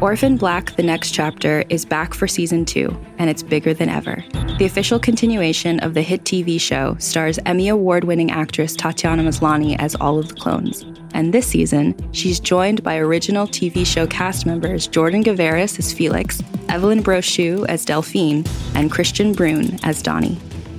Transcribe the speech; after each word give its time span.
Orphan 0.00 0.38
Black 0.38 0.76
The 0.76 0.82
Next 0.82 1.10
Chapter 1.10 1.62
is 1.68 1.84
back 1.84 2.14
for 2.14 2.26
season 2.26 2.64
two, 2.64 2.98
and 3.18 3.28
it's 3.28 3.42
bigger 3.42 3.74
than 3.74 3.90
ever. 3.90 4.24
The 4.58 4.64
official 4.64 4.98
continuation 4.98 5.78
of 5.80 5.92
the 5.92 6.00
hit 6.00 6.24
TV 6.24 6.58
show 6.58 6.96
stars 6.98 7.38
Emmy 7.44 7.68
Award 7.68 8.04
winning 8.04 8.30
actress 8.30 8.74
Tatiana 8.74 9.22
Maslany 9.22 9.76
as 9.78 9.94
all 9.96 10.18
of 10.18 10.28
the 10.28 10.34
clones. 10.36 10.86
And 11.12 11.34
this 11.34 11.46
season, 11.46 11.94
she's 12.12 12.40
joined 12.40 12.82
by 12.82 12.96
original 12.96 13.46
TV 13.46 13.84
show 13.84 14.06
cast 14.06 14.46
members 14.46 14.86
Jordan 14.86 15.22
Gavaris 15.22 15.78
as 15.78 15.92
Felix, 15.92 16.42
Evelyn 16.70 17.02
Brochu 17.02 17.66
as 17.68 17.84
Delphine, 17.84 18.46
and 18.74 18.90
Kristian 18.90 19.34
Bruun 19.34 19.78
as 19.82 20.00
Donnie. 20.00 20.38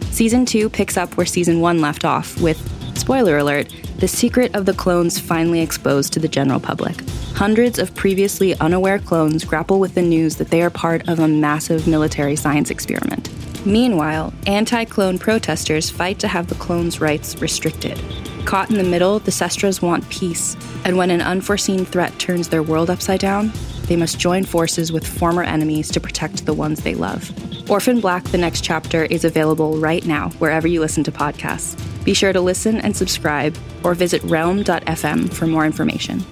Season 0.10 0.48
2 0.48 0.68
picks 0.68 0.98
up 0.98 1.16
where 1.16 1.28
season 1.28 1.60
1 1.60 1.80
left 1.80 2.06
off, 2.06 2.42
with, 2.42 2.60
spoiler 3.02 3.40
alert, 3.40 3.68
the 3.98 4.08
secret 4.08 4.56
of 4.56 4.68
the 4.68 4.74
clones 4.74 5.20
finally 5.20 5.60
exposed 5.60 6.14
to 6.14 6.20
the 6.20 6.28
general 6.28 6.60
public. 6.60 7.02
Hundreds 7.34 7.80
of 7.80 7.96
previously 7.96 8.54
unaware 8.60 9.00
clones 9.00 9.44
grapple 9.44 9.80
with 9.80 9.96
the 9.96 10.02
news 10.04 10.36
that 10.36 10.50
they 10.50 10.62
are 10.62 10.70
part 10.70 11.10
of 11.10 11.20
a 11.20 11.28
massive 11.28 11.88
military 11.88 12.36
science 12.36 12.70
experiment. 12.70 13.30
Meanwhile, 13.66 14.34
anti 14.46 14.86
clone 14.86 15.18
protesters 15.18 15.90
fight 15.90 16.20
to 16.20 16.28
have 16.28 16.48
the 16.48 16.56
clones' 16.56 17.02
rights 17.02 17.42
restricted. 17.42 18.00
Caught 18.46 18.72
in 18.72 18.78
the 18.78 18.84
middle, 18.84 19.20
the 19.20 19.32
Sestras 19.32 19.82
want 19.82 20.10
peace, 20.10 20.56
and 20.84 20.98
when 20.98 21.12
an 21.12 21.22
unforeseen 21.22 21.86
threat 21.86 22.18
turns 22.20 22.50
their 22.50 22.64
world 22.64 22.90
upside 22.90 23.20
down, 23.20 23.52
they 23.84 23.96
must 23.96 24.20
join 24.20 24.46
forces 24.46 24.92
with 24.92 25.08
former 25.08 25.44
enemies 25.44 25.90
to 25.92 26.00
protect 26.00 26.46
the 26.46 26.54
ones 26.54 26.82
they 26.82 26.96
love. 26.96 27.32
Orphan 27.70 28.02
Black 28.02 28.24
The 28.26 28.38
Next 28.38 28.64
Chapter 28.64 29.06
is 29.06 29.24
available 29.24 29.78
right 29.78 30.06
now 30.06 30.30
wherever 30.40 30.68
you 30.68 30.80
listen 30.80 31.04
to 31.06 31.12
podcasts. 31.12 31.78
Be 32.04 32.14
sure 32.14 32.34
to 32.34 32.42
listen 32.42 32.82
and 32.82 32.96
subscribe 32.96 33.56
or 33.84 33.94
visit 33.94 34.24
realm.fm 34.24 35.32
for 35.34 35.48
more 35.48 35.66
information. 35.66 36.26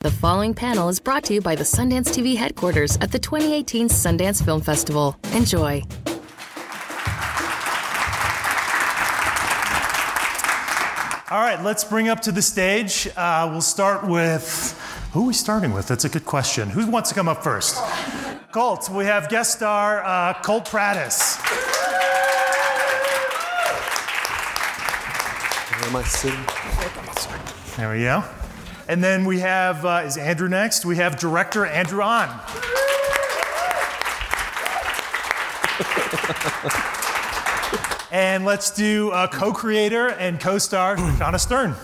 The 0.00 0.10
following 0.10 0.54
panel 0.54 0.88
is 0.88 0.98
brought 0.98 1.24
to 1.24 1.34
you 1.34 1.40
by 1.40 1.54
the 1.54 1.64
Sundance 1.64 2.08
TV 2.08 2.36
headquarters 2.36 2.96
at 3.02 3.12
the 3.12 3.18
2018 3.18 3.88
Sundance 3.88 4.44
Film 4.44 4.62
Festival. 4.62 5.16
Enjoy. 5.34 5.82
All 11.30 11.38
right, 11.38 11.62
let's 11.62 11.84
bring 11.84 12.08
up 12.08 12.18
to 12.22 12.32
the 12.32 12.42
stage. 12.42 13.08
Uh, 13.16 13.48
we'll 13.52 13.60
start 13.60 14.04
with 14.04 14.76
who 15.12 15.22
are 15.22 15.26
we 15.28 15.32
starting 15.32 15.72
with? 15.72 15.86
That's 15.86 16.04
a 16.04 16.08
good 16.08 16.24
question. 16.24 16.68
Who 16.68 16.84
wants 16.90 17.08
to 17.10 17.14
come 17.14 17.28
up 17.28 17.44
first? 17.44 17.76
Colt. 18.50 18.90
We 18.90 19.04
have 19.04 19.28
guest 19.28 19.52
star 19.52 20.02
uh, 20.02 20.34
Colt. 20.42 20.72
Where 20.72 20.82
am 20.82 20.98
I 25.94 26.02
sitting? 26.02 26.44
There 27.76 27.92
we 27.92 28.00
go. 28.00 28.24
And 28.88 29.04
then 29.04 29.24
we 29.24 29.38
have, 29.38 29.84
uh, 29.84 30.02
is 30.04 30.16
Andrew 30.16 30.48
next? 30.48 30.84
We 30.84 30.96
have 30.96 31.16
director 31.16 31.64
Andrew 31.64 32.02
Ahn. 32.02 32.40
and 38.10 38.44
let's 38.44 38.70
do 38.70 39.10
co 39.32 39.52
creator 39.52 40.08
and 40.08 40.40
co 40.40 40.58
star 40.58 40.96
Shauna 40.96 41.38
Stern. 41.38 41.74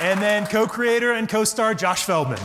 And 0.00 0.20
then 0.20 0.46
co 0.46 0.66
creator 0.66 1.12
and 1.12 1.28
co 1.28 1.44
star 1.44 1.74
Josh 1.74 2.04
Feldman. 2.04 2.38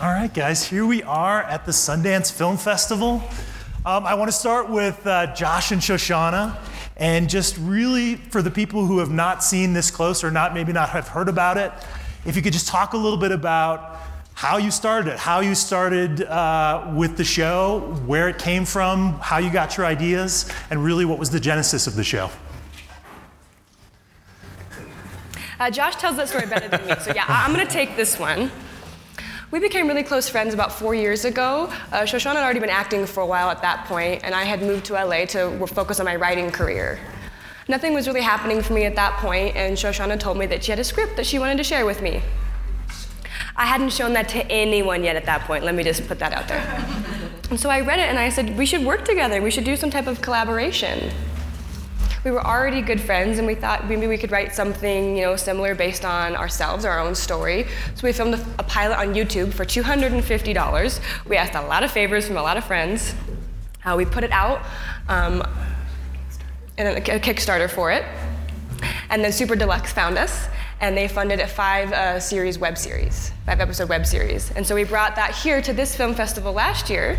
All 0.00 0.10
right, 0.10 0.32
guys, 0.32 0.64
here 0.64 0.86
we 0.86 1.02
are 1.02 1.42
at 1.42 1.66
the 1.66 1.72
Sundance 1.72 2.32
Film 2.32 2.56
Festival. 2.56 3.22
Um, 3.84 4.06
I 4.06 4.14
want 4.14 4.30
to 4.30 4.36
start 4.36 4.70
with 4.70 5.04
uh, 5.06 5.34
Josh 5.34 5.72
and 5.72 5.80
Shoshana, 5.80 6.56
and 6.96 7.28
just 7.28 7.58
really 7.58 8.14
for 8.14 8.40
the 8.40 8.50
people 8.50 8.86
who 8.86 9.00
have 9.00 9.10
not 9.10 9.42
seen 9.42 9.72
this 9.72 9.90
close 9.90 10.22
or 10.22 10.30
not 10.30 10.54
maybe 10.54 10.72
not 10.72 10.90
have 10.90 11.08
heard 11.08 11.28
about 11.28 11.58
it, 11.58 11.72
if 12.24 12.36
you 12.36 12.42
could 12.42 12.52
just 12.52 12.68
talk 12.68 12.92
a 12.92 12.96
little 12.96 13.18
bit 13.18 13.32
about 13.32 14.00
how 14.34 14.56
you 14.56 14.70
started 14.70 15.12
it, 15.12 15.18
how 15.18 15.40
you 15.40 15.54
started 15.54 16.22
uh, 16.22 16.92
with 16.94 17.16
the 17.16 17.24
show, 17.24 17.80
where 18.06 18.28
it 18.28 18.38
came 18.38 18.64
from, 18.64 19.14
how 19.14 19.38
you 19.38 19.50
got 19.50 19.76
your 19.76 19.84
ideas, 19.84 20.48
and 20.70 20.84
really 20.84 21.04
what 21.04 21.18
was 21.18 21.30
the 21.30 21.40
genesis 21.40 21.86
of 21.86 21.96
the 21.96 22.04
show. 22.04 22.30
Uh, 25.58 25.68
Josh 25.70 25.96
tells 25.96 26.16
that 26.16 26.28
story 26.28 26.46
better 26.46 26.68
than 26.68 26.86
me, 26.86 26.94
so 27.00 27.12
yeah, 27.12 27.24
I'm 27.26 27.52
to 27.56 27.66
take 27.66 27.96
this 27.96 28.16
one. 28.16 28.48
We 29.50 29.58
became 29.58 29.88
really 29.88 30.04
close 30.04 30.28
friends 30.28 30.54
about 30.54 30.72
four 30.72 30.94
years 30.94 31.24
ago. 31.24 31.72
Uh, 31.90 32.02
Shoshana 32.02 32.34
had 32.34 32.44
already 32.44 32.60
been 32.60 32.70
acting 32.70 33.06
for 33.06 33.22
a 33.22 33.26
while 33.26 33.48
at 33.50 33.62
that 33.62 33.86
point, 33.86 34.22
and 34.22 34.34
I 34.36 34.44
had 34.44 34.62
moved 34.62 34.84
to 34.86 34.92
LA 34.92 35.24
to 35.24 35.66
focus 35.66 35.98
on 35.98 36.06
my 36.06 36.14
writing 36.14 36.50
career. 36.52 37.00
Nothing 37.68 37.92
was 37.92 38.06
really 38.06 38.22
happening 38.22 38.62
for 38.62 38.72
me 38.72 38.86
at 38.86 38.96
that 38.96 39.18
point, 39.18 39.54
and 39.54 39.76
Shoshana 39.76 40.18
told 40.18 40.38
me 40.38 40.46
that 40.46 40.64
she 40.64 40.72
had 40.72 40.78
a 40.78 40.84
script 40.84 41.16
that 41.16 41.26
she 41.26 41.38
wanted 41.38 41.58
to 41.58 41.64
share 41.64 41.84
with 41.84 42.00
me. 42.00 42.22
I 43.56 43.66
hadn't 43.66 43.92
shown 43.92 44.14
that 44.14 44.28
to 44.30 44.50
anyone 44.50 45.04
yet 45.04 45.16
at 45.16 45.26
that 45.26 45.42
point, 45.42 45.64
let 45.64 45.74
me 45.74 45.82
just 45.82 46.06
put 46.08 46.18
that 46.20 46.32
out 46.32 46.48
there. 46.48 46.60
and 47.50 47.60
so 47.60 47.68
I 47.68 47.80
read 47.80 47.98
it 47.98 48.08
and 48.08 48.18
I 48.18 48.30
said, 48.30 48.56
we 48.56 48.64
should 48.64 48.84
work 48.84 49.04
together, 49.04 49.42
we 49.42 49.50
should 49.50 49.64
do 49.64 49.76
some 49.76 49.90
type 49.90 50.06
of 50.06 50.22
collaboration. 50.22 51.10
We 52.24 52.30
were 52.30 52.44
already 52.44 52.82
good 52.82 53.00
friends 53.00 53.38
and 53.38 53.46
we 53.46 53.54
thought 53.54 53.88
maybe 53.88 54.06
we 54.06 54.18
could 54.18 54.32
write 54.32 54.54
something 54.54 55.16
you 55.16 55.22
know 55.22 55.36
similar 55.36 55.74
based 55.74 56.04
on 56.04 56.36
ourselves 56.36 56.84
our 56.84 56.98
own 56.98 57.14
story. 57.14 57.66
So 57.94 58.06
we 58.06 58.12
filmed 58.12 58.34
a, 58.34 58.46
a 58.58 58.64
pilot 58.64 58.98
on 58.98 59.14
youtube 59.14 59.52
for 59.52 59.64
$250 59.64 61.00
we 61.28 61.36
asked 61.36 61.54
a 61.54 61.62
lot 61.62 61.84
of 61.84 61.90
favors 61.90 62.26
from 62.26 62.36
a 62.36 62.42
lot 62.42 62.56
of 62.56 62.64
friends. 62.64 63.14
Uh, 63.84 63.94
we 63.96 64.04
put 64.04 64.24
it 64.24 64.32
out 64.32 64.62
um, 65.08 65.42
and 66.78 66.88
a, 66.88 67.16
a 67.16 67.20
kickstarter 67.20 67.68
for 67.68 67.90
it 67.90 68.04
and 69.10 69.22
then 69.22 69.32
super 69.32 69.56
deluxe 69.56 69.92
found 69.92 70.16
us 70.16 70.48
and 70.80 70.96
they 70.96 71.08
funded 71.08 71.40
a 71.40 71.46
five 71.46 71.92
uh, 71.92 72.18
series 72.18 72.58
web 72.58 72.78
series 72.78 73.32
five 73.44 73.60
episode 73.60 73.88
web 73.88 74.06
series 74.06 74.50
and 74.52 74.66
so 74.66 74.74
we 74.74 74.84
brought 74.84 75.16
that 75.16 75.34
here 75.34 75.60
to 75.60 75.72
this 75.72 75.94
film 75.94 76.14
festival 76.14 76.52
last 76.52 76.88
year 76.88 77.18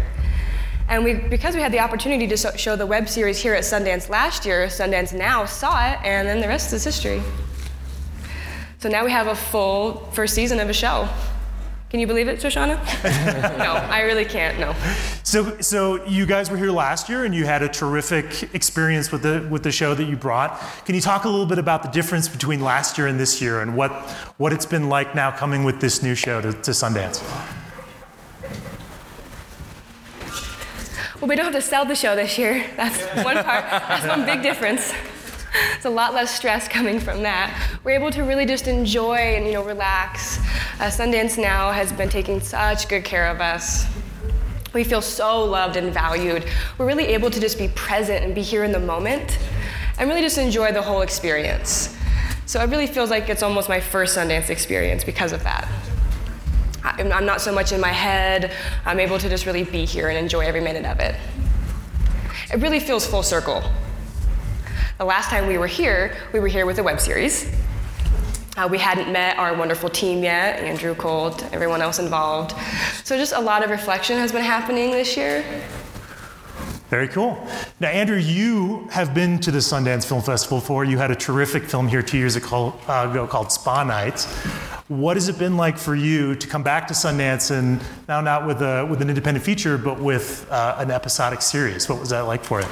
and 0.90 1.04
we, 1.04 1.14
because 1.14 1.54
we 1.54 1.62
had 1.62 1.72
the 1.72 1.80
opportunity 1.80 2.26
to 2.28 2.36
so, 2.36 2.52
show 2.56 2.76
the 2.76 2.86
web 2.86 3.08
series 3.08 3.38
here 3.38 3.54
at 3.54 3.64
Sundance 3.64 4.10
last 4.10 4.44
year, 4.44 4.66
Sundance 4.66 5.16
Now 5.16 5.46
saw 5.46 5.92
it, 5.92 6.00
and 6.04 6.28
then 6.28 6.42
the 6.42 6.48
rest 6.48 6.74
is 6.74 6.84
history. 6.84 7.22
So 8.80 8.90
now 8.90 9.06
we 9.06 9.12
have 9.12 9.28
a 9.28 9.36
full 9.36 10.10
first 10.14 10.34
season 10.34 10.60
of 10.60 10.68
a 10.68 10.74
show. 10.74 11.08
Can 11.90 12.00
you 12.00 12.06
believe 12.06 12.28
it, 12.28 12.40
Shoshana? 12.40 12.78
no, 13.58 13.74
I 13.74 14.02
really 14.02 14.26
can't. 14.26 14.60
No. 14.60 14.76
So, 15.24 15.60
so 15.60 16.06
you 16.06 16.28
guys 16.28 16.52
were 16.52 16.58
here 16.58 16.70
last 16.70 17.10
year, 17.10 17.26
and 17.26 17.34
you 17.34 17.46
had 17.46 17.64
a 17.64 17.68
terrific 17.68 18.54
experience 18.54 19.12
with 19.12 19.24
the 19.24 19.48
with 19.50 19.64
the 19.64 19.72
show 19.72 19.96
that 19.96 20.04
you 20.04 20.16
brought. 20.16 20.62
Can 20.86 20.94
you 20.94 21.02
talk 21.02 21.26
a 21.26 21.30
little 21.30 21.48
bit 21.48 21.58
about 21.58 21.82
the 21.82 21.90
difference 21.90 22.30
between 22.30 22.62
last 22.62 23.00
year 23.00 23.08
and 23.08 23.20
this 23.20 23.42
year, 23.42 23.62
and 23.62 23.76
what 23.76 23.92
what 24.38 24.54
it's 24.54 24.68
been 24.68 24.88
like 24.88 25.16
now 25.16 25.32
coming 25.32 25.64
with 25.64 25.82
this 25.82 26.04
new 26.04 26.14
show 26.14 26.40
to, 26.42 26.54
to 26.54 26.72
Sundance? 26.72 27.24
Well, 31.20 31.28
we 31.28 31.36
don't 31.36 31.46
have 31.46 31.56
to 31.56 31.62
sell 31.62 31.86
the 31.86 31.96
show 31.96 32.16
this 32.16 32.38
year. 32.38 32.66
That's 32.78 33.02
one 33.26 33.44
part. 33.44 33.66
That's 33.66 34.08
one 34.08 34.26
big 34.26 34.44
difference. 34.44 34.94
It's 35.76 35.86
a 35.86 35.90
lot 35.90 36.14
less 36.14 36.36
stress 36.36 36.68
coming 36.68 37.00
from 37.00 37.24
that. 37.24 37.80
We're 37.84 37.92
able 37.92 38.12
to 38.12 38.24
really 38.24 38.46
just 38.46 38.68
enjoy 38.68 39.16
and 39.16 39.46
you 39.46 39.54
know 39.54 39.64
relax. 39.64 40.40
Uh, 40.80 40.90
Sundance 40.90 41.38
Now 41.38 41.72
has 41.72 41.92
been 41.92 42.10
taking 42.10 42.40
such 42.42 42.88
good 42.88 43.04
care 43.04 43.28
of 43.28 43.40
us. 43.40 43.86
We 44.74 44.84
feel 44.84 45.02
so 45.02 45.44
loved 45.44 45.78
and 45.78 45.94
valued. 45.94 46.46
We're 46.78 46.86
really 46.86 47.08
able 47.08 47.32
to 47.32 47.40
just 47.40 47.58
be 47.58 47.70
present 47.70 48.24
and 48.24 48.36
be 48.36 48.42
here 48.42 48.64
in 48.64 48.72
the 48.72 48.80
moment 48.80 49.40
and 49.98 50.10
really 50.10 50.22
just 50.22 50.38
enjoy 50.38 50.72
the 50.72 50.82
whole 50.82 51.02
experience. 51.02 51.96
So 52.46 52.62
it 52.62 52.70
really 52.70 52.88
feels 52.88 53.10
like 53.10 53.30
it's 53.30 53.44
almost 53.44 53.70
my 53.70 53.80
first 53.80 54.18
Sundance 54.18 54.50
experience 54.50 55.04
because 55.04 55.32
of 55.32 55.44
that. 55.44 55.68
I'm 56.84 57.26
not 57.26 57.42
so 57.42 57.54
much 57.54 57.72
in 57.72 57.80
my 57.80 57.92
head. 57.92 58.52
I'm 58.86 59.00
able 59.00 59.20
to 59.20 59.30
just 59.30 59.46
really 59.46 59.64
be 59.64 59.86
here 59.86 60.10
and 60.10 60.18
enjoy 60.18 60.42
every 60.42 60.62
minute 60.62 60.86
of 60.86 61.00
it. 61.00 61.16
It 62.52 62.60
really 62.60 62.80
feels 62.80 63.06
full 63.06 63.24
circle. 63.24 63.64
The 65.00 65.06
last 65.06 65.30
time 65.30 65.48
we 65.48 65.58
were 65.58 65.66
here, 65.66 66.14
we 66.34 66.42
were 66.42 66.50
here 66.50 66.66
with 66.66 66.78
a 66.78 66.84
web 66.84 67.00
series. 67.00 67.50
Uh, 68.58 68.68
we 68.70 68.78
hadn't 68.78 69.10
met 69.10 69.40
our 69.40 69.54
wonderful 69.54 69.90
team 69.90 70.24
yet 70.24 70.60
Andrew 70.60 70.94
Colt, 70.94 71.42
everyone 71.54 71.82
else 71.82 72.00
involved. 72.00 72.54
So, 73.06 73.16
just 73.16 73.32
a 73.32 73.40
lot 73.40 73.64
of 73.64 73.70
reflection 73.70 74.18
has 74.18 74.34
been 74.34 74.44
happening 74.44 74.92
this 74.92 75.16
year. 75.16 75.46
Very 76.90 77.08
cool. 77.08 77.42
Now, 77.80 77.88
Andrew, 77.88 78.18
you 78.18 78.90
have 78.92 79.14
been 79.14 79.40
to 79.40 79.52
the 79.52 79.60
Sundance 79.60 80.04
Film 80.06 80.22
Festival 80.22 80.60
before. 80.60 80.84
You 80.84 80.98
had 80.98 81.12
a 81.12 81.16
terrific 81.16 81.64
film 81.64 81.88
here 81.88 82.02
two 82.02 82.18
years 82.18 82.36
ago 82.36 82.74
called 82.86 83.54
Spa 83.54 83.86
Nights. 83.86 84.26
What 84.90 85.16
has 85.16 85.30
it 85.30 85.40
been 85.40 85.56
like 85.56 85.78
for 85.78 85.96
you 85.96 86.36
to 86.36 86.46
come 86.46 86.62
back 86.62 86.90
to 86.90 86.94
Sundance 86.94 87.58
and 87.58 87.82
now 88.10 88.20
not 88.20 88.46
with, 88.46 88.62
a, 88.62 88.86
with 88.86 89.02
an 89.02 89.08
independent 89.08 89.46
feature, 89.46 89.78
but 89.78 90.02
with 90.02 90.46
uh, 90.52 90.76
an 90.78 90.92
episodic 90.92 91.42
series? 91.42 91.88
What 91.88 92.02
was 92.02 92.10
that 92.10 92.28
like 92.28 92.44
for 92.44 92.60
you? 92.60 92.68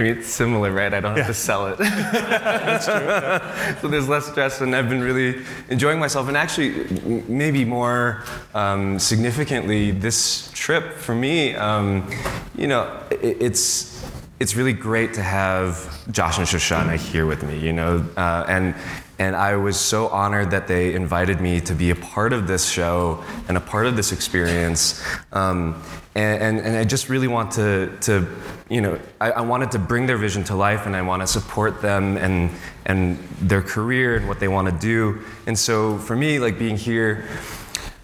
I 0.00 0.02
mean, 0.02 0.16
it's 0.16 0.28
similar, 0.28 0.72
right? 0.72 0.94
I 0.94 1.00
don't 1.00 1.14
have 1.14 1.26
to 1.26 1.34
sell 1.34 1.66
it. 1.66 1.76
That's 1.78 2.86
true. 2.86 3.82
so 3.82 3.88
there's 3.88 4.08
less 4.08 4.24
stress, 4.26 4.62
and 4.62 4.74
I've 4.74 4.88
been 4.88 5.02
really 5.02 5.44
enjoying 5.68 5.98
myself. 5.98 6.26
And 6.28 6.38
actually, 6.38 6.86
maybe 7.28 7.66
more 7.66 8.24
um, 8.54 8.98
significantly, 8.98 9.90
this 9.90 10.50
trip 10.54 10.94
for 10.94 11.14
me, 11.14 11.54
um, 11.54 12.10
you 12.56 12.66
know, 12.66 12.98
it, 13.10 13.42
it's 13.42 14.10
it's 14.40 14.56
really 14.56 14.72
great 14.72 15.12
to 15.12 15.22
have 15.22 16.10
Josh 16.10 16.38
and 16.38 16.46
Shoshana 16.46 16.96
here 16.96 17.26
with 17.26 17.42
me, 17.42 17.58
you 17.58 17.74
know, 17.74 18.02
uh, 18.16 18.46
and 18.48 18.74
and 19.20 19.36
I 19.36 19.54
was 19.56 19.78
so 19.78 20.08
honored 20.08 20.50
that 20.52 20.66
they 20.66 20.94
invited 20.94 21.42
me 21.42 21.60
to 21.60 21.74
be 21.74 21.90
a 21.90 21.94
part 21.94 22.32
of 22.32 22.46
this 22.46 22.66
show 22.66 23.22
and 23.48 23.56
a 23.58 23.60
part 23.60 23.84
of 23.84 23.94
this 23.94 24.12
experience. 24.12 25.04
Um, 25.30 25.82
and, 26.14 26.42
and, 26.42 26.66
and, 26.66 26.76
I 26.78 26.84
just 26.84 27.10
really 27.10 27.28
want 27.28 27.52
to, 27.52 27.94
to 28.00 28.26
you 28.70 28.80
know, 28.80 28.98
I, 29.20 29.30
I, 29.32 29.40
wanted 29.42 29.72
to 29.72 29.78
bring 29.78 30.06
their 30.06 30.16
vision 30.16 30.42
to 30.44 30.56
life 30.56 30.86
and 30.86 30.96
I 30.96 31.02
want 31.02 31.20
to 31.20 31.26
support 31.26 31.82
them 31.82 32.16
and, 32.16 32.50
and 32.86 33.18
their 33.42 33.60
career 33.60 34.16
and 34.16 34.26
what 34.26 34.40
they 34.40 34.48
want 34.48 34.68
to 34.68 34.74
do. 34.74 35.22
And 35.46 35.56
so 35.56 35.98
for 35.98 36.16
me, 36.16 36.38
like 36.38 36.58
being 36.58 36.78
here, 36.78 37.28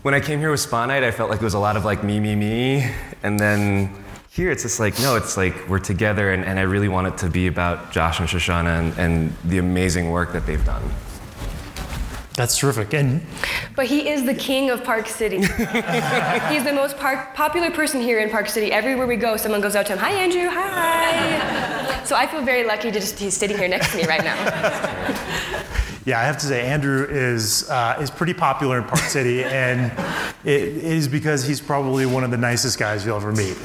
when 0.03 0.13
I 0.13 0.21
came 0.21 0.39
here 0.39 0.51
with 0.51 0.61
Spa 0.61 0.85
Night, 0.85 1.03
I 1.03 1.11
felt 1.11 1.31
like 1.31 1.41
it 1.41 1.45
was 1.45 1.55
a 1.55 1.59
lot 1.59 1.79
of 1.79 1.85
like 1.87 2.05
me, 2.05 2.21
me, 2.21 2.37
me. 2.37 2.91
And 3.23 3.41
then 3.41 3.91
here 4.37 4.51
it's 4.51 4.65
just 4.65 4.79
like, 4.79 5.01
no, 5.01 5.17
it's 5.17 5.39
like 5.39 5.67
we're 5.67 5.79
together 5.79 6.31
and, 6.31 6.45
and 6.45 6.59
I 6.59 6.63
really 6.63 6.89
want 6.89 7.07
it 7.07 7.17
to 7.19 7.31
be 7.31 7.47
about 7.47 7.91
Josh 7.91 8.21
and 8.21 8.29
Shoshana 8.29 8.81
and, 8.81 8.99
and 8.99 9.37
the 9.45 9.57
amazing 9.57 10.11
work 10.11 10.35
that 10.35 10.45
they've 10.45 10.63
done. 10.63 10.83
That's 12.35 12.59
terrific. 12.59 12.93
And 12.93 13.23
but 13.75 13.87
he 13.87 14.11
is 14.11 14.27
the 14.27 14.35
king 14.35 14.69
of 14.69 14.85
Park 14.85 15.09
City. 15.09 15.39
He's 15.41 16.65
the 16.65 16.73
most 16.75 16.99
par- 16.99 17.33
popular 17.35 17.71
person 17.71 18.03
here 18.03 18.19
in 18.19 18.29
Park 18.29 18.49
City. 18.49 18.73
Everywhere 18.73 19.07
we 19.07 19.17
go, 19.17 19.39
someone 19.39 19.63
goes 19.63 19.75
out 19.75 19.87
to 19.87 19.95
him, 19.95 19.99
"Hi, 20.01 20.13
Andrew. 20.13 20.51
Hi." 20.51 22.05
so 22.05 22.15
I 22.15 22.27
feel 22.27 22.43
very 22.43 22.65
lucky 22.65 22.91
to 22.93 23.01
just 23.01 23.19
he's 23.19 23.35
sitting 23.35 23.57
here 23.57 23.69
next 23.69 23.91
to 23.93 23.97
me 23.97 24.05
right 24.05 24.23
now. 24.23 25.67
Yeah, 26.07 26.21
I 26.21 26.23
have 26.23 26.39
to 26.39 26.47
say, 26.47 26.65
Andrew 26.65 27.05
is 27.05 27.69
uh, 27.69 27.99
is 28.01 28.13
pretty 28.13 28.33
popular 28.33 28.79
in 28.79 28.85
Park 28.85 29.01
City, 29.09 29.43
and 29.43 29.91
it 30.45 30.63
is 30.63 31.09
because 31.09 31.45
he's 31.45 31.61
probably 31.61 32.07
one 32.07 32.23
of 32.23 32.31
the 32.31 32.37
nicest 32.37 32.79
guys 32.79 33.05
you'll 33.05 33.17
ever 33.17 33.33
meet, 33.33 33.59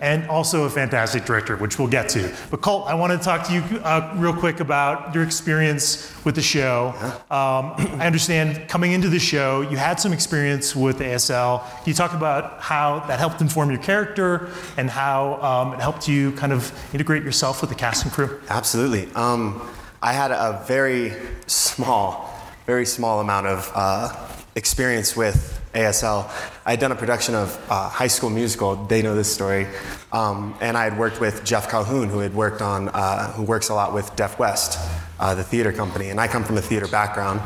and 0.00 0.28
also 0.28 0.62
a 0.62 0.70
fantastic 0.70 1.24
director, 1.24 1.56
which 1.56 1.80
we'll 1.80 1.88
get 1.88 2.08
to. 2.10 2.32
But 2.52 2.60
Colt, 2.60 2.86
I 2.86 2.94
want 2.94 3.12
to 3.12 3.18
talk 3.18 3.48
to 3.48 3.52
you 3.52 3.62
uh, 3.80 4.12
real 4.14 4.32
quick 4.32 4.60
about 4.60 5.12
your 5.12 5.24
experience 5.24 6.14
with 6.24 6.36
the 6.36 6.42
show. 6.42 6.94
Um, 7.32 7.74
I 7.98 8.06
understand 8.06 8.68
coming 8.68 8.92
into 8.92 9.08
the 9.08 9.18
show, 9.18 9.62
you 9.62 9.76
had 9.76 9.98
some 9.98 10.12
experience 10.12 10.76
with 10.76 11.00
ASL. 11.00 11.68
Can 11.78 11.86
you 11.86 11.94
talk 11.94 12.14
about 12.14 12.60
how 12.60 13.00
that 13.08 13.18
helped 13.18 13.40
inform 13.40 13.72
your 13.72 13.82
character 13.82 14.50
and 14.76 14.88
how 14.88 15.42
um, 15.42 15.74
it 15.74 15.80
helped 15.80 16.06
you 16.06 16.30
kind 16.32 16.52
of 16.52 16.72
integrate 16.94 17.24
yourself 17.24 17.60
with 17.60 17.70
the 17.70 17.76
cast 17.76 18.04
and 18.04 18.12
crew? 18.12 18.40
Absolutely. 18.48 19.12
Um, 19.16 19.68
I 20.04 20.12
had 20.12 20.32
a 20.32 20.64
very 20.66 21.12
small, 21.46 22.28
very 22.66 22.84
small 22.84 23.20
amount 23.20 23.46
of 23.46 23.70
uh, 23.72 24.12
experience 24.56 25.16
with 25.16 25.62
ASL. 25.74 26.28
I 26.66 26.72
had 26.72 26.80
done 26.80 26.90
a 26.90 26.96
production 26.96 27.36
of 27.36 27.56
uh, 27.70 27.88
High 27.88 28.08
School 28.08 28.28
Musical. 28.28 28.74
They 28.74 29.00
know 29.00 29.14
this 29.14 29.32
story, 29.32 29.68
um, 30.10 30.56
and 30.60 30.76
I 30.76 30.82
had 30.82 30.98
worked 30.98 31.20
with 31.20 31.44
Jeff 31.44 31.70
Calhoun, 31.70 32.08
who 32.08 32.18
had 32.18 32.34
worked 32.34 32.60
on, 32.60 32.88
uh, 32.88 33.30
who 33.34 33.44
works 33.44 33.68
a 33.68 33.74
lot 33.74 33.94
with 33.94 34.14
Deaf 34.16 34.40
West, 34.40 34.76
uh, 35.20 35.36
the 35.36 35.44
theater 35.44 35.72
company. 35.72 36.10
And 36.10 36.20
I 36.20 36.26
come 36.26 36.42
from 36.42 36.56
a 36.58 36.62
theater 36.62 36.88
background, 36.88 37.40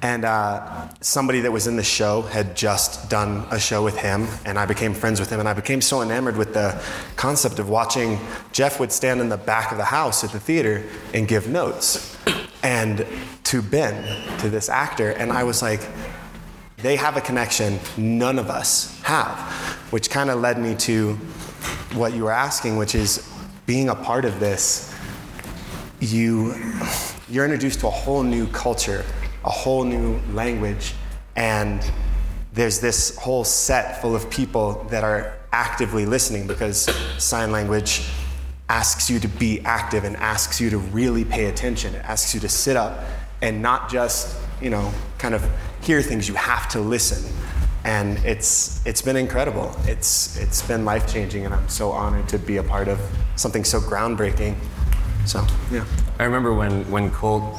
and 0.00 0.24
uh, 0.24 0.88
somebody 1.00 1.40
that 1.40 1.50
was 1.50 1.66
in 1.66 1.76
the 1.76 1.82
show 1.82 2.22
had 2.22 2.56
just 2.56 3.10
done 3.10 3.44
a 3.50 3.58
show 3.58 3.82
with 3.82 3.96
him, 3.96 4.28
and 4.44 4.58
I 4.58 4.64
became 4.64 4.94
friends 4.94 5.18
with 5.18 5.30
him. 5.30 5.40
And 5.40 5.48
I 5.48 5.54
became 5.54 5.80
so 5.80 6.02
enamored 6.02 6.36
with 6.36 6.54
the 6.54 6.80
concept 7.16 7.58
of 7.58 7.68
watching 7.68 8.18
Jeff 8.52 8.78
would 8.78 8.92
stand 8.92 9.20
in 9.20 9.28
the 9.28 9.36
back 9.36 9.72
of 9.72 9.78
the 9.78 9.84
house 9.84 10.22
at 10.22 10.30
the 10.30 10.38
theater 10.38 10.84
and 11.14 11.26
give 11.26 11.48
notes. 11.48 12.16
And 12.62 13.06
to 13.44 13.60
Ben, 13.60 14.38
to 14.38 14.48
this 14.48 14.68
actor, 14.68 15.10
and 15.10 15.32
I 15.32 15.42
was 15.42 15.62
like, 15.62 15.80
they 16.76 16.94
have 16.94 17.16
a 17.16 17.20
connection 17.20 17.80
none 17.96 18.38
of 18.38 18.50
us 18.50 19.00
have, 19.02 19.36
which 19.90 20.10
kind 20.10 20.30
of 20.30 20.40
led 20.40 20.60
me 20.60 20.76
to 20.76 21.14
what 21.94 22.14
you 22.14 22.24
were 22.24 22.32
asking, 22.32 22.76
which 22.76 22.94
is 22.94 23.28
being 23.66 23.88
a 23.88 23.94
part 23.96 24.24
of 24.24 24.38
this, 24.38 24.94
you, 25.98 26.54
you're 27.28 27.44
introduced 27.44 27.80
to 27.80 27.88
a 27.88 27.90
whole 27.90 28.22
new 28.22 28.46
culture 28.48 29.04
a 29.44 29.50
whole 29.50 29.84
new 29.84 30.20
language, 30.32 30.94
and 31.36 31.90
there's 32.52 32.80
this 32.80 33.16
whole 33.16 33.44
set 33.44 34.00
full 34.00 34.16
of 34.16 34.28
people 34.30 34.84
that 34.90 35.04
are 35.04 35.36
actively 35.52 36.06
listening 36.06 36.46
because 36.46 36.90
sign 37.22 37.52
language 37.52 38.08
asks 38.68 39.08
you 39.08 39.18
to 39.18 39.28
be 39.28 39.60
active 39.64 40.04
and 40.04 40.16
asks 40.16 40.60
you 40.60 40.68
to 40.70 40.78
really 40.78 41.24
pay 41.24 41.46
attention. 41.46 41.94
It 41.94 42.04
asks 42.04 42.34
you 42.34 42.40
to 42.40 42.48
sit 42.48 42.76
up 42.76 43.04
and 43.40 43.62
not 43.62 43.88
just, 43.90 44.36
you 44.60 44.70
know, 44.70 44.92
kind 45.16 45.34
of 45.34 45.48
hear 45.80 46.02
things. 46.02 46.28
You 46.28 46.34
have 46.34 46.68
to 46.70 46.80
listen. 46.80 47.32
And 47.84 48.18
it's 48.24 48.84
it's 48.84 49.00
been 49.00 49.16
incredible. 49.16 49.74
It's 49.84 50.36
it's 50.36 50.60
been 50.60 50.84
life 50.84 51.10
changing, 51.10 51.46
and 51.46 51.54
I'm 51.54 51.68
so 51.68 51.90
honored 51.92 52.28
to 52.28 52.38
be 52.38 52.58
a 52.58 52.62
part 52.62 52.88
of 52.88 53.00
something 53.36 53.64
so 53.64 53.80
groundbreaking. 53.80 54.56
So 55.24 55.46
yeah. 55.70 55.84
I 56.18 56.24
remember 56.24 56.52
when 56.52 56.90
when 56.90 57.10
Colt 57.10 57.58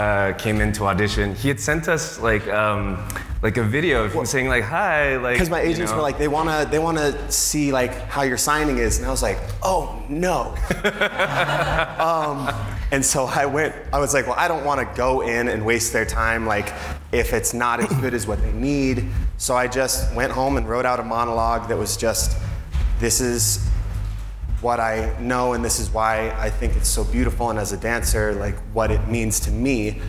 uh, 0.00 0.32
came 0.38 0.62
in 0.62 0.72
to 0.72 0.86
audition, 0.86 1.34
he 1.34 1.48
had 1.48 1.60
sent 1.60 1.86
us 1.86 2.18
like 2.20 2.48
um, 2.48 3.06
like 3.42 3.58
a 3.58 3.62
video 3.62 4.04
of 4.04 4.14
him 4.14 4.24
saying 4.24 4.48
like 4.48 4.64
hi, 4.64 5.18
like 5.18 5.34
because 5.34 5.50
my 5.50 5.60
agents 5.60 5.78
you 5.78 5.86
know. 5.86 5.96
were 5.96 6.02
like 6.02 6.16
they 6.16 6.26
wanna 6.26 6.66
they 6.70 6.78
wanna 6.78 7.30
see 7.30 7.70
like 7.70 7.92
how 8.08 8.22
your 8.22 8.38
signing 8.38 8.78
is, 8.78 8.96
and 8.96 9.06
I 9.06 9.10
was 9.10 9.22
like 9.22 9.38
oh 9.62 10.02
no. 10.08 10.54
um, 11.98 12.48
and 12.90 13.04
so 13.04 13.26
I 13.26 13.44
went. 13.44 13.74
I 13.92 13.98
was 13.98 14.14
like, 14.14 14.26
well, 14.26 14.36
I 14.38 14.48
don't 14.48 14.64
want 14.64 14.80
to 14.80 14.96
go 14.96 15.20
in 15.20 15.48
and 15.48 15.66
waste 15.66 15.92
their 15.92 16.06
time 16.06 16.46
like 16.46 16.72
if 17.12 17.34
it's 17.34 17.52
not 17.52 17.80
as 17.80 17.92
good 18.00 18.14
as 18.14 18.26
what 18.26 18.40
they 18.40 18.52
need. 18.52 19.06
So 19.36 19.54
I 19.54 19.68
just 19.68 20.14
went 20.14 20.32
home 20.32 20.56
and 20.56 20.66
wrote 20.66 20.86
out 20.86 20.98
a 20.98 21.04
monologue 21.04 21.68
that 21.68 21.76
was 21.76 21.98
just 21.98 22.38
this 23.00 23.20
is 23.20 23.69
what 24.62 24.78
I 24.78 25.18
know, 25.18 25.54
and 25.54 25.64
this 25.64 25.80
is 25.80 25.90
why 25.90 26.30
I 26.38 26.50
think 26.50 26.76
it's 26.76 26.88
so 26.88 27.04
beautiful. 27.04 27.50
And 27.50 27.58
as 27.58 27.72
a 27.72 27.76
dancer, 27.76 28.34
like 28.34 28.56
what 28.74 28.90
it 28.90 29.08
means 29.08 29.40
to 29.40 29.50
me, 29.50 30.00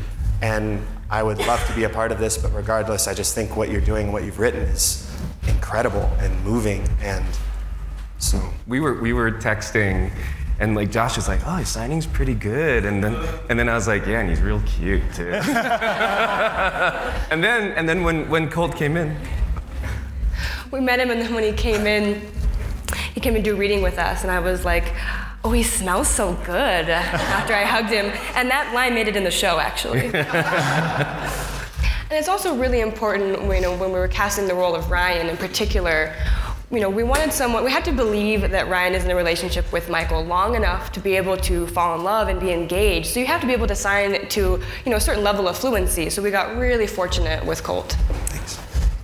and 0.41 0.85
I 1.09 1.23
would 1.23 1.39
love 1.39 1.65
to 1.67 1.73
be 1.73 1.83
a 1.85 1.89
part 1.89 2.11
of 2.11 2.19
this. 2.19 2.37
But 2.37 2.53
regardless, 2.53 3.07
I 3.07 3.13
just 3.13 3.33
think 3.35 3.55
what 3.55 3.69
you're 3.69 3.81
doing, 3.81 4.11
what 4.11 4.23
you've 4.23 4.39
written, 4.39 4.61
is 4.61 5.09
incredible 5.47 6.09
and 6.19 6.43
moving. 6.43 6.87
And 7.01 7.25
so 8.17 8.41
we 8.67 8.79
were 8.79 8.99
we 9.01 9.13
were 9.13 9.31
texting. 9.31 10.11
And 10.59 10.75
like 10.75 10.91
Josh 10.91 11.15
was 11.15 11.27
like, 11.27 11.39
oh, 11.47 11.55
his 11.55 11.69
signing's 11.69 12.05
pretty 12.05 12.35
good, 12.35 12.85
and 12.85 13.03
then 13.03 13.15
and 13.49 13.57
then 13.57 13.67
I 13.67 13.73
was 13.73 13.87
like, 13.87 14.05
yeah, 14.05 14.19
and 14.19 14.29
he's 14.29 14.41
real 14.41 14.61
cute 14.67 15.01
too. 15.13 15.31
and 15.33 15.43
then 17.43 17.71
and 17.71 17.89
then 17.89 18.03
when 18.03 18.29
when 18.29 18.47
Colt 18.47 18.75
came 18.75 18.95
in, 18.95 19.17
we 20.69 20.79
met 20.79 20.99
him, 20.99 21.09
and 21.09 21.19
then 21.19 21.33
when 21.33 21.43
he 21.43 21.53
came 21.53 21.87
in, 21.87 22.21
he 23.13 23.19
came 23.19 23.35
and 23.35 23.43
do 23.43 23.55
reading 23.55 23.81
with 23.81 23.97
us, 23.97 24.23
and 24.23 24.31
I 24.31 24.39
was 24.39 24.65
like, 24.65 24.93
oh, 25.43 25.51
he 25.51 25.63
smells 25.63 26.07
so 26.07 26.33
good 26.33 26.89
after 26.89 27.53
I 27.53 27.63
hugged 27.63 27.89
him. 27.89 28.05
And 28.35 28.49
that 28.49 28.73
line 28.73 28.93
made 28.93 29.07
it 29.07 29.15
in 29.15 29.23
the 29.23 29.31
show, 29.31 29.59
actually. 29.59 30.05
and 30.13 30.13
it's 32.11 32.29
also 32.29 32.55
really 32.55 32.81
important, 32.81 33.41
you 33.41 33.61
know, 33.61 33.75
when 33.75 33.91
we 33.91 33.99
were 33.99 34.07
casting 34.07 34.47
the 34.47 34.55
role 34.55 34.75
of 34.75 34.91
Ryan 34.91 35.27
in 35.27 35.37
particular, 35.37 36.15
you 36.71 36.79
know, 36.79 36.89
we 36.89 37.03
wanted 37.03 37.33
someone, 37.33 37.65
we 37.65 37.71
had 37.71 37.83
to 37.83 37.91
believe 37.91 38.49
that 38.49 38.69
Ryan 38.69 38.93
is 38.93 39.03
in 39.03 39.11
a 39.11 39.15
relationship 39.15 39.69
with 39.73 39.89
Michael 39.89 40.23
long 40.23 40.55
enough 40.55 40.93
to 40.93 41.01
be 41.01 41.17
able 41.17 41.35
to 41.37 41.67
fall 41.67 41.95
in 41.95 42.03
love 42.03 42.29
and 42.29 42.39
be 42.39 42.51
engaged. 42.51 43.07
So 43.07 43.19
you 43.19 43.25
have 43.25 43.41
to 43.41 43.47
be 43.47 43.51
able 43.51 43.67
to 43.67 43.75
sign 43.75 44.25
to, 44.29 44.39
you 44.39 44.89
know, 44.89 44.95
a 44.95 45.01
certain 45.01 45.23
level 45.23 45.49
of 45.49 45.57
fluency. 45.57 46.09
So 46.09 46.21
we 46.21 46.31
got 46.31 46.55
really 46.55 46.87
fortunate 46.87 47.45
with 47.45 47.61
Colt. 47.61 47.97
Thanks. 48.27 48.57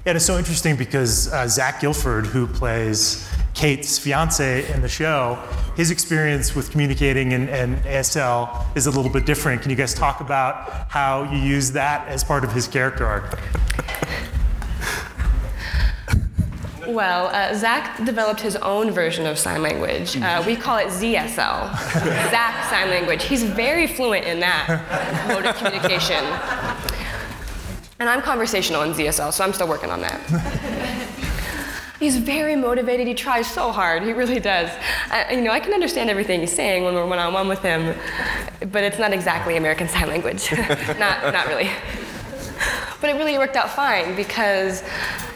Yeah, 0.05 0.13
it's 0.13 0.25
so 0.25 0.37
interesting 0.37 0.77
because 0.77 1.31
uh, 1.33 1.45
Zach 1.49 1.81
Gilford, 1.81 2.27
who 2.27 2.47
plays 2.47 3.27
Kate's 3.57 3.97
fiance 3.97 4.71
in 4.71 4.83
the 4.83 4.87
show, 4.87 5.43
his 5.75 5.89
experience 5.89 6.53
with 6.53 6.69
communicating 6.69 7.33
and, 7.33 7.49
and, 7.49 7.77
ASL 7.85 8.63
is 8.77 8.85
a 8.85 8.91
little 8.91 9.11
bit 9.11 9.25
different. 9.25 9.63
Can 9.63 9.71
you 9.71 9.75
guys 9.75 9.95
talk 9.95 10.21
about 10.21 10.91
how 10.91 11.23
you 11.23 11.39
use 11.39 11.71
that 11.71 12.07
as 12.07 12.23
part 12.23 12.43
of 12.43 12.51
his 12.53 12.67
character 12.67 13.07
arc? 13.07 13.39
Well, 16.87 17.31
uh, 17.33 17.55
Zach 17.55 18.05
developed 18.05 18.41
his 18.41 18.55
own 18.57 18.91
version 18.91 19.25
of 19.25 19.39
sign 19.39 19.63
language. 19.63 20.17
Uh, 20.17 20.43
we 20.45 20.55
call 20.55 20.77
it 20.77 20.89
ZSL, 20.89 21.35
Zach 22.29 22.69
Sign 22.69 22.91
Language. 22.91 23.23
He's 23.23 23.41
very 23.41 23.87
fluent 23.87 24.25
in 24.25 24.39
that 24.39 25.25
mode 25.27 25.47
of 25.47 25.55
communication. 25.55 26.23
And 27.99 28.07
I'm 28.07 28.21
conversational 28.21 28.83
in 28.83 28.93
ZSL, 28.93 29.33
so 29.33 29.43
I'm 29.43 29.51
still 29.51 29.67
working 29.67 29.89
on 29.89 30.01
that. 30.01 31.13
He's 31.99 32.17
very 32.17 32.55
motivated. 32.55 33.07
He 33.07 33.15
tries 33.15 33.47
so 33.47 33.71
hard. 33.71 34.03
He 34.03 34.13
really 34.13 34.39
does. 34.39 34.69
I, 35.09 35.33
you 35.33 35.41
know, 35.41 35.51
I 35.51 35.59
can 35.59 35.73
understand 35.73 36.09
everything 36.09 36.41
he's 36.41 36.53
saying 36.53 36.83
when 36.83 36.93
we're 36.93 37.07
one-on-one 37.07 37.47
with 37.47 37.61
him, 37.61 37.97
but 38.71 38.83
it's 38.83 38.99
not 38.99 39.13
exactly 39.13 39.57
American 39.57 39.87
Sign 39.93 40.07
Language. 40.07 40.51
not, 40.99 41.33
not 41.33 41.47
really. 41.47 41.69
But 43.01 43.09
it 43.09 43.13
really 43.13 43.37
worked 43.37 43.55
out 43.55 43.69
fine 43.69 44.15
because, 44.15 44.83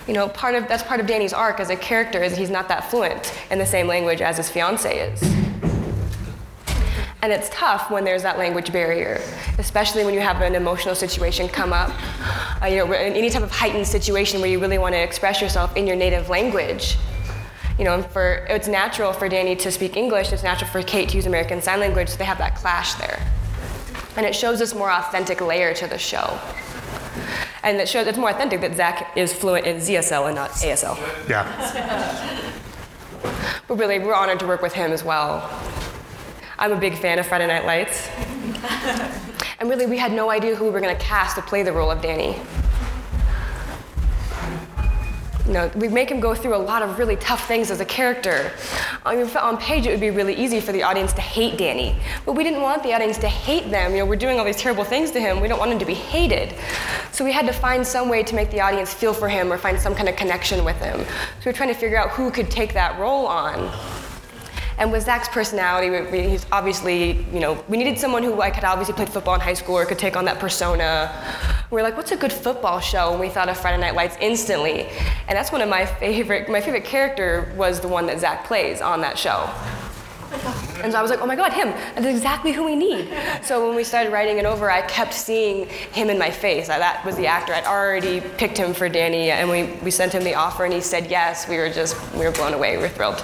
you 0.08 0.14
know, 0.14 0.28
part 0.30 0.56
of 0.56 0.68
that's 0.68 0.84
part 0.84 1.00
of 1.00 1.08
Danny's 1.08 1.34
arc 1.34 1.60
as 1.60 1.70
a 1.70 1.76
character 1.76 2.24
is 2.24 2.36
he's 2.36 2.50
not 2.50 2.68
that 2.68 2.90
fluent 2.90 3.34
in 3.52 3.60
the 3.60 3.66
same 3.66 3.88
language 3.88 4.22
as 4.22 4.38
his 4.38 4.50
fiance 4.50 5.12
is. 5.12 5.41
And 7.24 7.32
it's 7.32 7.50
tough 7.50 7.92
when 7.92 8.04
there's 8.04 8.24
that 8.24 8.40
language 8.40 8.72
barrier, 8.74 9.22
especially 9.60 10.04
when 10.04 10.14
you 10.16 10.22
have 10.22 10.42
an 10.42 10.56
emotional 10.56 10.96
situation 10.96 11.48
come 11.48 11.72
up. 11.72 11.92
Uh, 12.62 12.66
you 12.66 12.78
know, 12.78 12.92
in 12.94 13.14
any 13.14 13.30
type 13.30 13.44
of 13.44 13.52
heightened 13.52 13.86
situation 13.86 14.42
where 14.42 14.50
you 14.50 14.60
really 14.60 14.80
want 14.80 14.94
to 14.96 15.00
express 15.00 15.40
yourself 15.40 15.76
in 15.78 15.86
your 15.86 15.96
native 15.96 16.30
language. 16.30 16.98
you 17.78 17.86
know, 17.86 17.94
and 17.96 18.06
for 18.08 18.46
it's 18.50 18.68
natural 18.68 19.14
for 19.14 19.30
Danny 19.30 19.56
to 19.56 19.72
speak 19.72 19.98
English. 19.98 20.32
It's 20.34 20.44
natural 20.44 20.70
for 20.72 20.82
Kate 20.84 21.10
to 21.10 21.16
use 21.16 21.26
American 21.26 21.62
Sign 21.62 21.80
Language. 21.80 22.10
So 22.10 22.18
they 22.18 22.26
have 22.26 22.38
that 22.40 22.56
clash 22.56 22.94
there, 22.96 23.20
and 24.18 24.26
it 24.26 24.36
shows 24.36 24.60
this 24.60 24.74
more 24.76 24.92
authentic 24.92 25.42
layer 25.42 25.74
to 25.76 25.88
the 25.88 25.98
show. 25.98 26.40
And 27.64 27.78
it 27.80 27.88
shows 27.88 28.08
it's 28.08 28.18
more 28.18 28.32
authentic 28.32 28.62
that 28.62 28.76
Zach 28.76 29.16
is 29.16 29.32
fluent 29.34 29.66
in 29.68 29.78
ZSL 29.78 30.26
and 30.28 30.36
not 30.36 30.50
ASL. 30.52 30.98
Yeah. 31.30 31.46
But 33.68 33.76
really, 33.78 34.00
we're 34.00 34.16
honored 34.16 34.40
to 34.40 34.48
work 34.48 34.62
with 34.62 34.74
him 34.74 34.92
as 34.92 35.04
well. 35.04 35.48
I'm 36.62 36.74
a 36.74 36.80
big 36.80 36.96
fan 36.96 37.18
of 37.18 37.26
Friday 37.26 37.48
Night 37.48 37.66
Lights. 37.66 38.08
and 39.60 39.68
really, 39.68 39.88
we 39.88 39.98
had 39.98 40.12
no 40.12 40.30
idea 40.30 40.56
who 40.56 40.66
we 40.66 40.70
were 40.70 40.80
going 40.80 40.96
to 40.96 41.04
cast 41.04 41.36
to 41.38 41.42
play 41.42 41.64
the 41.64 41.74
role 41.74 41.90
of 41.90 42.04
Danny. 42.04 42.40
You 45.48 45.54
know, 45.54 45.72
we 45.74 45.88
make 45.88 46.12
him 46.12 46.20
go 46.20 46.36
through 46.36 46.56
a 46.56 46.62
lot 46.62 46.84
of 46.84 47.00
really 47.00 47.16
tough 47.16 47.48
things 47.48 47.72
as 47.72 47.80
a 47.80 47.86
character. 47.86 48.52
I 49.04 49.16
mean, 49.16 49.36
on 49.38 49.58
page, 49.58 49.88
it 49.88 49.90
would 49.90 50.00
be 50.00 50.12
really 50.12 50.36
easy 50.36 50.60
for 50.60 50.72
the 50.72 50.84
audience 50.84 51.14
to 51.14 51.22
hate 51.22 51.58
Danny, 51.58 51.96
but 52.28 52.34
we 52.34 52.44
didn't 52.44 52.62
want 52.62 52.84
the 52.84 52.94
audience 52.94 53.18
to 53.18 53.28
hate 53.28 53.72
them. 53.72 53.94
You 53.94 54.02
know, 54.02 54.06
we're 54.06 54.16
doing 54.16 54.38
all 54.38 54.46
these 54.46 54.56
terrible 54.56 54.84
things 54.84 55.10
to 55.12 55.20
him. 55.20 55.42
We 55.42 55.48
don't 55.48 55.58
want 55.58 55.72
him 55.72 55.80
to 55.80 55.86
be 55.86 55.96
hated. 55.96 56.54
So 57.12 57.26
we 57.26 57.32
had 57.32 57.48
to 57.48 57.54
find 57.54 57.86
some 57.86 58.08
way 58.08 58.22
to 58.22 58.36
make 58.36 58.52
the 58.52 58.62
audience 58.62 58.94
feel 58.94 59.16
for 59.16 59.28
him 59.28 59.52
or 59.52 59.58
find 59.58 59.80
some 59.80 59.96
kind 59.96 60.08
of 60.08 60.16
connection 60.16 60.64
with 60.64 60.78
him. 60.78 61.00
So 61.00 61.46
we 61.46 61.50
are 61.50 61.54
trying 61.56 61.70
to 61.70 61.80
figure 61.80 61.98
out 61.98 62.12
who 62.12 62.30
could 62.30 62.52
take 62.52 62.76
that 62.76 63.00
role 63.00 63.26
on. 63.26 63.72
And 64.82 64.92
with 64.92 65.04
Zach's 65.04 65.28
personality, 65.28 65.92
we, 65.92 66.28
he's 66.28 66.48
obviously, 66.52 67.24
you 67.32 67.40
know, 67.40 67.64
we 67.70 67.78
needed 67.78 68.00
someone 68.00 68.24
who 68.24 68.34
like 68.34 68.56
had 68.56 68.64
obviously 68.64 68.96
played 68.96 69.10
football 69.10 69.36
in 69.36 69.40
high 69.40 69.54
school 69.54 69.76
or 69.76 69.86
could 69.86 70.00
take 70.00 70.18
on 70.18 70.26
that 70.26 70.40
persona. 70.40 71.14
We 71.70 71.80
are 71.80 71.84
like, 71.84 71.96
what's 71.96 72.12
a 72.12 72.18
good 72.18 72.34
football 72.34 72.80
show? 72.80 73.12
And 73.12 73.20
we 73.20 73.30
thought 73.30 73.48
of 73.48 73.58
Friday 73.58 73.80
Night 73.80 73.94
Lights 73.94 74.18
instantly. 74.20 74.88
And 75.28 75.38
that's 75.38 75.52
one 75.52 75.62
of 75.62 75.70
my 75.70 75.86
favorite, 75.86 76.50
my 76.50 76.62
favorite 76.62 76.84
character 76.84 77.54
was 77.56 77.80
the 77.80 77.88
one 77.88 78.08
that 78.08 78.20
Zach 78.20 78.44
plays 78.48 78.82
on 78.82 79.02
that 79.02 79.20
show. 79.20 79.52
And 80.82 80.92
so 80.92 80.98
I 80.98 81.02
was 81.04 81.12
like, 81.12 81.22
oh 81.22 81.28
my 81.28 81.36
God, 81.36 81.54
him. 81.54 81.68
That's 81.94 82.08
exactly 82.08 82.52
who 82.52 82.64
we 82.64 82.76
need. 82.76 83.08
So 83.44 83.68
when 83.68 83.76
we 83.76 83.84
started 83.84 84.12
writing 84.12 84.40
it 84.40 84.46
over, 84.46 84.72
I 84.72 84.82
kept 84.82 85.14
seeing 85.14 85.68
him 85.68 86.10
in 86.10 86.18
my 86.18 86.32
face. 86.32 86.70
That 86.70 87.06
was 87.06 87.16
the 87.18 87.28
actor. 87.28 87.54
I'd 87.54 87.66
already 87.66 88.20
picked 88.22 88.58
him 88.58 88.74
for 88.74 88.90
Danny, 88.90 89.30
and 89.30 89.48
we, 89.48 89.66
we 89.84 89.92
sent 89.92 90.14
him 90.14 90.24
the 90.24 90.34
offer, 90.34 90.66
and 90.66 90.74
he 90.74 90.82
said 90.82 91.12
yes. 91.12 91.48
We 91.48 91.58
were 91.58 91.70
just, 91.70 91.96
we 92.14 92.26
were 92.26 92.32
blown 92.32 92.56
away. 92.56 92.78
We 92.78 92.84
were 92.84 92.90
thrilled. 92.90 93.24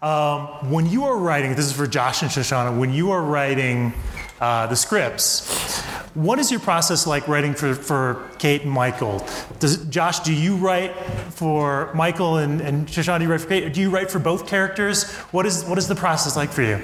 Um, 0.00 0.70
when 0.70 0.86
you 0.86 1.04
are 1.04 1.16
writing, 1.16 1.56
this 1.56 1.66
is 1.66 1.72
for 1.72 1.88
Josh 1.88 2.22
and 2.22 2.30
Shoshana, 2.30 2.78
when 2.78 2.92
you 2.92 3.10
are 3.10 3.20
writing 3.20 3.92
uh, 4.40 4.68
the 4.68 4.76
scripts, 4.76 5.80
what 6.14 6.38
is 6.38 6.52
your 6.52 6.60
process 6.60 7.04
like 7.04 7.26
writing 7.26 7.52
for, 7.52 7.74
for 7.74 8.30
Kate 8.38 8.62
and 8.62 8.70
Michael? 8.70 9.26
Does, 9.58 9.84
Josh, 9.86 10.20
do 10.20 10.32
you 10.32 10.54
write 10.54 10.94
for 11.30 11.92
Michael 11.94 12.36
and, 12.36 12.60
and 12.60 12.86
Shoshana, 12.86 13.18
do 13.18 13.24
you 13.24 13.30
write 13.32 13.40
for 13.40 13.48
Kate? 13.48 13.74
Do 13.74 13.80
you 13.80 13.90
write 13.90 14.08
for 14.08 14.20
both 14.20 14.46
characters? 14.46 15.10
What 15.32 15.46
is, 15.46 15.64
what 15.64 15.78
is 15.78 15.88
the 15.88 15.96
process 15.96 16.36
like 16.36 16.50
for 16.50 16.62
you? 16.62 16.80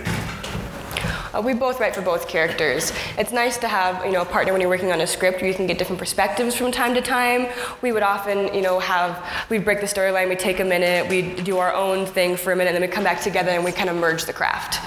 Uh, 1.35 1.41
we 1.41 1.53
both 1.53 1.81
write 1.81 1.95
for 1.95 2.03
both 2.03 2.29
characters. 2.29 2.93
It's 3.19 3.33
nice 3.33 3.59
to 3.59 3.67
have 3.67 4.05
you 4.07 4.13
know 4.13 4.23
a 4.23 4.25
partner 4.25 4.53
when 4.53 4.61
you're 4.61 4.71
working 4.71 4.93
on 4.93 5.01
a 5.01 5.07
script 5.07 5.41
where 5.41 5.51
you 5.51 5.55
can 5.55 5.67
get 5.67 5.79
different 5.79 5.99
perspectives 5.99 6.55
from 6.55 6.71
time 6.71 6.95
to 6.95 7.01
time. 7.01 7.49
We 7.83 7.91
would 7.91 8.05
often 8.05 8.55
you 8.55 8.63
know 8.63 8.79
have 8.79 9.21
we'd 9.51 9.65
break 9.65 9.81
the 9.81 9.87
storyline, 9.87 10.29
we'd 10.29 10.39
take 10.39 10.61
a 10.61 10.65
minute, 10.65 11.09
we'd 11.09 11.43
do 11.43 11.59
our 11.59 11.75
own 11.75 12.07
thing 12.07 12.37
for 12.37 12.53
a 12.53 12.57
minute, 12.57 12.69
and 12.69 12.77
then 12.77 12.89
we'd 12.89 12.95
come 12.95 13.03
back 13.03 13.21
together 13.21 13.51
and 13.51 13.65
we 13.65 13.73
kind 13.73 13.91
of 13.91 13.97
merge 13.97 14.27
the 14.27 14.33
craft. 14.33 14.81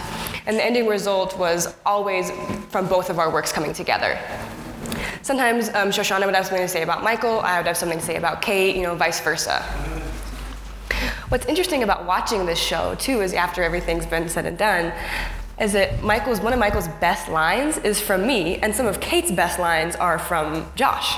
And 0.46 0.56
the 0.56 0.64
ending 0.64 0.88
result 0.88 1.38
was 1.38 1.76
always 1.86 2.32
from 2.70 2.88
both 2.88 3.10
of 3.10 3.20
our 3.20 3.30
works 3.30 3.52
coming 3.52 3.74
together. 3.74 4.18
Sometimes 5.24 5.68
um, 5.70 5.90
Shoshana 5.90 6.26
would 6.26 6.36
have 6.36 6.46
something 6.46 6.66
to 6.66 6.70
say 6.70 6.84
about 6.84 7.04
Michael, 7.04 7.42
I 7.42 7.58
would 7.58 7.68
have 7.68 7.76
something 7.76 8.00
to 8.00 8.06
say 8.06 8.16
about 8.16 8.42
Kate, 8.42 8.78
you 8.78 8.84
know, 8.84 8.96
vice 8.96 9.20
versa. 9.20 9.62
What's 11.28 11.46
interesting 11.48 11.84
about 11.84 12.06
watching 12.06 12.46
this 12.46 12.58
show, 12.58 12.96
too, 12.96 13.20
is 13.20 13.34
after 13.34 13.62
everything's 13.62 14.06
been 14.06 14.30
said 14.30 14.46
and 14.46 14.58
done, 14.58 14.94
is 15.60 15.74
that 15.74 16.04
Michael's 16.04 16.40
one 16.40 16.54
of 16.54 16.60
Michael's 16.60 16.88
best 17.00 17.30
lines 17.30 17.78
is 17.80 18.00
from 18.00 18.28
me, 18.28 18.58
and 18.58 18.76
some 18.76 18.86
of 18.86 19.00
Kate's 19.00 19.32
best 19.32 19.60
lines 19.60 19.96
are 19.96 20.20
from 20.20 20.70
Josh. 20.76 21.16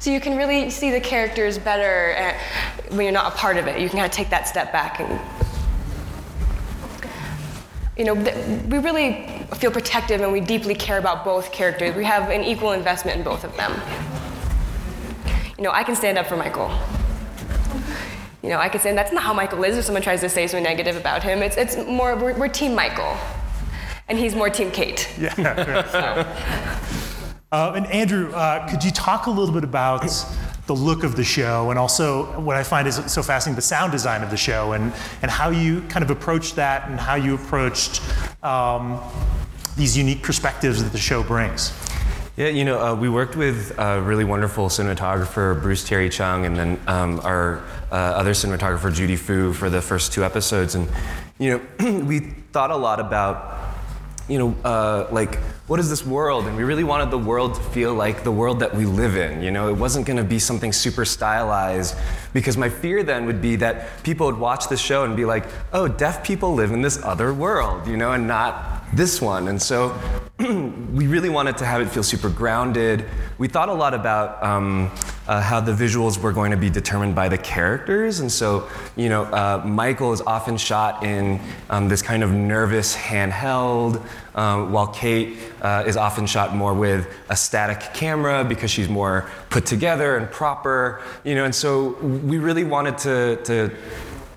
So 0.00 0.10
you 0.10 0.20
can 0.20 0.36
really 0.36 0.68
see 0.68 0.90
the 0.90 1.00
characters 1.00 1.58
better 1.58 2.16
uh, 2.18 2.94
when 2.96 3.04
you're 3.04 3.12
not 3.12 3.32
a 3.32 3.36
part 3.36 3.56
of 3.56 3.68
it. 3.68 3.80
You 3.80 3.88
can 3.88 3.98
kind 3.98 4.10
of 4.10 4.12
take 4.12 4.30
that 4.30 4.48
step 4.48 4.72
back 4.72 5.00
and. 5.00 5.20
You 7.96 8.06
know, 8.06 8.14
we 8.14 8.78
really 8.78 9.46
feel 9.56 9.70
protective 9.70 10.22
and 10.22 10.32
we 10.32 10.40
deeply 10.40 10.74
care 10.74 10.96
about 10.96 11.26
both 11.26 11.52
characters. 11.52 11.94
We 11.94 12.04
have 12.04 12.30
an 12.30 12.42
equal 12.42 12.72
investment 12.72 13.18
in 13.18 13.22
both 13.22 13.44
of 13.44 13.54
them. 13.58 13.78
You 15.58 15.62
know, 15.62 15.70
I 15.70 15.84
can 15.84 15.94
stand 15.94 16.16
up 16.16 16.26
for 16.26 16.38
Michael 16.38 16.70
you 18.42 18.48
know, 18.48 18.58
I 18.58 18.68
could 18.68 18.80
say 18.80 18.88
and 18.88 18.98
that's 18.98 19.12
not 19.12 19.22
how 19.22 19.32
Michael 19.32 19.62
is 19.64 19.76
if 19.76 19.84
someone 19.84 20.02
tries 20.02 20.20
to 20.20 20.28
say 20.28 20.46
something 20.46 20.64
negative 20.64 20.96
about 20.96 21.22
him. 21.22 21.42
It's, 21.42 21.56
it's 21.56 21.76
more, 21.86 22.16
we're, 22.16 22.36
we're 22.36 22.48
team 22.48 22.74
Michael, 22.74 23.16
and 24.08 24.18
he's 24.18 24.34
more 24.34 24.50
team 24.50 24.70
Kate. 24.70 25.08
Yeah. 25.18 25.34
so. 25.92 27.28
uh, 27.52 27.72
and 27.76 27.86
Andrew, 27.86 28.32
uh, 28.32 28.68
could 28.68 28.82
you 28.82 28.90
talk 28.90 29.26
a 29.26 29.30
little 29.30 29.54
bit 29.54 29.64
about 29.64 30.02
the 30.66 30.74
look 30.74 31.04
of 31.04 31.16
the 31.16 31.24
show 31.24 31.70
and 31.70 31.78
also 31.78 32.40
what 32.40 32.56
I 32.56 32.62
find 32.62 32.86
is 32.86 32.96
so 33.12 33.22
fascinating, 33.22 33.56
the 33.56 33.62
sound 33.62 33.92
design 33.92 34.22
of 34.22 34.30
the 34.30 34.36
show 34.36 34.72
and, 34.72 34.92
and 35.20 35.30
how 35.30 35.50
you 35.50 35.82
kind 35.82 36.04
of 36.04 36.10
approached 36.10 36.56
that 36.56 36.88
and 36.88 36.98
how 36.98 37.14
you 37.14 37.34
approached 37.34 38.00
um, 38.44 39.00
these 39.76 39.96
unique 39.96 40.22
perspectives 40.22 40.82
that 40.82 40.92
the 40.92 40.98
show 40.98 41.22
brings? 41.22 41.72
Yeah, 42.42 42.48
you 42.48 42.64
know, 42.64 42.84
uh, 42.84 42.94
we 42.96 43.08
worked 43.08 43.36
with 43.36 43.72
a 43.78 44.02
really 44.02 44.24
wonderful 44.24 44.66
cinematographer, 44.66 45.62
Bruce 45.62 45.86
Terry 45.86 46.08
Chung, 46.08 46.44
and 46.44 46.56
then 46.56 46.80
um, 46.88 47.20
our 47.20 47.62
uh, 47.92 47.94
other 47.94 48.32
cinematographer, 48.32 48.92
Judy 48.92 49.14
Phu, 49.14 49.54
for 49.54 49.70
the 49.70 49.80
first 49.80 50.12
two 50.12 50.24
episodes. 50.24 50.74
And, 50.74 50.88
you 51.38 51.62
know, 51.78 52.00
we 52.00 52.18
thought 52.50 52.72
a 52.72 52.76
lot 52.76 52.98
about, 52.98 53.60
you 54.28 54.40
know, 54.40 54.56
uh, 54.64 55.06
like, 55.12 55.36
what 55.68 55.78
is 55.78 55.88
this 55.88 56.04
world? 56.04 56.48
And 56.48 56.56
we 56.56 56.64
really 56.64 56.82
wanted 56.82 57.12
the 57.12 57.18
world 57.18 57.54
to 57.54 57.60
feel 57.60 57.94
like 57.94 58.24
the 58.24 58.32
world 58.32 58.58
that 58.58 58.74
we 58.74 58.86
live 58.86 59.16
in. 59.16 59.40
You 59.40 59.52
know, 59.52 59.68
it 59.68 59.76
wasn't 59.76 60.04
going 60.04 60.16
to 60.16 60.24
be 60.24 60.40
something 60.40 60.72
super 60.72 61.04
stylized 61.04 61.94
because 62.32 62.56
my 62.56 62.68
fear 62.68 63.04
then 63.04 63.24
would 63.26 63.40
be 63.40 63.54
that 63.56 64.02
people 64.02 64.26
would 64.26 64.38
watch 64.38 64.66
the 64.66 64.76
show 64.76 65.04
and 65.04 65.14
be 65.14 65.24
like, 65.24 65.44
oh, 65.72 65.86
deaf 65.86 66.24
people 66.24 66.54
live 66.54 66.72
in 66.72 66.82
this 66.82 67.00
other 67.04 67.32
world, 67.32 67.86
you 67.86 67.96
know, 67.96 68.10
and 68.10 68.26
not 68.26 68.81
this 68.92 69.20
one. 69.20 69.48
And 69.48 69.60
so 69.60 69.98
we 70.38 71.06
really 71.06 71.30
wanted 71.30 71.56
to 71.58 71.64
have 71.64 71.80
it 71.80 71.88
feel 71.88 72.02
super 72.02 72.28
grounded. 72.28 73.04
We 73.38 73.48
thought 73.48 73.68
a 73.68 73.72
lot 73.72 73.94
about 73.94 74.42
um, 74.42 74.90
uh, 75.26 75.40
how 75.40 75.60
the 75.60 75.72
visuals 75.72 76.18
were 76.18 76.32
going 76.32 76.50
to 76.50 76.56
be 76.56 76.68
determined 76.68 77.14
by 77.14 77.28
the 77.28 77.38
characters. 77.38 78.20
And 78.20 78.30
so, 78.30 78.68
you 78.96 79.08
know, 79.08 79.24
uh, 79.24 79.62
Michael 79.64 80.12
is 80.12 80.20
often 80.20 80.56
shot 80.56 81.04
in 81.04 81.40
um, 81.70 81.88
this 81.88 82.02
kind 82.02 82.22
of 82.22 82.32
nervous 82.32 82.94
handheld, 82.96 84.04
um, 84.34 84.72
while 84.72 84.88
Kate 84.88 85.38
uh, 85.60 85.84
is 85.86 85.96
often 85.96 86.26
shot 86.26 86.54
more 86.54 86.74
with 86.74 87.08
a 87.28 87.36
static 87.36 87.94
camera 87.94 88.44
because 88.44 88.70
she's 88.70 88.88
more 88.88 89.30
put 89.48 89.64
together 89.64 90.16
and 90.16 90.30
proper. 90.30 91.00
You 91.24 91.34
know, 91.34 91.44
and 91.44 91.54
so 91.54 91.90
we 92.02 92.38
really 92.38 92.64
wanted 92.64 92.98
to, 92.98 93.36
to 93.44 93.70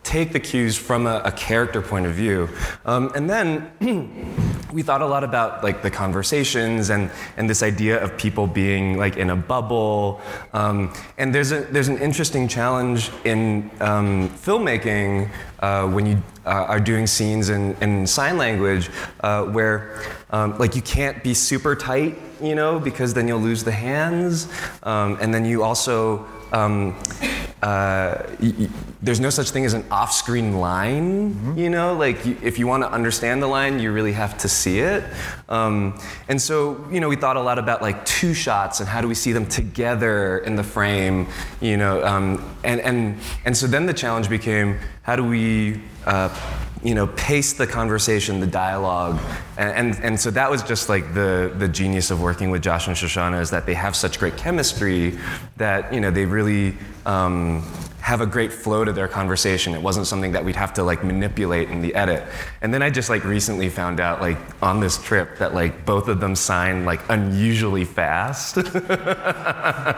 take 0.06 0.32
the 0.32 0.40
cues 0.40 0.78
from 0.78 1.08
a, 1.08 1.22
a 1.26 1.32
character 1.32 1.82
point 1.82 2.06
of 2.06 2.14
view. 2.14 2.48
Um, 2.86 3.12
and 3.16 3.28
then 3.28 3.72
we 4.72 4.84
thought 4.84 5.02
a 5.02 5.06
lot 5.06 5.24
about 5.24 5.64
like 5.64 5.82
the 5.82 5.90
conversations 5.90 6.92
and, 6.92 7.10
and 7.38 7.50
this 7.50 7.64
idea 7.64 8.02
of 8.02 8.16
people 8.16 8.46
being 8.46 8.98
like 8.98 9.18
in 9.18 9.32
a 9.32 9.36
bubble. 9.36 10.22
Um, 10.54 10.94
and 11.18 11.34
there's, 11.34 11.52
a, 11.52 11.62
there's 11.62 11.88
an 11.88 11.98
interesting 11.98 12.48
challenge 12.48 13.10
in 13.26 13.72
um, 13.82 14.30
filmmaking 14.30 15.30
uh, 15.60 15.88
when 15.88 16.06
you 16.06 16.22
uh, 16.46 16.50
are 16.50 16.80
doing 16.80 17.08
scenes 17.08 17.50
in, 17.50 17.76
in 17.82 18.06
sign 18.06 18.38
language 18.38 18.92
uh, 19.22 19.44
where 19.46 20.04
um, 20.30 20.56
like 20.60 20.76
you 20.76 20.82
can't 20.84 21.24
be 21.24 21.34
super 21.34 21.76
tight, 21.76 22.16
you 22.40 22.54
know, 22.54 22.80
because 22.80 23.16
then 23.16 23.28
you'll 23.28 23.40
lose 23.40 23.64
the 23.64 23.72
hands. 23.72 24.48
Um, 24.84 25.18
and 25.20 25.34
then 25.34 25.46
you 25.46 25.64
also 25.64 26.28
um, 26.52 26.96
uh, 27.66 28.22
y- 28.40 28.54
y- 28.60 28.70
there's 29.02 29.20
no 29.20 29.32
such 29.32 29.50
thing 29.50 29.66
as 29.66 29.74
an 29.74 29.84
off-screen 29.90 30.60
line. 30.60 31.34
Mm-hmm. 31.34 31.58
You 31.58 31.70
know, 31.72 31.96
like 31.96 32.24
y- 32.24 32.38
if 32.44 32.60
you 32.60 32.68
want 32.68 32.84
to 32.84 32.92
understand 32.92 33.42
the 33.42 33.48
line, 33.48 33.80
you 33.80 33.92
really 33.92 34.14
have 34.14 34.38
to 34.44 34.48
see 34.48 34.80
it. 34.80 35.04
Um, 35.50 36.00
and 36.30 36.40
so, 36.40 36.86
you 36.92 37.00
know, 37.00 37.10
we 37.10 37.16
thought 37.16 37.38
a 37.38 37.42
lot 37.42 37.58
about 37.58 37.82
like 37.82 38.06
two 38.06 38.34
shots 38.36 38.80
and 38.82 38.88
how 38.90 39.02
do 39.02 39.08
we 39.08 39.16
see 39.16 39.32
them 39.34 39.48
together 39.48 40.38
in 40.40 40.56
the 40.56 40.64
frame. 40.64 41.28
You 41.60 41.78
know, 41.78 42.06
um, 42.06 42.28
and 42.64 42.80
and 42.82 43.18
and 43.46 43.58
so 43.58 43.66
then 43.68 43.86
the 43.88 43.94
challenge 43.94 44.30
became 44.30 44.78
how 45.02 45.16
do 45.16 45.24
we 45.24 45.82
uh, 46.06 46.30
you 46.86 46.94
know, 46.94 47.08
pace 47.08 47.54
the 47.54 47.66
conversation, 47.66 48.40
the 48.40 48.48
dialogue. 48.48 49.20
And, 49.58 49.94
and, 49.96 50.04
and, 50.04 50.20
so 50.20 50.30
that 50.32 50.52
was 50.52 50.62
just 50.62 50.88
like 50.88 51.16
the, 51.16 51.52
the 51.58 51.68
genius 51.68 52.12
of 52.12 52.22
working 52.22 52.52
with 52.52 52.62
Josh 52.62 52.88
and 52.88 52.96
Shoshana 52.96 53.42
is 53.42 53.50
that 53.50 53.66
they 53.66 53.74
have 53.74 53.96
such 53.96 54.20
great 54.20 54.38
chemistry 54.38 55.18
that, 55.58 55.92
you 55.92 56.00
know, 56.00 56.12
they 56.12 56.26
really 56.26 56.78
um, 57.08 57.64
have 58.06 58.22
a 58.22 58.26
great 58.28 58.54
flow 58.54 58.86
to 58.86 58.94
their 58.94 59.08
conversation. 59.08 59.74
It 59.74 59.82
wasn't 59.82 60.06
something 60.06 60.34
that 60.34 60.46
we'd 60.46 60.56
have 60.56 60.72
to 60.76 60.84
like 60.84 61.04
manipulate 61.04 61.72
in 61.72 61.82
the 61.82 61.96
edit. 61.96 62.24
And 62.62 62.72
then 62.72 62.84
I 62.84 62.92
just 62.92 63.10
like 63.10 63.24
recently 63.24 63.68
found 63.68 64.00
out 64.00 64.22
like 64.22 64.38
on 64.62 64.80
this 64.80 65.02
trip 65.02 65.40
that 65.40 65.56
like 65.56 65.88
both 65.88 66.08
of 66.08 66.20
them 66.20 66.36
signed 66.36 66.86
like 66.86 67.02
unusually 67.10 67.84
fast. 67.84 68.58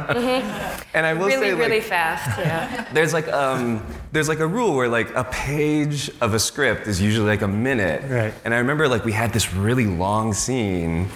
Mm-hmm. 0.08 0.82
And 0.94 1.06
I 1.06 1.14
will 1.14 1.28
really, 1.28 1.48
say 1.48 1.54
like, 1.54 1.62
really 1.62 1.82
fast. 1.82 2.40
Yeah. 2.40 2.88
there's 2.94 3.14
like 3.14 3.28
um, 3.28 3.86
there's 4.12 4.30
like 4.30 4.40
a 4.40 4.48
rule 4.48 4.76
where 4.76 4.88
like 4.88 5.14
a 5.16 5.26
page 5.26 6.10
of 6.22 6.34
a 6.34 6.40
script 6.40 6.88
is 6.88 7.02
usually 7.02 7.28
like 7.28 7.42
a 7.42 7.48
minute. 7.48 8.04
Right. 8.10 8.34
And 8.46 8.54
I 8.54 8.58
remember 8.58 8.88
like 8.88 9.06
we 9.06 9.12
had 9.12 9.34
this 9.34 9.54
really 9.54 9.86
long 9.86 10.34
scene. 10.34 11.10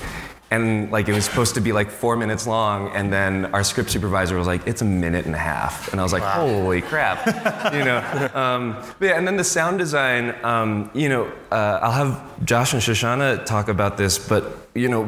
And 0.51 0.91
like 0.91 1.08
it 1.08 1.13
was 1.13 1.25
supposed 1.25 1.55
to 1.55 1.62
be 1.62 1.72
like 1.72 1.89
four 1.89 2.15
minutes 2.17 2.46
long, 2.46 2.89
and 2.89 3.12
then 3.12 3.46
our 3.55 3.63
script 3.63 3.89
supervisor 3.89 4.38
was 4.38 4.48
like, 4.48 4.67
"It's 4.67 4.81
a 4.81 4.86
minute 4.86 5.25
and 5.25 5.34
a 5.34 5.38
half," 5.38 5.91
and 5.91 6.00
I 6.00 6.03
was 6.03 6.12
like, 6.12 6.24
"Holy 6.24 6.81
crap!" 6.81 7.25
you 7.74 7.86
know. 7.86 8.29
Um, 8.34 8.75
but 9.00 9.05
yeah, 9.05 9.17
and 9.17 9.25
then 9.25 9.38
the 9.38 9.46
sound 9.46 9.79
design. 9.79 10.36
Um, 10.43 10.91
you 10.93 11.08
know, 11.08 11.31
uh, 11.51 11.79
I'll 11.81 11.91
have 11.91 12.46
Josh 12.46 12.74
and 12.74 12.81
Shoshana 12.81 13.46
talk 13.46 13.70
about 13.70 13.98
this, 13.98 14.20
but 14.20 14.67
you 14.75 14.89
know, 14.89 15.05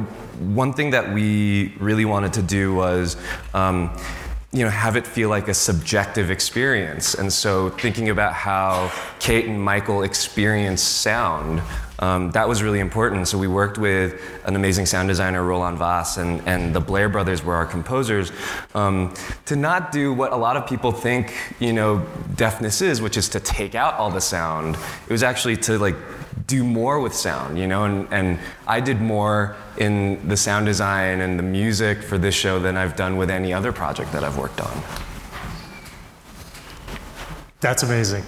one 0.56 0.74
thing 0.74 0.92
that 0.92 1.14
we 1.14 1.76
really 1.78 2.06
wanted 2.06 2.34
to 2.34 2.42
do 2.42 2.74
was. 2.74 3.18
Um, 3.54 3.96
you 4.54 4.64
know, 4.64 4.70
have 4.70 4.96
it 4.96 5.08
feel 5.08 5.30
like 5.30 5.48
a 5.48 5.54
subjective 5.54 6.30
experience. 6.30 7.16
And 7.16 7.34
so 7.34 7.72
thinking 7.72 8.12
about 8.12 8.34
how 8.34 8.92
Kate 9.20 9.46
and 9.46 9.60
Michael 9.60 10.04
experience 10.04 10.84
sound, 10.84 11.60
um, 12.00 12.32
that 12.32 12.48
was 12.48 12.64
really 12.64 12.80
important. 12.80 13.28
So 13.28 13.38
we 13.38 13.48
worked 13.48 13.78
with 13.78 14.20
an 14.46 14.56
amazing 14.56 14.86
sound 14.86 15.08
designer, 15.08 15.44
Roland 15.44 15.78
Voss, 15.78 16.18
and, 16.18 16.42
and 16.48 16.74
the 16.74 16.80
Blair 16.80 17.10
brothers 17.10 17.44
were 17.44 17.56
our 17.56 17.66
composers, 17.66 18.32
um, 18.74 19.14
to 19.46 19.56
not 19.56 19.92
do 19.92 20.14
what 20.14 20.34
a 20.34 20.36
lot 20.36 20.58
of 20.58 20.68
people 20.68 20.92
think, 20.92 21.34
you 21.60 21.74
know, 21.74 22.06
deafness 22.36 22.82
is, 22.82 23.02
which 23.02 23.18
is 23.18 23.30
to 23.30 23.40
take 23.40 23.76
out 23.76 23.94
all 23.96 24.10
the 24.10 24.22
sound. 24.22 24.76
It 25.08 25.12
was 25.12 25.24
actually 25.24 25.58
to 25.58 25.78
like 25.78 25.96
do 26.48 26.64
more 26.64 27.00
with 27.00 27.14
sound, 27.14 27.58
you 27.60 27.68
know, 27.68 27.86
and, 27.86 28.12
and 28.12 28.40
I 28.68 28.80
did 28.80 29.00
more 29.00 29.56
in 29.78 30.28
the 30.28 30.38
sound 30.38 30.66
design 30.66 31.22
and 31.22 31.38
the 31.38 31.44
music 31.44 32.02
for 32.02 32.18
this 32.18 32.36
show 32.36 32.60
than 32.60 32.76
I've 32.76 32.96
done 32.96 33.18
with 33.18 33.30
any 33.30 33.54
other 33.54 33.72
project 33.72 34.12
that 34.14 34.24
I've 34.24 34.38
worked 34.38 34.60
on. 34.62 34.84
That's 37.62 37.84
amazing. 37.84 38.24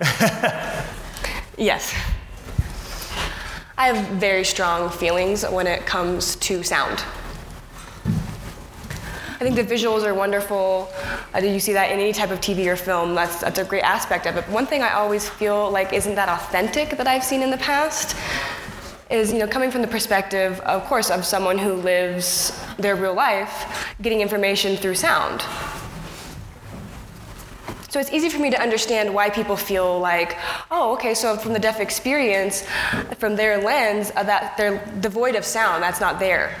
Yes. 1.58 1.94
I 3.78 3.88
have 3.88 4.08
very 4.08 4.44
strong 4.44 4.88
feelings 4.88 5.44
when 5.44 5.66
it 5.66 5.84
comes 5.84 6.36
to 6.36 6.62
sound. 6.62 7.04
I 9.38 9.40
think 9.40 9.54
the 9.54 9.64
visuals 9.64 10.02
are 10.02 10.14
wonderful. 10.14 10.88
Uh, 11.34 11.40
you 11.40 11.60
see 11.60 11.74
that 11.74 11.90
in 11.90 12.00
any 12.00 12.14
type 12.14 12.30
of 12.30 12.40
TV 12.40 12.66
or 12.68 12.76
film? 12.76 13.14
That's, 13.14 13.42
that's 13.42 13.58
a 13.58 13.64
great 13.64 13.82
aspect 13.82 14.24
of 14.26 14.34
it. 14.38 14.46
But 14.46 14.50
one 14.50 14.64
thing 14.66 14.80
I 14.80 14.94
always 14.94 15.28
feel 15.28 15.70
like 15.70 15.92
isn't 15.92 16.14
that 16.14 16.30
authentic 16.30 16.96
that 16.96 17.06
I've 17.06 17.22
seen 17.22 17.42
in 17.42 17.50
the 17.50 17.58
past 17.58 18.16
is, 19.10 19.30
you 19.30 19.38
know, 19.38 19.46
coming 19.46 19.70
from 19.70 19.82
the 19.82 19.88
perspective, 19.88 20.58
of 20.60 20.84
course, 20.84 21.10
of 21.10 21.26
someone 21.26 21.58
who 21.58 21.74
lives 21.74 22.58
their 22.78 22.96
real 22.96 23.12
life, 23.12 23.94
getting 24.00 24.22
information 24.22 24.74
through 24.74 24.94
sound. 24.94 25.42
So 27.96 28.00
it's 28.00 28.12
easy 28.12 28.28
for 28.28 28.40
me 28.40 28.50
to 28.50 28.60
understand 28.60 29.14
why 29.14 29.30
people 29.30 29.56
feel 29.56 29.98
like, 29.98 30.36
oh, 30.70 30.92
okay, 30.96 31.14
so 31.14 31.34
from 31.34 31.54
the 31.54 31.58
deaf 31.58 31.80
experience, 31.80 32.62
from 33.16 33.36
their 33.36 33.56
lens, 33.62 34.12
uh, 34.14 34.22
that 34.24 34.54
they're 34.58 34.84
devoid 35.00 35.34
of 35.34 35.46
sound, 35.46 35.82
that's 35.82 35.98
not 35.98 36.18
there. 36.18 36.54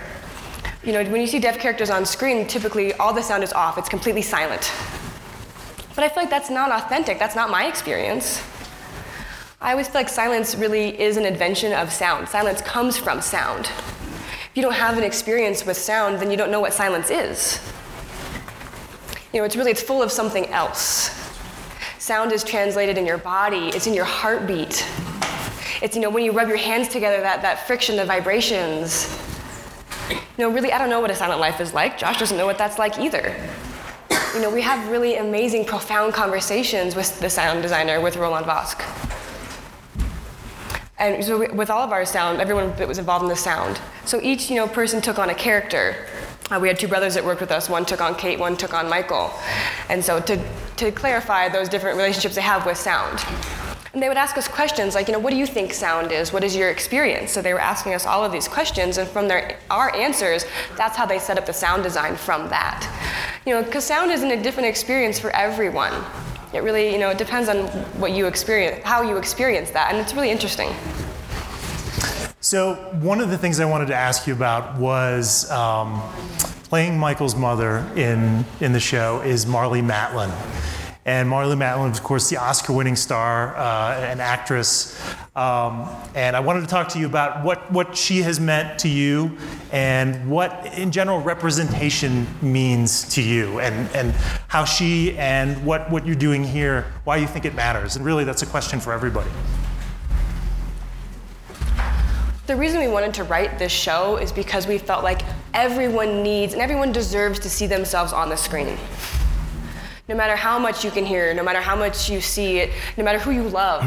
You 0.82 0.94
know, 0.94 1.04
when 1.04 1.20
you 1.20 1.26
see 1.26 1.38
deaf 1.38 1.58
characters 1.58 1.90
on 1.90 2.06
screen, 2.06 2.46
typically 2.46 2.94
all 2.94 3.12
the 3.12 3.22
sound 3.22 3.44
is 3.44 3.52
off, 3.52 3.76
it's 3.76 3.90
completely 3.90 4.22
silent. 4.22 4.72
But 5.94 6.04
I 6.04 6.08
feel 6.08 6.22
like 6.22 6.30
that's 6.30 6.48
not 6.48 6.72
authentic, 6.72 7.18
that's 7.18 7.36
not 7.36 7.50
my 7.50 7.66
experience. 7.66 8.42
I 9.60 9.72
always 9.72 9.88
feel 9.88 10.00
like 10.00 10.08
silence 10.08 10.54
really 10.54 10.98
is 10.98 11.18
an 11.18 11.26
invention 11.26 11.74
of 11.74 11.92
sound. 11.92 12.30
Silence 12.30 12.62
comes 12.62 12.96
from 12.96 13.20
sound. 13.20 13.66
If 13.66 14.52
you 14.54 14.62
don't 14.62 14.72
have 14.72 14.96
an 14.96 15.04
experience 15.04 15.66
with 15.66 15.76
sound, 15.76 16.18
then 16.18 16.30
you 16.30 16.38
don't 16.38 16.50
know 16.50 16.60
what 16.60 16.72
silence 16.72 17.10
is. 17.10 17.60
You 19.34 19.40
know, 19.40 19.44
it's 19.44 19.54
really 19.54 19.72
it's 19.72 19.82
full 19.82 20.02
of 20.02 20.10
something 20.10 20.46
else. 20.46 21.25
Sound 22.06 22.30
is 22.30 22.44
translated 22.44 22.98
in 22.98 23.04
your 23.04 23.18
body, 23.18 23.70
it's 23.70 23.88
in 23.88 23.92
your 23.92 24.04
heartbeat. 24.04 24.86
It's 25.82 25.96
you 25.96 26.00
know 26.00 26.08
when 26.08 26.22
you 26.22 26.30
rub 26.30 26.46
your 26.46 26.56
hands 26.56 26.86
together, 26.86 27.20
that, 27.20 27.42
that 27.42 27.66
friction, 27.66 27.96
the 27.96 28.04
vibrations. 28.04 29.12
You 30.08 30.16
know, 30.38 30.52
really, 30.52 30.70
I 30.70 30.78
don't 30.78 30.88
know 30.88 31.00
what 31.00 31.10
a 31.10 31.16
silent 31.16 31.40
life 31.40 31.60
is 31.60 31.74
like. 31.74 31.98
Josh 31.98 32.20
doesn't 32.20 32.38
know 32.38 32.46
what 32.46 32.58
that's 32.58 32.78
like 32.78 33.00
either. 33.00 33.34
You 34.34 34.40
know, 34.40 34.54
we 34.54 34.62
have 34.62 34.88
really 34.88 35.16
amazing, 35.16 35.64
profound 35.64 36.14
conversations 36.14 36.94
with 36.94 37.18
the 37.18 37.28
sound 37.28 37.62
designer, 37.62 38.00
with 38.00 38.16
Roland 38.16 38.46
Vosk. 38.46 38.82
And 41.00 41.24
so 41.24 41.38
we, 41.40 41.48
with 41.48 41.70
all 41.70 41.82
of 41.82 41.90
our 41.90 42.04
sound, 42.04 42.40
everyone 42.40 42.72
that 42.76 42.86
was 42.86 42.98
involved 42.98 43.24
in 43.24 43.28
the 43.28 43.34
sound. 43.34 43.80
So 44.04 44.20
each, 44.22 44.48
you 44.48 44.54
know, 44.54 44.68
person 44.68 45.00
took 45.00 45.18
on 45.18 45.30
a 45.30 45.34
character. 45.34 46.06
Uh, 46.50 46.58
we 46.60 46.68
had 46.68 46.78
two 46.78 46.86
brothers 46.86 47.14
that 47.14 47.24
worked 47.24 47.40
with 47.40 47.50
us. 47.50 47.68
One 47.68 47.84
took 47.84 48.00
on 48.00 48.14
Kate, 48.14 48.38
one 48.38 48.56
took 48.56 48.72
on 48.72 48.88
Michael. 48.88 49.32
And 49.88 50.04
so 50.04 50.20
to, 50.20 50.40
to 50.76 50.92
clarify 50.92 51.48
those 51.48 51.68
different 51.68 51.96
relationships 51.96 52.36
they 52.36 52.40
have 52.42 52.64
with 52.64 52.76
sound. 52.76 53.24
And 53.92 54.02
they 54.02 54.08
would 54.08 54.18
ask 54.18 54.36
us 54.36 54.46
questions 54.46 54.94
like, 54.94 55.08
you 55.08 55.14
know, 55.14 55.18
what 55.18 55.30
do 55.30 55.36
you 55.36 55.46
think 55.46 55.72
sound 55.72 56.12
is? 56.12 56.32
What 56.32 56.44
is 56.44 56.54
your 56.54 56.70
experience? 56.70 57.32
So 57.32 57.40
they 57.40 57.54
were 57.54 57.60
asking 57.60 57.94
us 57.94 58.04
all 58.04 58.22
of 58.22 58.30
these 58.30 58.46
questions, 58.46 58.98
and 58.98 59.08
from 59.08 59.26
their 59.26 59.58
our 59.70 59.94
answers, 59.96 60.44
that's 60.76 60.98
how 60.98 61.06
they 61.06 61.18
set 61.18 61.38
up 61.38 61.46
the 61.46 61.54
sound 61.54 61.82
design 61.82 62.14
from 62.14 62.50
that. 62.50 62.86
You 63.46 63.54
know, 63.54 63.62
because 63.62 63.84
sound 63.84 64.10
isn't 64.10 64.30
a 64.30 64.42
different 64.42 64.68
experience 64.68 65.18
for 65.18 65.30
everyone. 65.30 65.94
It 66.52 66.62
really, 66.62 66.92
you 66.92 66.98
know, 66.98 67.08
it 67.08 67.16
depends 67.16 67.48
on 67.48 67.68
what 67.98 68.12
you 68.12 68.26
experience, 68.26 68.84
how 68.84 69.00
you 69.00 69.16
experience 69.16 69.70
that, 69.70 69.90
and 69.90 69.98
it's 69.98 70.12
really 70.12 70.30
interesting. 70.30 70.68
So, 72.48 72.74
one 73.00 73.20
of 73.20 73.28
the 73.28 73.36
things 73.36 73.58
I 73.58 73.64
wanted 73.64 73.88
to 73.88 73.96
ask 73.96 74.28
you 74.28 74.32
about 74.32 74.78
was 74.78 75.50
um, 75.50 76.00
playing 76.68 76.96
Michael's 76.96 77.34
mother 77.34 77.78
in, 77.96 78.44
in 78.60 78.72
the 78.72 78.78
show 78.78 79.20
is 79.22 79.44
Marlee 79.46 79.84
Matlin. 79.84 80.30
And 81.04 81.28
Marlee 81.28 81.58
Matlin, 81.58 81.90
of 81.90 82.04
course, 82.04 82.30
the 82.30 82.36
Oscar 82.36 82.72
winning 82.72 82.94
star, 82.94 83.56
uh, 83.56 83.98
an 83.98 84.20
actress. 84.20 84.96
Um, 85.34 85.88
and 86.14 86.36
I 86.36 86.40
wanted 86.40 86.60
to 86.60 86.68
talk 86.68 86.86
to 86.90 87.00
you 87.00 87.06
about 87.06 87.44
what, 87.44 87.68
what 87.72 87.96
she 87.96 88.18
has 88.18 88.38
meant 88.38 88.78
to 88.78 88.88
you 88.88 89.36
and 89.72 90.30
what, 90.30 90.72
in 90.78 90.92
general, 90.92 91.20
representation 91.20 92.28
means 92.42 93.12
to 93.14 93.22
you 93.22 93.58
and, 93.58 93.90
and 93.90 94.12
how 94.46 94.64
she 94.64 95.18
and 95.18 95.66
what, 95.66 95.90
what 95.90 96.06
you're 96.06 96.14
doing 96.14 96.44
here, 96.44 96.92
why 97.02 97.16
you 97.16 97.26
think 97.26 97.44
it 97.44 97.56
matters. 97.56 97.96
And 97.96 98.04
really, 98.04 98.22
that's 98.22 98.42
a 98.42 98.46
question 98.46 98.78
for 98.78 98.92
everybody. 98.92 99.30
The 102.46 102.54
reason 102.54 102.78
we 102.78 102.86
wanted 102.86 103.12
to 103.14 103.24
write 103.24 103.58
this 103.58 103.72
show 103.72 104.18
is 104.18 104.30
because 104.30 104.68
we 104.68 104.78
felt 104.78 105.02
like 105.02 105.22
everyone 105.52 106.22
needs 106.22 106.52
and 106.52 106.62
everyone 106.62 106.92
deserves 106.92 107.40
to 107.40 107.50
see 107.50 107.66
themselves 107.66 108.12
on 108.12 108.28
the 108.28 108.36
screen. 108.36 108.78
No 110.08 110.14
matter 110.14 110.36
how 110.36 110.56
much 110.56 110.84
you 110.84 110.92
can 110.92 111.04
hear, 111.04 111.34
no 111.34 111.42
matter 111.42 111.60
how 111.60 111.74
much 111.74 112.08
you 112.08 112.20
see 112.20 112.58
it, 112.58 112.70
no 112.96 113.02
matter 113.02 113.18
who 113.18 113.32
you 113.32 113.42
love. 113.48 113.82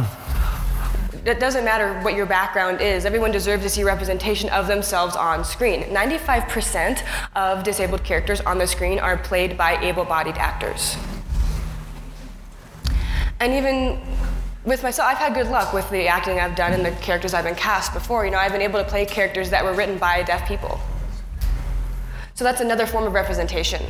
It 1.26 1.39
doesn't 1.39 1.63
matter 1.63 2.02
what 2.02 2.15
your 2.15 2.26
background 2.26 2.82
is, 2.82 3.06
everyone 3.06 3.32
deserves 3.32 3.63
to 3.63 3.69
see 3.69 3.86
representation 3.86 4.50
of 4.50 4.67
themselves 4.67 5.15
on 5.15 5.45
screen. 5.45 5.84
95% 5.84 7.02
of 7.38 7.63
disabled 7.63 8.04
characters 8.04 8.41
on 8.41 8.58
the 8.58 8.67
screen 8.67 9.00
are 9.00 9.15
played 9.15 9.58
by 9.58 9.78
able 9.78 10.04
bodied 10.04 10.36
actors. 10.36 10.98
And 13.39 13.54
even 13.54 14.02
with 14.65 14.84
myself, 14.84 15.10
I've 15.10 15.17
had 15.17 15.34
good 15.34 15.48
luck 15.48 15.74
with 15.74 15.89
the 15.89 16.08
acting 16.08 16.39
I've 16.39 16.56
done 16.56 16.74
and 16.74 16.86
the 16.86 16.91
characters 17.02 17.34
I've 17.34 17.45
been 17.45 17.56
cast 17.56 17.93
before. 17.93 18.26
You 18.26 18.32
know, 18.32 18.38
I've 18.38 18.52
been 18.52 18.62
able 18.62 18.80
to 18.80 18.86
play 18.86 19.06
characters 19.06 19.50
that 19.52 19.63
were 19.63 19.74
written 19.74 19.98
by 19.98 20.24
deaf 20.24 20.48
people. 20.48 20.80
So 22.34 22.43
that's 22.43 22.62
another 22.62 22.86
form 22.86 23.06
of 23.06 23.13
representation. 23.13 23.86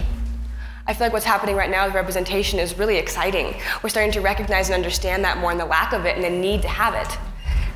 I 0.87 0.93
feel 0.93 1.05
like 1.05 1.13
what's 1.13 1.25
happening 1.25 1.55
right 1.55 1.69
now 1.69 1.85
with 1.85 1.93
representation 1.93 2.59
is 2.59 2.77
really 2.77 2.97
exciting. 2.97 3.55
We're 3.83 3.89
starting 3.89 4.11
to 4.13 4.21
recognize 4.21 4.69
and 4.69 4.75
understand 4.75 5.23
that 5.23 5.37
more 5.37 5.51
and 5.51 5.59
the 5.59 5.65
lack 5.65 5.93
of 5.93 6.05
it 6.05 6.15
and 6.15 6.23
the 6.23 6.29
need 6.29 6.61
to 6.63 6.67
have 6.67 6.95
it. 6.95 7.17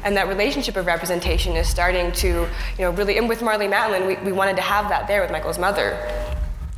And 0.04 0.18
that 0.18 0.28
relationship 0.28 0.76
of 0.76 0.86
representation 0.86 1.56
is 1.56 1.68
starting 1.68 2.12
to, 2.14 2.28
you 2.28 2.48
know, 2.80 2.92
really, 2.92 3.18
and 3.18 3.30
with 3.30 3.40
Marlee 3.40 3.72
Matlin, 3.72 4.08
we, 4.08 4.16
we 4.26 4.32
wanted 4.32 4.56
to 4.56 4.62
have 4.62 4.90
that 4.90 5.08
there 5.08 5.22
with 5.22 5.32
Michael's 5.32 5.60
mother. 5.60 5.98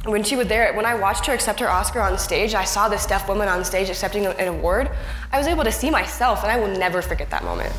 When 0.05 0.23
she 0.23 0.35
was 0.35 0.47
there, 0.47 0.71
when 0.73 0.85
I 0.85 0.93
watched 0.93 1.25
her 1.25 1.33
accept 1.33 1.59
her 1.59 1.69
Oscar 1.69 1.99
on 1.99 2.19
stage, 2.19 2.53
I 2.53 2.63
saw 2.63 2.87
this 2.87 3.07
deaf 3.07 3.27
woman 3.27 3.47
on 3.47 3.65
stage 3.65 3.89
accepting 3.89 4.27
an 4.27 4.47
award. 4.47 4.91
I 5.31 5.39
was 5.39 5.47
able 5.47 5.63
to 5.63 5.71
see 5.71 5.89
myself, 5.89 6.43
and 6.43 6.51
I 6.51 6.59
will 6.59 6.77
never 6.77 7.01
forget 7.01 7.31
that 7.31 7.43
moment. 7.43 7.73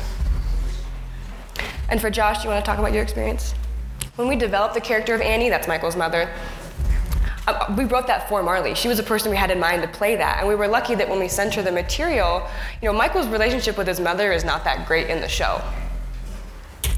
And 1.89 2.01
for 2.01 2.09
Josh, 2.09 2.39
do 2.39 2.43
you 2.43 2.49
want 2.49 2.63
to 2.63 2.69
talk 2.69 2.79
about 2.79 2.91
your 2.91 3.01
experience? 3.01 3.53
When 4.17 4.27
we 4.27 4.35
developed 4.35 4.73
the 4.73 4.81
character 4.81 5.15
of 5.15 5.21
Annie, 5.21 5.47
that's 5.47 5.69
Michael's 5.69 5.95
mother, 5.95 6.29
uh, 7.47 7.73
we 7.77 7.85
wrote 7.85 8.07
that 8.07 8.27
for 8.27 8.43
Marlee. 8.43 8.75
She 8.75 8.89
was 8.89 8.97
the 8.97 9.03
person 9.03 9.31
we 9.31 9.37
had 9.37 9.49
in 9.49 9.59
mind 9.59 9.81
to 9.83 9.87
play 9.87 10.17
that. 10.17 10.39
And 10.39 10.49
we 10.49 10.55
were 10.55 10.67
lucky 10.67 10.95
that 10.95 11.07
when 11.07 11.19
we 11.19 11.29
sent 11.29 11.53
her 11.55 11.61
the 11.61 11.71
material, 11.71 12.45
you 12.81 12.89
know, 12.89 12.97
Michael's 12.97 13.27
relationship 13.27 13.77
with 13.77 13.87
his 13.87 14.01
mother 14.01 14.33
is 14.33 14.43
not 14.43 14.65
that 14.65 14.85
great 14.85 15.07
in 15.09 15.21
the 15.21 15.29
show. 15.29 15.61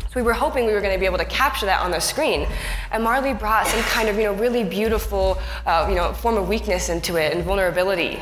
So 0.09 0.19
we 0.19 0.23
were 0.23 0.33
hoping 0.33 0.65
we 0.65 0.73
were 0.73 0.81
going 0.81 0.93
to 0.93 0.99
be 0.99 1.05
able 1.05 1.19
to 1.19 1.25
capture 1.25 1.67
that 1.67 1.81
on 1.81 1.91
the 1.91 1.99
screen. 1.99 2.47
And 2.91 3.05
Marlee 3.05 3.37
brought 3.37 3.67
some 3.67 3.81
kind 3.81 4.09
of, 4.09 4.15
you 4.15 4.23
know, 4.23 4.33
really 4.33 4.63
beautiful, 4.63 5.37
uh, 5.67 5.85
you 5.87 5.93
know, 5.93 6.13
form 6.13 6.35
of 6.35 6.49
weakness 6.49 6.89
into 6.89 7.17
it 7.17 7.31
and 7.31 7.43
vulnerability. 7.43 8.19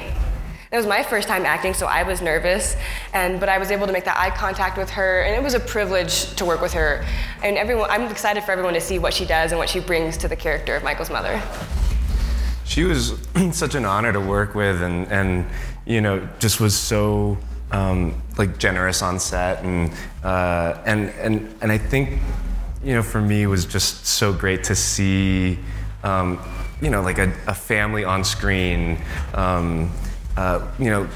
It 0.69 0.75
was 0.75 0.85
my 0.85 1.01
first 1.01 1.29
time 1.29 1.45
acting, 1.45 1.73
so 1.73 1.85
I 1.85 2.03
was 2.03 2.21
nervous, 2.21 2.75
and 3.13 3.39
but 3.39 3.47
I 3.47 3.57
was 3.57 3.71
able 3.71 3.87
to 3.87 3.93
make 3.93 4.03
that 4.03 4.17
eye 4.17 4.31
contact 4.31 4.77
with 4.77 4.89
her, 4.89 5.21
and 5.21 5.33
it 5.33 5.41
was 5.41 5.53
a 5.53 5.61
privilege 5.61 6.35
to 6.35 6.43
work 6.43 6.59
with 6.59 6.73
her. 6.73 7.05
And 7.41 7.57
everyone, 7.57 7.89
I'm 7.89 8.03
excited 8.11 8.43
for 8.43 8.51
everyone 8.51 8.73
to 8.73 8.81
see 8.81 8.99
what 8.99 9.13
she 9.13 9.23
does 9.23 9.53
and 9.53 9.59
what 9.59 9.69
she 9.69 9.79
brings 9.79 10.17
to 10.17 10.27
the 10.27 10.35
character 10.35 10.75
of 10.75 10.83
Michael's 10.83 11.09
mother. 11.09 11.41
She 12.65 12.83
was 12.83 13.17
such 13.53 13.75
an 13.75 13.85
honor 13.85 14.11
to 14.11 14.19
work 14.19 14.55
with, 14.55 14.81
and 14.81 15.09
and 15.09 15.45
you 15.85 16.01
know 16.01 16.27
just 16.39 16.59
was 16.59 16.77
so 16.77 17.37
um, 17.71 18.21
like 18.37 18.57
generous 18.57 19.01
on 19.01 19.19
set, 19.19 19.63
and 19.63 19.91
uh, 20.23 20.81
and 20.85 21.09
and 21.09 21.55
and 21.61 21.71
I 21.71 21.77
think 21.77 22.19
you 22.83 22.93
know 22.93 23.03
for 23.03 23.21
me 23.21 23.43
it 23.43 23.47
was 23.47 23.65
just 23.65 24.05
so 24.05 24.31
great 24.31 24.63
to 24.65 24.75
see 24.75 25.59
um, 26.03 26.39
you 26.81 26.89
know 26.89 27.01
like 27.01 27.17
a, 27.17 27.33
a 27.47 27.53
family 27.53 28.03
on 28.03 28.23
screen. 28.23 28.97
Um, 29.33 29.91
uh, 30.37 30.65
you 30.77 30.91
know, 30.91 31.09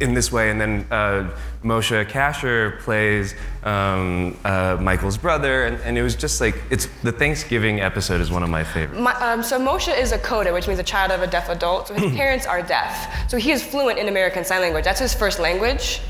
in 0.00 0.14
this 0.14 0.32
way. 0.32 0.50
And 0.50 0.60
then 0.60 0.86
uh, 0.90 1.30
Moshe 1.62 2.04
Kasher 2.06 2.78
plays 2.80 3.34
um, 3.64 4.36
uh, 4.44 4.78
Michael's 4.80 5.18
brother, 5.18 5.64
and, 5.64 5.80
and, 5.82 5.98
it 5.98 6.02
was 6.02 6.14
just 6.14 6.40
like 6.40 6.54
it's 6.70 6.86
the 7.02 7.12
Thanksgiving 7.12 7.80
episode 7.80 8.20
is 8.20 8.30
one 8.30 8.42
of 8.42 8.48
my 8.48 8.64
favorites. 8.64 9.00
My, 9.00 9.14
um, 9.14 9.42
so 9.42 9.58
Moshe 9.58 9.96
is 9.96 10.12
a 10.12 10.18
coda, 10.18 10.52
which 10.52 10.66
means 10.66 10.80
a 10.80 10.84
child 10.84 11.12
of 11.12 11.22
a 11.22 11.26
deaf 11.26 11.48
adult. 11.48 11.88
So 11.88 11.94
his 11.94 12.12
parents 12.16 12.46
are 12.46 12.62
deaf. 12.62 13.30
So 13.30 13.36
he 13.36 13.50
is 13.50 13.62
fluent 13.62 13.98
in 13.98 14.08
American 14.08 14.44
Sign 14.44 14.60
Language. 14.60 14.84
That's 14.84 15.00
his 15.00 15.14
first 15.14 15.38
language. 15.38 16.00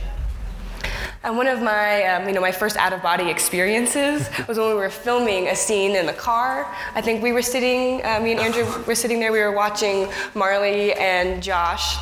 And 1.22 1.36
one 1.36 1.48
of 1.48 1.60
my, 1.60 2.04
um, 2.04 2.26
you 2.26 2.32
know, 2.32 2.40
my 2.40 2.52
first 2.52 2.78
out-of-body 2.78 3.28
experiences 3.28 4.30
was 4.48 4.56
when 4.58 4.68
we 4.68 4.74
were 4.74 4.88
filming 4.88 5.48
a 5.48 5.56
scene 5.56 5.94
in 5.94 6.06
the 6.06 6.14
car. 6.14 6.66
I 6.94 7.02
think 7.02 7.22
we 7.22 7.32
were 7.32 7.42
sitting, 7.42 8.02
uh, 8.06 8.20
me 8.20 8.32
and 8.32 8.40
Andrew 8.40 8.64
were 8.86 8.94
sitting 8.94 9.20
there. 9.20 9.30
We 9.30 9.40
were 9.40 9.52
watching 9.52 10.06
Marlee 10.32 10.98
and 10.98 11.42
Josh, 11.42 11.96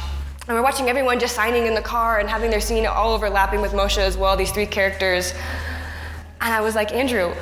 and 0.48 0.56
we're 0.56 0.62
watching 0.62 0.88
everyone 0.88 1.20
just 1.20 1.34
signing 1.34 1.66
in 1.66 1.74
the 1.74 1.82
car 1.82 2.20
and 2.20 2.28
having 2.28 2.50
their 2.50 2.60
scene 2.60 2.86
all 2.86 3.12
overlapping 3.12 3.60
with 3.60 3.72
Moshe 3.72 3.98
as 3.98 4.16
well. 4.16 4.34
These 4.34 4.50
three 4.50 4.64
characters, 4.64 5.34
and 6.40 6.54
I 6.54 6.62
was 6.62 6.74
like, 6.74 6.90
Andrew, 6.90 7.34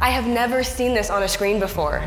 I 0.00 0.10
have 0.10 0.26
never 0.26 0.62
seen 0.62 0.92
this 0.92 1.08
on 1.08 1.22
a 1.22 1.28
screen 1.28 1.58
before. 1.58 2.06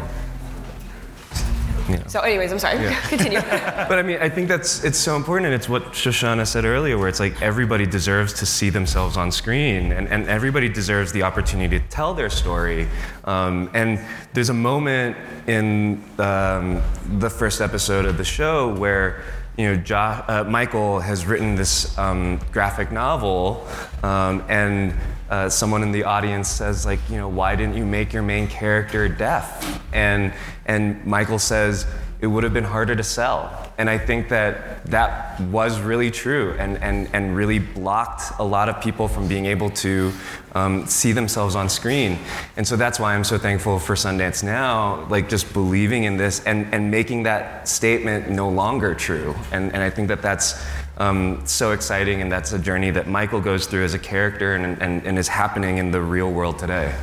Yeah. 1.89 2.06
So, 2.08 2.21
anyways, 2.21 2.52
I'm 2.52 2.60
sorry. 2.60 2.80
Yeah. 2.80 2.99
Continue. 3.10 3.41
but 3.41 3.97
I 3.97 4.04
mean, 4.04 4.19
I 4.21 4.30
think 4.30 4.47
that's 4.47 4.84
it's 4.84 4.99
so 4.99 5.15
important, 5.15 5.47
and 5.47 5.56
it's 5.56 5.67
what 5.67 5.84
Shoshana 5.93 6.45
said 6.45 6.63
earlier, 6.63 6.97
where 6.99 7.10
it's 7.10 7.19
like 7.19 7.41
everybody 7.41 7.88
deserves 7.88 8.34
to 8.34 8.45
see 8.45 8.69
themselves 8.69 9.17
on 9.17 9.32
screen, 9.32 9.91
and, 9.91 10.08
and 10.08 10.28
everybody 10.28 10.69
deserves 10.69 11.12
the 11.12 11.23
opportunity 11.23 11.80
to 11.80 11.86
tell 11.88 12.13
their 12.13 12.30
story. 12.30 12.88
Um, 13.26 13.69
and 13.73 13.99
there's 14.34 14.49
a 14.49 14.54
moment 14.54 15.17
in 15.47 16.04
um, 16.19 16.84
the 17.17 17.30
first 17.30 17.62
episode 17.62 18.06
of 18.06 18.17
the 18.17 18.23
show 18.23 18.73
where 18.76 19.23
you 19.58 19.66
know, 19.68 19.76
jo- 19.76 20.24
uh, 20.28 20.46
Michael 20.48 21.00
has 21.00 21.26
written 21.26 21.56
this 21.56 21.96
um, 21.98 22.39
graphic 22.52 22.92
novel, 22.92 23.68
um, 24.02 24.44
and 24.50 24.94
uh, 25.30 25.50
someone 25.50 25.84
in 25.84 25.92
the 25.92 26.04
audience 26.04 26.48
says, 26.48 26.86
like, 26.86 27.00
you 27.10 27.18
know, 27.18 27.28
why 27.30 27.56
didn't 27.56 27.76
you 27.76 27.86
make 27.86 28.13
your 28.13 28.24
main 28.24 28.48
character 28.48 29.08
deaf? 29.08 29.82
And 29.94 30.34
and 30.66 31.06
Michael 31.06 31.39
says, 31.39 31.86
it 32.24 32.28
would 32.28 32.46
have 32.46 32.54
been 32.54 32.64
harder 32.64 32.96
to 32.96 33.04
sell. 33.04 33.70
And 33.78 33.90
I 33.90 33.98
think 33.98 34.30
that 34.30 34.86
that 34.86 35.42
was 35.42 35.82
really 35.82 36.10
true 36.10 36.56
and, 36.58 36.78
and, 36.78 37.10
and 37.12 37.36
really 37.36 37.60
blocked 37.60 38.40
a 38.40 38.44
lot 38.46 38.70
of 38.70 38.82
people 38.82 39.10
from 39.10 39.28
being 39.28 39.46
able 39.46 39.70
to 39.72 40.14
um, 40.56 40.86
see 40.86 41.12
themselves 41.12 41.54
on 41.54 41.68
screen. 41.68 42.18
And 42.56 42.66
so 42.66 42.78
that's 42.78 42.98
why 42.98 43.14
I'm 43.14 43.26
so 43.26 43.38
thankful 43.38 43.78
for 43.78 43.96
Sundance 43.96 44.42
Now, 44.42 45.06
like 45.10 45.28
just 45.28 45.52
believing 45.52 46.06
in 46.06 46.16
this 46.16 46.42
and, 46.46 46.74
and 46.74 46.90
making 46.90 47.24
that 47.24 47.68
statement 47.68 48.30
no 48.30 48.48
longer 48.48 48.96
true. 48.96 49.36
And, 49.52 49.74
and 49.74 49.84
I 49.84 49.90
think 49.90 50.08
that 50.08 50.22
that's 50.22 50.66
um, 51.00 51.46
so 51.46 51.74
exciting 51.74 52.22
and 52.22 52.32
that's 52.32 52.54
a 52.54 52.60
journey 52.60 52.92
that 52.92 53.10
Michael 53.10 53.42
goes 53.42 53.68
through 53.68 53.84
as 53.84 53.96
a 53.96 54.00
character 54.00 54.56
and, 54.56 54.82
and, 54.82 55.06
and 55.06 55.20
is 55.20 55.28
happening 55.28 55.78
in 55.78 55.92
the 55.92 56.00
real 56.00 56.32
world 56.32 56.58
today. 56.58 56.96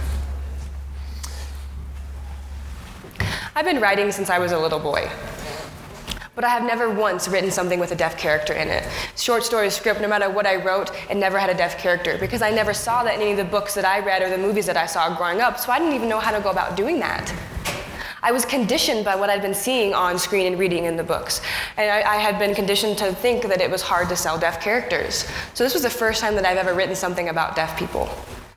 I've 3.55 3.65
been 3.65 3.81
writing 3.81 4.13
since 4.13 4.31
I 4.31 4.39
was 4.39 4.53
a 4.53 4.59
little 4.59 4.79
boy. 4.79 5.11
But 6.35 6.45
I 6.45 6.49
have 6.49 6.63
never 6.63 6.89
once 6.89 7.29
written 7.29 7.51
something 7.51 7.79
with 7.79 7.93
a 7.93 7.97
deaf 7.97 8.17
character 8.17 8.55
in 8.55 8.69
it. 8.69 8.89
Short 9.17 9.43
story 9.43 9.69
script, 9.69 10.01
no 10.01 10.09
matter 10.09 10.31
what 10.31 10.47
I 10.47 10.57
wrote, 10.57 10.91
it 11.11 11.17
never 11.17 11.39
had 11.39 11.51
a 11.51 11.55
deaf 11.55 11.79
character 11.79 12.17
because 12.19 12.41
I 12.41 12.51
never 12.51 12.73
saw 12.73 13.05
that 13.05 13.17
in 13.17 13.21
any 13.21 13.33
of 13.33 13.37
the 13.37 13.45
books 13.45 13.75
that 13.75 13.85
I 13.85 13.99
read 14.01 14.23
or 14.23 14.31
the 14.31 14.39
movies 14.39 14.65
that 14.67 14.77
I 14.77 14.87
saw 14.87 15.15
growing 15.17 15.41
up, 15.41 15.59
so 15.59 15.71
I 15.71 15.79
didn't 15.79 15.95
even 15.95 16.09
know 16.09 16.21
how 16.21 16.31
to 16.31 16.41
go 16.41 16.51
about 16.51 16.77
doing 16.77 16.99
that. 17.01 17.35
I 18.23 18.33
was 18.33 18.45
conditioned 18.45 19.05
by 19.05 19.17
what 19.17 19.31
I'd 19.31 19.43
been 19.43 19.55
seeing 19.55 19.95
on 19.95 20.19
screen 20.19 20.47
and 20.47 20.59
reading 20.59 20.85
in 20.85 20.97
the 20.97 21.03
books. 21.03 21.41
And 21.77 21.91
I, 21.91 22.17
I, 22.17 22.17
had 22.17 22.39
been 22.39 22.55
conditioned 22.55 22.99
to 22.99 23.15
think 23.15 23.43
that 23.45 23.63
it 23.63 23.71
was 23.71 23.81
hard 23.81 24.11
to 24.11 24.17
sell 24.17 24.39
deaf 24.39 24.63
characters. 24.63 25.27
So 25.55 25.65
this 25.65 25.73
was 25.73 25.83
the 25.83 25.91
first 25.91 26.21
time 26.21 26.35
that 26.35 26.45
I've 26.45 26.59
ever 26.59 26.75
written 26.75 26.95
something 26.95 27.31
about 27.31 27.57
deaf 27.57 27.79
people. 27.79 28.11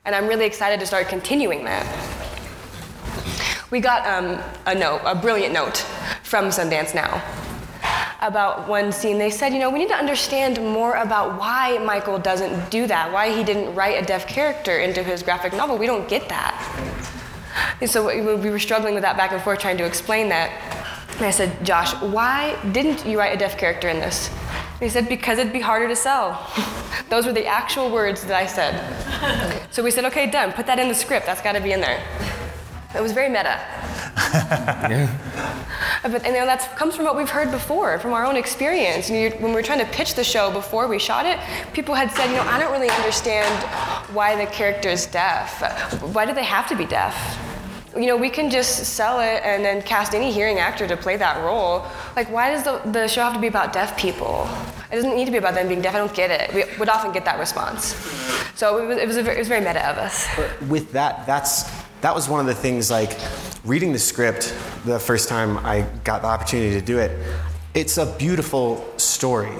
And 0.04 0.14
I'm 0.14 0.26
really 0.26 0.44
excited 0.44 0.80
to 0.80 0.86
start 0.86 1.08
continuing 1.08 1.64
that 1.64 2.13
we 3.70 3.80
got 3.80 4.06
um, 4.06 4.40
a 4.66 4.74
note, 4.74 5.00
a 5.04 5.14
brilliant 5.14 5.52
note 5.52 5.78
from 6.22 6.46
Sundance 6.46 6.94
Now 6.94 7.22
about 8.20 8.66
one 8.66 8.90
scene. 8.90 9.18
They 9.18 9.30
said, 9.30 9.52
you 9.52 9.58
know, 9.58 9.70
we 9.70 9.78
need 9.78 9.88
to 9.88 9.96
understand 9.96 10.56
more 10.56 10.94
about 10.94 11.38
why 11.38 11.78
Michael 11.78 12.18
doesn't 12.18 12.70
do 12.70 12.86
that, 12.86 13.12
why 13.12 13.30
he 13.30 13.44
didn't 13.44 13.74
write 13.74 14.02
a 14.02 14.06
deaf 14.06 14.26
character 14.26 14.78
into 14.78 15.02
his 15.02 15.22
graphic 15.22 15.52
novel. 15.52 15.76
We 15.76 15.86
don't 15.86 16.08
get 16.08 16.28
that. 16.30 16.54
And 17.80 17.90
so 17.90 18.06
we 18.06 18.50
were 18.50 18.58
struggling 18.58 18.94
with 18.94 19.02
that 19.02 19.16
back 19.16 19.32
and 19.32 19.42
forth, 19.42 19.58
trying 19.58 19.76
to 19.78 19.84
explain 19.84 20.28
that. 20.30 20.50
And 21.16 21.26
I 21.26 21.30
said, 21.30 21.64
Josh, 21.64 21.94
why 22.02 22.58
didn't 22.72 23.06
you 23.06 23.18
write 23.18 23.34
a 23.34 23.38
deaf 23.38 23.58
character 23.58 23.88
in 23.88 24.00
this? 24.00 24.30
He 24.80 24.88
said, 24.88 25.08
because 25.08 25.38
it'd 25.38 25.52
be 25.52 25.60
harder 25.60 25.86
to 25.86 25.94
sell. 25.94 26.50
Those 27.10 27.26
were 27.26 27.32
the 27.32 27.46
actual 27.46 27.90
words 27.90 28.24
that 28.24 28.34
I 28.34 28.46
said. 28.46 29.72
So 29.72 29.82
we 29.82 29.90
said, 29.90 30.04
okay, 30.06 30.28
done. 30.28 30.52
Put 30.52 30.66
that 30.66 30.78
in 30.78 30.88
the 30.88 30.94
script. 30.94 31.26
That's 31.26 31.40
got 31.40 31.52
to 31.52 31.60
be 31.60 31.72
in 31.72 31.80
there. 31.80 32.02
It 32.94 33.02
was 33.02 33.12
very 33.12 33.28
meta. 33.28 33.58
yeah. 34.16 35.08
Uh, 36.04 36.08
but 36.08 36.24
and 36.24 36.34
you 36.34 36.40
know, 36.40 36.46
that 36.46 36.76
comes 36.76 36.94
from 36.94 37.04
what 37.04 37.16
we've 37.16 37.30
heard 37.30 37.50
before, 37.50 37.98
from 37.98 38.12
our 38.12 38.24
own 38.24 38.36
experience. 38.36 39.10
You 39.10 39.30
when 39.30 39.50
we 39.50 39.54
were 39.54 39.62
trying 39.62 39.80
to 39.80 39.86
pitch 39.86 40.14
the 40.14 40.22
show 40.22 40.52
before 40.52 40.86
we 40.86 40.98
shot 40.98 41.26
it, 41.26 41.38
people 41.72 41.94
had 41.94 42.10
said, 42.12 42.28
you 42.28 42.36
know, 42.36 42.42
I 42.42 42.58
don't 42.58 42.70
really 42.70 42.90
understand 42.90 43.52
why 44.14 44.36
the 44.36 44.50
character 44.50 44.88
is 44.88 45.06
deaf. 45.06 46.02
Why 46.14 46.26
do 46.26 46.34
they 46.34 46.44
have 46.44 46.68
to 46.68 46.76
be 46.76 46.84
deaf? 46.84 47.40
You 47.96 48.06
know, 48.06 48.16
we 48.16 48.28
can 48.28 48.50
just 48.50 48.84
sell 48.84 49.20
it 49.20 49.42
and 49.44 49.64
then 49.64 49.80
cast 49.82 50.14
any 50.14 50.32
hearing 50.32 50.58
actor 50.58 50.86
to 50.86 50.96
play 50.96 51.16
that 51.16 51.42
role. 51.44 51.86
Like, 52.16 52.28
why 52.28 52.50
does 52.50 52.64
the, 52.64 52.80
the 52.90 53.06
show 53.06 53.22
have 53.22 53.34
to 53.34 53.40
be 53.40 53.46
about 53.46 53.72
deaf 53.72 53.96
people? 53.96 54.48
It 54.90 54.96
doesn't 54.96 55.14
need 55.14 55.26
to 55.26 55.30
be 55.30 55.38
about 55.38 55.54
them 55.54 55.68
being 55.68 55.80
deaf. 55.80 55.94
I 55.94 55.98
don't 55.98 56.14
get 56.14 56.30
it. 56.30 56.52
We 56.54 56.64
would 56.78 56.88
often 56.88 57.12
get 57.12 57.24
that 57.24 57.38
response. 57.38 57.94
So 58.56 58.78
it 58.78 58.86
was, 58.86 58.98
it 58.98 59.06
was, 59.06 59.16
a, 59.16 59.32
it 59.32 59.38
was 59.38 59.48
very 59.48 59.64
meta 59.64 59.88
of 59.88 59.96
us. 59.96 60.26
But 60.36 60.60
with 60.62 60.90
that, 60.92 61.24
that's 61.24 61.70
that 62.04 62.14
was 62.14 62.28
one 62.28 62.38
of 62.38 62.44
the 62.44 62.54
things 62.54 62.90
like 62.90 63.18
reading 63.64 63.90
the 63.90 63.98
script 63.98 64.54
the 64.84 64.98
first 64.98 65.26
time 65.26 65.56
I 65.64 65.86
got 66.04 66.20
the 66.20 66.28
opportunity 66.28 66.78
to 66.78 66.84
do 66.84 66.98
it. 66.98 67.18
It's 67.72 67.96
a 67.96 68.04
beautiful 68.18 68.84
story 68.98 69.54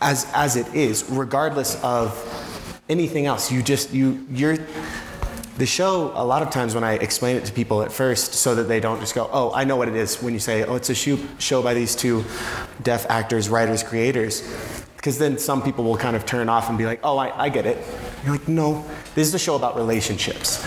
as 0.00 0.26
as 0.32 0.56
it 0.56 0.66
is, 0.74 1.04
regardless 1.10 1.78
of 1.84 2.16
anything 2.88 3.26
else. 3.26 3.52
You 3.52 3.62
just 3.62 3.92
you 3.92 4.26
you're 4.30 4.56
the 5.58 5.66
show 5.66 6.10
a 6.14 6.24
lot 6.24 6.40
of 6.40 6.48
times 6.48 6.74
when 6.74 6.82
i 6.82 6.94
explain 6.94 7.36
it 7.36 7.44
to 7.44 7.52
people 7.52 7.82
at 7.82 7.92
first 7.92 8.32
so 8.32 8.54
that 8.54 8.64
they 8.64 8.80
don't 8.80 9.00
just 9.00 9.14
go 9.14 9.28
oh 9.34 9.52
i 9.54 9.64
know 9.64 9.76
what 9.76 9.86
it 9.86 9.94
is 9.94 10.22
when 10.22 10.32
you 10.32 10.40
say 10.40 10.64
oh 10.64 10.76
it's 10.76 10.88
a 10.88 10.94
show 10.94 11.62
by 11.62 11.74
these 11.74 11.94
two 11.94 12.24
deaf 12.82 13.04
actors 13.10 13.50
writers 13.50 13.82
creators 13.82 14.42
because 14.96 15.18
then 15.18 15.36
some 15.36 15.62
people 15.62 15.84
will 15.84 15.98
kind 15.98 16.16
of 16.16 16.24
turn 16.24 16.48
off 16.48 16.70
and 16.70 16.78
be 16.78 16.86
like 16.86 17.00
oh 17.04 17.18
i, 17.18 17.44
I 17.44 17.48
get 17.50 17.66
it 17.66 17.76
you're 18.24 18.32
like 18.32 18.48
no 18.48 18.82
this 19.14 19.28
is 19.28 19.34
a 19.34 19.38
show 19.38 19.54
about 19.54 19.76
relationships 19.76 20.64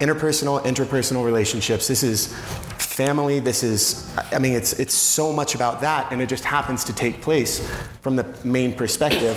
interpersonal, 0.00 0.62
interpersonal 0.62 1.24
relationships. 1.24 1.86
This 1.86 2.02
is 2.02 2.34
family. 2.78 3.38
This 3.38 3.62
is, 3.62 4.10
I 4.32 4.38
mean, 4.38 4.54
it's, 4.54 4.72
it's 4.74 4.94
so 4.94 5.32
much 5.32 5.54
about 5.54 5.82
that, 5.82 6.10
and 6.10 6.20
it 6.20 6.28
just 6.28 6.44
happens 6.44 6.84
to 6.84 6.92
take 6.94 7.20
place 7.20 7.66
from 8.00 8.16
the 8.16 8.26
main 8.42 8.74
perspective 8.74 9.36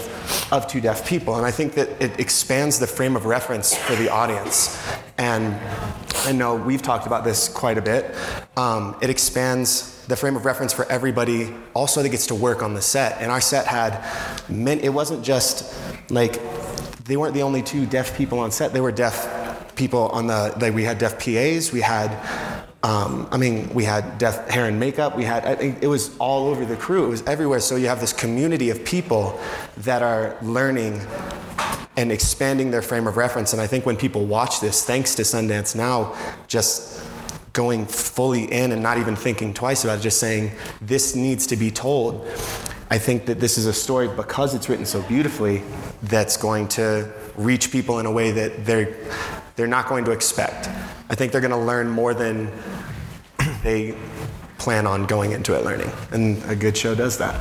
of 0.52 0.68
two 0.68 0.82
deaf 0.82 1.08
people. 1.08 1.36
And 1.36 1.46
I 1.46 1.52
think 1.52 1.74
that 1.74 2.02
it 2.02 2.20
expands 2.20 2.80
the 2.80 2.88
frame 2.88 3.16
of 3.16 3.26
reference 3.26 3.76
for 3.76 3.96
the 3.96 4.10
audience. 4.10 4.82
And 5.18 5.54
I 6.26 6.32
know 6.32 6.56
we've 6.56 6.82
talked 6.82 7.08
about 7.08 7.24
this 7.24 7.50
quite 7.50 7.78
a 7.78 7.82
bit. 7.82 8.16
Um, 8.58 8.96
it 9.02 9.10
expands 9.10 10.06
the 10.08 10.16
frame 10.16 10.36
of 10.36 10.46
reference 10.46 10.74
for 10.74 10.90
everybody 10.92 11.54
also 11.74 12.02
that 12.02 12.10
gets 12.10 12.28
to 12.28 12.36
work 12.36 12.64
on 12.64 12.74
the 12.74 12.82
set. 12.82 13.22
And 13.22 13.32
our 13.32 13.42
set 13.42 13.66
had, 13.66 14.04
many, 14.50 14.84
it 14.84 14.90
wasn't 14.90 15.24
just 15.24 15.74
like, 16.10 16.42
they 17.04 17.18
weren't 17.18 17.34
the 17.34 17.44
only 17.44 17.62
two 17.62 17.86
deaf 17.86 18.18
people 18.18 18.40
on 18.40 18.52
set, 18.52 18.74
they 18.74 18.82
were 18.82 18.92
deaf 18.92 19.43
people 19.76 20.10
on 20.10 20.28
the, 20.28 20.56
like 20.60 20.74
we 20.74 20.84
had 20.84 20.98
deaf 20.98 21.24
PAs, 21.24 21.72
we 21.72 21.82
had, 21.82 22.12
um, 22.84 23.28
I 23.32 23.38
mean, 23.38 23.74
we 23.74 23.84
had 23.84 24.18
deaf 24.18 24.50
hair 24.50 24.66
and 24.66 24.80
makeup, 24.80 25.16
we 25.16 25.24
had, 25.24 25.46
I 25.46 25.56
think 25.56 25.82
it 25.82 25.88
was 25.88 26.16
all 26.18 26.48
over 26.48 26.66
the 26.66 26.76
crew, 26.76 27.06
it 27.06 27.10
was 27.10 27.22
everywhere. 27.24 27.60
So 27.60 27.76
you 27.76 27.88
have 27.88 28.00
this 28.00 28.14
community 28.14 28.70
of 28.70 28.84
people 28.84 29.40
that 29.78 30.02
are 30.02 30.38
learning 30.42 31.02
and 31.96 32.12
expanding 32.12 32.72
their 32.72 32.82
frame 32.82 33.08
of 33.08 33.18
reference. 33.18 33.54
And 33.54 33.62
I 33.62 33.68
think 33.68 33.86
when 33.86 33.96
people 33.96 34.26
watch 34.26 34.60
this, 34.60 34.84
thanks 34.84 35.16
to 35.16 35.22
Sundance 35.22 35.76
Now, 35.76 36.16
just 36.48 37.04
going 37.54 37.86
fully 37.86 38.52
in 38.52 38.72
and 38.72 38.82
not 38.82 38.98
even 38.98 39.16
thinking 39.16 39.54
twice 39.54 39.84
about 39.84 40.00
it, 40.00 40.02
just 40.02 40.20
saying, 40.20 40.52
this 40.82 41.16
needs 41.16 41.46
to 41.48 41.56
be 41.56 41.70
told. 41.70 42.28
I 42.90 42.98
think 42.98 43.28
that 43.28 43.40
this 43.40 43.58
is 43.58 43.68
a 43.68 43.74
story 43.74 44.08
because 44.08 44.56
it's 44.56 44.70
written 44.70 44.86
so 44.86 45.02
beautifully 45.04 45.62
that's 46.04 46.36
going 46.36 46.68
to 46.70 47.12
reach 47.36 47.72
people 47.72 48.00
in 48.00 48.06
a 48.06 48.12
way 48.12 48.32
that 48.32 48.66
they're 48.66 48.96
they're 49.56 49.68
not 49.68 49.88
going 49.88 50.06
to 50.06 50.12
expect. 50.12 50.68
I 51.10 51.16
think 51.16 51.32
they're 51.32 51.42
going 51.42 51.52
to 51.52 51.58
learn 51.58 51.90
more 51.90 52.14
than 52.14 52.52
they 53.64 53.96
plan 54.58 54.88
on 54.88 55.06
going 55.06 55.32
into 55.32 55.56
it 55.56 55.64
learning, 55.64 55.92
and 56.12 56.44
a 56.46 56.56
good 56.56 56.76
show 56.76 56.96
does 56.96 57.18
that. 57.18 57.40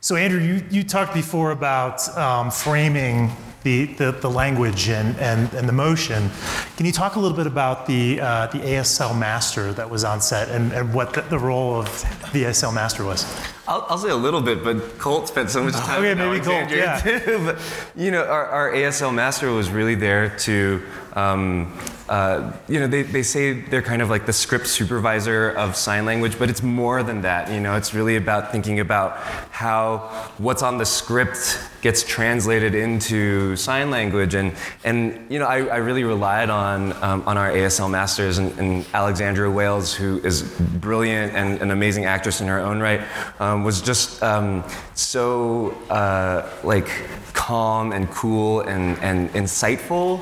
So, 0.00 0.16
Andrew, 0.16 0.40
you, 0.40 0.62
you 0.70 0.84
talked 0.84 1.14
before 1.14 1.50
about 1.50 2.06
um, 2.16 2.50
framing 2.50 3.30
the, 3.64 3.86
the, 3.86 4.12
the, 4.12 4.30
language 4.30 4.88
and, 4.88 5.16
and, 5.18 5.52
and 5.54 5.68
the 5.68 5.72
motion. 5.72 6.30
Can 6.76 6.86
you 6.86 6.92
talk 6.92 7.16
a 7.16 7.18
little 7.18 7.36
bit 7.36 7.46
about 7.46 7.86
the, 7.86 8.20
uh, 8.20 8.46
the 8.48 8.58
ASL 8.58 9.18
master 9.18 9.72
that 9.72 9.88
was 9.88 10.04
on 10.04 10.20
set 10.20 10.50
and, 10.50 10.72
and 10.72 10.94
what 10.94 11.14
the, 11.14 11.22
the 11.22 11.38
role 11.38 11.80
of 11.80 11.86
the 12.32 12.44
ASL 12.44 12.72
master 12.72 13.04
was? 13.04 13.24
I'll, 13.66 13.86
I'll, 13.88 13.98
say 13.98 14.10
a 14.10 14.16
little 14.16 14.42
bit, 14.42 14.62
but 14.62 14.98
Colt 14.98 15.28
spent 15.28 15.48
so 15.48 15.64
much 15.64 15.72
time. 15.74 16.04
Okay, 16.04 16.14
maybe 16.14 16.44
Colt. 16.44 16.70
Yeah. 16.70 17.00
Too, 17.00 17.40
but, 17.46 17.58
you 17.96 18.10
know, 18.10 18.24
our, 18.24 18.46
our 18.46 18.72
ASL 18.72 19.14
master 19.14 19.50
was 19.50 19.70
really 19.70 19.94
there 19.94 20.36
to 20.40 20.82
um, 21.14 21.72
uh, 22.08 22.52
you 22.68 22.78
know, 22.80 22.86
they, 22.86 23.02
they 23.02 23.22
say 23.22 23.52
they're 23.52 23.82
kind 23.82 24.02
of 24.02 24.10
like 24.10 24.26
the 24.26 24.32
script 24.32 24.66
supervisor 24.66 25.50
of 25.50 25.74
sign 25.74 26.04
language, 26.04 26.38
but 26.38 26.50
it's 26.50 26.62
more 26.62 27.02
than 27.02 27.22
that. 27.22 27.50
You 27.50 27.60
know, 27.60 27.76
it's 27.76 27.94
really 27.94 28.16
about 28.16 28.52
thinking 28.52 28.80
about 28.80 29.16
how 29.50 29.98
what's 30.38 30.62
on 30.62 30.76
the 30.76 30.84
script 30.84 31.58
gets 31.80 32.02
translated 32.02 32.74
into 32.74 33.56
sign 33.56 33.90
language. 33.90 34.34
And, 34.34 34.52
and 34.84 35.26
you 35.30 35.38
know, 35.38 35.46
I, 35.46 35.64
I 35.66 35.76
really 35.76 36.04
relied 36.04 36.50
on, 36.50 36.92
um, 37.02 37.22
on 37.26 37.36
our 37.36 37.50
ASL 37.50 37.90
masters 37.90 38.38
and, 38.38 38.58
and, 38.58 38.86
Alexandria 38.94 39.50
Wailes, 39.50 39.94
who 39.94 40.18
is 40.20 40.42
brilliant 40.58 41.34
and 41.34 41.60
an 41.60 41.70
amazing 41.70 42.06
actress 42.06 42.40
in 42.40 42.48
her 42.48 42.58
own 42.58 42.80
right, 42.80 43.02
um, 43.38 43.64
was 43.64 43.82
just 43.82 44.22
um, 44.22 44.64
so 44.94 45.70
uh, 45.90 46.48
like 46.64 46.88
calm 47.34 47.92
and 47.92 48.10
cool 48.10 48.60
and, 48.60 48.98
and 49.00 49.28
insightful. 49.30 50.20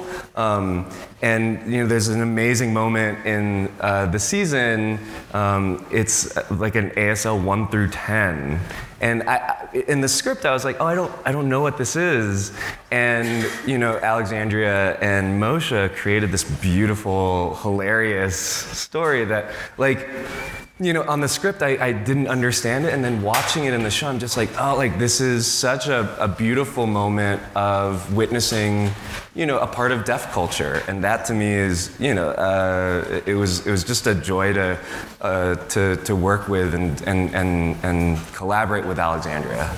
And 1.23 1.73
you 1.73 1.81
know, 1.81 1.87
there's 1.87 2.09
an 2.09 2.21
amazing 2.21 2.75
moment 2.75 3.25
in 3.25 3.73
uh, 3.81 4.07
the 4.07 4.19
season. 4.19 4.99
Um, 5.33 5.87
it's 5.91 6.37
uh, 6.37 6.45
like 6.51 6.75
an 6.75 6.91
ASL 6.91 7.43
one 7.43 7.69
through 7.69 7.89
ten, 7.91 8.61
and 9.01 9.23
I, 9.29 9.69
in 9.73 10.01
the 10.01 10.09
script, 10.09 10.45
I 10.45 10.53
was 10.53 10.65
like, 10.65 10.81
oh, 10.81 10.85
I 10.85 10.95
don't, 10.95 11.13
I 11.25 11.33
don't 11.33 11.49
know 11.49 11.61
what 11.61 11.77
this 11.77 11.97
is. 11.97 12.53
And 12.91 13.51
you 13.67 13.79
know, 13.79 13.97
Alexandria 13.99 14.97
and 14.99 15.43
Moshe 15.43 15.95
created 15.97 16.31
this 16.31 16.45
beautiful, 16.45 17.57
hilarious 17.57 18.37
story 18.37 19.25
that, 19.25 19.53
like, 19.79 20.09
you 20.83 20.93
know, 20.93 21.03
on 21.05 21.21
the 21.21 21.29
script, 21.29 21.63
I, 21.63 21.77
I, 21.79 21.93
didn't 21.93 22.29
understand 22.29 22.87
it, 22.87 22.93
and 22.93 23.05
then 23.05 23.23
watching 23.23 23.65
it 23.65 23.75
in 23.75 23.83
the 23.83 23.91
show, 23.91 24.09
I'm 24.09 24.19
just 24.19 24.37
like, 24.37 24.51
oh, 24.61 24.77
like 24.77 24.99
this 24.99 25.21
is 25.21 25.47
such 25.47 25.87
a, 25.87 26.15
a, 26.23 26.29
beautiful 26.29 26.87
moment 26.87 27.41
of 27.55 28.15
witnessing, 28.15 28.91
you 29.35 29.47
know, 29.47 29.59
a 29.59 29.67
part 29.67 29.93
of 29.93 30.05
deaf 30.05 30.33
culture, 30.33 30.83
and 30.89 31.05
that 31.05 31.25
to 31.27 31.35
me 31.35 31.53
is, 31.53 31.95
you 32.01 32.15
know, 32.15 32.31
uh, 32.31 33.21
it 33.27 33.35
was 33.35 33.67
it 33.67 33.71
was 33.71 33.85
just 33.85 34.07
a 34.07 34.15
joy 34.15 34.53
to 34.53 34.79
uh, 35.21 35.55
to 35.67 35.97
to 35.97 36.17
work 36.17 36.49
with 36.49 36.75
and 36.75 37.01
and 37.03 37.35
and 37.35 37.77
and 37.85 38.19
collaborate 38.35 38.87
with 38.87 38.99
Alexandria. 38.99 39.75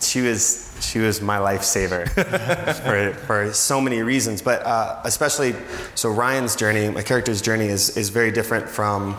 She 0.00 0.20
was 0.20 0.72
she 0.84 0.98
was 0.98 1.20
my 1.20 1.38
lifesaver 1.38 2.08
for, 2.82 3.14
for 3.26 3.52
so 3.52 3.80
many 3.80 4.02
reasons, 4.02 4.42
but 4.42 4.64
uh, 4.66 5.00
especially 5.04 5.54
so 5.94 6.10
Ryan's 6.10 6.56
journey, 6.56 6.90
my 6.90 7.02
character's 7.02 7.40
journey 7.40 7.66
is, 7.66 7.96
is 7.96 8.08
very 8.08 8.30
different 8.30 8.68
from 8.68 9.16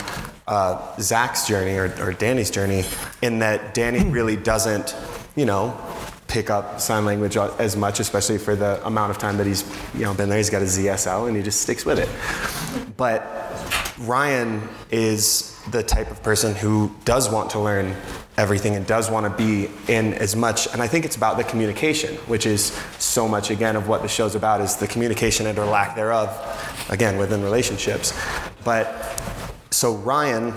uh, 0.47 0.95
Zach's 0.99 1.47
journey 1.47 1.77
or, 1.77 1.93
or 2.01 2.13
Danny's 2.13 2.51
journey 2.51 2.83
in 3.21 3.39
that 3.39 3.73
Danny 3.73 4.03
really 4.09 4.35
doesn't, 4.35 4.95
you 5.35 5.45
know, 5.45 5.79
pick 6.27 6.49
up 6.49 6.81
sign 6.81 7.05
language 7.05 7.37
as 7.37 7.75
much, 7.75 7.99
especially 7.99 8.37
for 8.37 8.55
the 8.55 8.85
amount 8.85 9.11
of 9.11 9.17
time 9.17 9.37
that 9.37 9.45
he's 9.45 9.63
you 9.93 10.01
know 10.01 10.13
been 10.13 10.29
there. 10.29 10.37
He's 10.37 10.49
got 10.49 10.61
a 10.61 10.65
ZSL 10.65 11.27
and 11.27 11.37
he 11.37 11.43
just 11.43 11.61
sticks 11.61 11.85
with 11.85 11.99
it. 11.99 12.09
But 12.97 13.21
Ryan 13.99 14.67
is 14.89 15.53
the 15.71 15.83
type 15.83 16.11
of 16.11 16.21
person 16.23 16.55
who 16.55 16.93
does 17.05 17.29
want 17.29 17.51
to 17.51 17.59
learn 17.59 17.95
everything 18.37 18.75
and 18.75 18.85
does 18.87 19.09
want 19.09 19.25
to 19.25 19.43
be 19.43 19.69
in 19.87 20.13
as 20.15 20.35
much 20.35 20.67
and 20.73 20.81
i 20.81 20.87
think 20.87 21.05
it's 21.05 21.15
about 21.15 21.37
the 21.37 21.43
communication 21.43 22.15
which 22.27 22.45
is 22.45 22.71
so 22.97 23.27
much 23.27 23.51
again 23.51 23.75
of 23.75 23.87
what 23.87 24.01
the 24.01 24.07
show's 24.07 24.33
about 24.33 24.59
is 24.59 24.75
the 24.77 24.87
communication 24.87 25.45
and 25.45 25.57
or 25.57 25.65
lack 25.65 25.95
thereof 25.95 26.29
again 26.89 27.15
within 27.17 27.43
relationships 27.43 28.11
but 28.63 28.87
so 29.73 29.95
ryan 29.95 30.53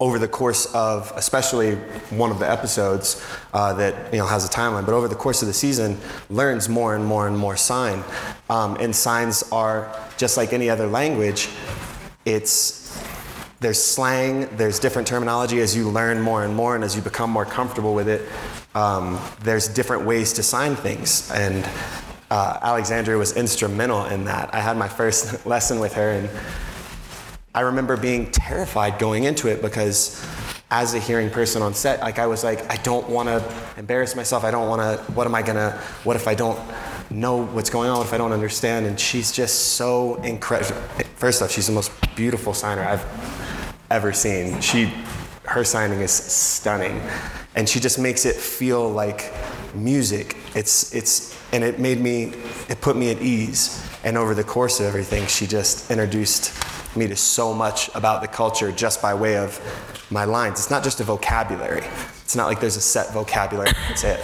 over 0.00 0.18
the 0.18 0.28
course 0.28 0.72
of 0.74 1.12
especially 1.16 1.74
one 2.10 2.30
of 2.30 2.38
the 2.38 2.48
episodes 2.48 3.24
uh, 3.52 3.72
that 3.74 4.12
you 4.12 4.18
know 4.18 4.26
has 4.26 4.44
a 4.44 4.48
timeline 4.48 4.84
but 4.86 4.94
over 4.94 5.08
the 5.08 5.14
course 5.14 5.42
of 5.42 5.48
the 5.48 5.54
season 5.54 5.98
learns 6.30 6.68
more 6.68 6.94
and 6.94 7.04
more 7.04 7.26
and 7.26 7.36
more 7.36 7.56
sign 7.56 8.02
um, 8.48 8.76
and 8.76 8.94
signs 8.94 9.42
are 9.50 9.94
just 10.16 10.36
like 10.36 10.52
any 10.52 10.70
other 10.70 10.86
language 10.86 11.48
it's 12.24 12.78
there's 13.60 13.82
slang, 13.82 14.48
there's 14.56 14.78
different 14.78 15.08
terminology 15.08 15.60
as 15.60 15.76
you 15.76 15.88
learn 15.90 16.20
more 16.20 16.44
and 16.44 16.54
more, 16.54 16.76
and 16.76 16.84
as 16.84 16.94
you 16.94 17.02
become 17.02 17.30
more 17.30 17.44
comfortable 17.44 17.92
with 17.92 18.08
it, 18.08 18.22
um, 18.76 19.18
there's 19.40 19.66
different 19.66 20.04
ways 20.06 20.32
to 20.34 20.44
sign 20.44 20.76
things. 20.76 21.30
And 21.32 21.68
uh, 22.30 22.58
Alexandria 22.62 23.18
was 23.18 23.36
instrumental 23.36 24.04
in 24.06 24.24
that. 24.26 24.54
I 24.54 24.60
had 24.60 24.76
my 24.76 24.86
first 24.86 25.44
lesson 25.46 25.80
with 25.80 25.92
her, 25.94 26.10
and 26.10 26.30
I 27.58 27.62
remember 27.62 27.96
being 27.96 28.30
terrified 28.30 29.00
going 29.00 29.24
into 29.24 29.48
it 29.48 29.60
because 29.60 30.24
as 30.70 30.94
a 30.94 31.00
hearing 31.00 31.28
person 31.28 31.60
on 31.60 31.74
set, 31.74 31.98
like 31.98 32.20
I 32.20 32.28
was 32.28 32.44
like, 32.44 32.70
I 32.70 32.76
don't 32.84 33.08
want 33.08 33.28
to 33.28 33.42
embarrass 33.76 34.14
myself. 34.14 34.44
I 34.44 34.52
don't 34.52 34.68
want 34.68 34.80
to. 34.80 35.12
What 35.14 35.26
am 35.26 35.34
I 35.34 35.42
gonna? 35.42 35.72
What 36.04 36.14
if 36.14 36.28
I 36.28 36.36
don't 36.36 36.56
know 37.10 37.46
what's 37.46 37.68
going 37.68 37.90
on? 37.90 38.00
If 38.02 38.12
I 38.12 38.16
don't 38.16 38.30
understand? 38.30 38.86
And 38.86 39.00
she's 39.00 39.32
just 39.32 39.72
so 39.72 40.22
incredible. 40.22 40.80
First 41.16 41.42
off, 41.42 41.50
she's 41.50 41.66
the 41.66 41.72
most 41.72 41.90
beautiful 42.14 42.54
signer 42.54 42.82
I've 42.82 43.04
ever 43.90 44.12
seen. 44.12 44.60
She, 44.60 44.92
her 45.42 45.64
signing 45.64 45.98
is 45.98 46.12
stunning, 46.12 47.02
and 47.56 47.68
she 47.68 47.80
just 47.80 47.98
makes 47.98 48.24
it 48.24 48.36
feel 48.36 48.88
like 48.88 49.32
music. 49.74 50.36
It's 50.54 50.94
it's 50.94 51.36
and 51.52 51.64
it 51.64 51.80
made 51.80 51.98
me, 52.00 52.34
it 52.68 52.80
put 52.80 52.96
me 52.96 53.10
at 53.10 53.20
ease. 53.20 53.84
And 54.04 54.16
over 54.16 54.32
the 54.32 54.44
course 54.44 54.78
of 54.78 54.86
everything, 54.86 55.26
she 55.26 55.48
just 55.48 55.90
introduced 55.90 56.52
me 56.98 57.06
to 57.08 57.16
so 57.16 57.54
much 57.54 57.88
about 57.94 58.20
the 58.22 58.28
culture 58.28 58.72
just 58.72 59.00
by 59.00 59.14
way 59.14 59.36
of 59.36 59.60
my 60.10 60.24
lines. 60.24 60.58
It's 60.58 60.70
not 60.70 60.82
just 60.84 61.00
a 61.00 61.04
vocabulary. 61.04 61.84
It's 62.22 62.36
not 62.36 62.46
like 62.46 62.60
there's 62.60 62.76
a 62.76 62.80
set 62.80 63.12
vocabulary. 63.12 63.70
That's 63.88 64.04
it. 64.04 64.20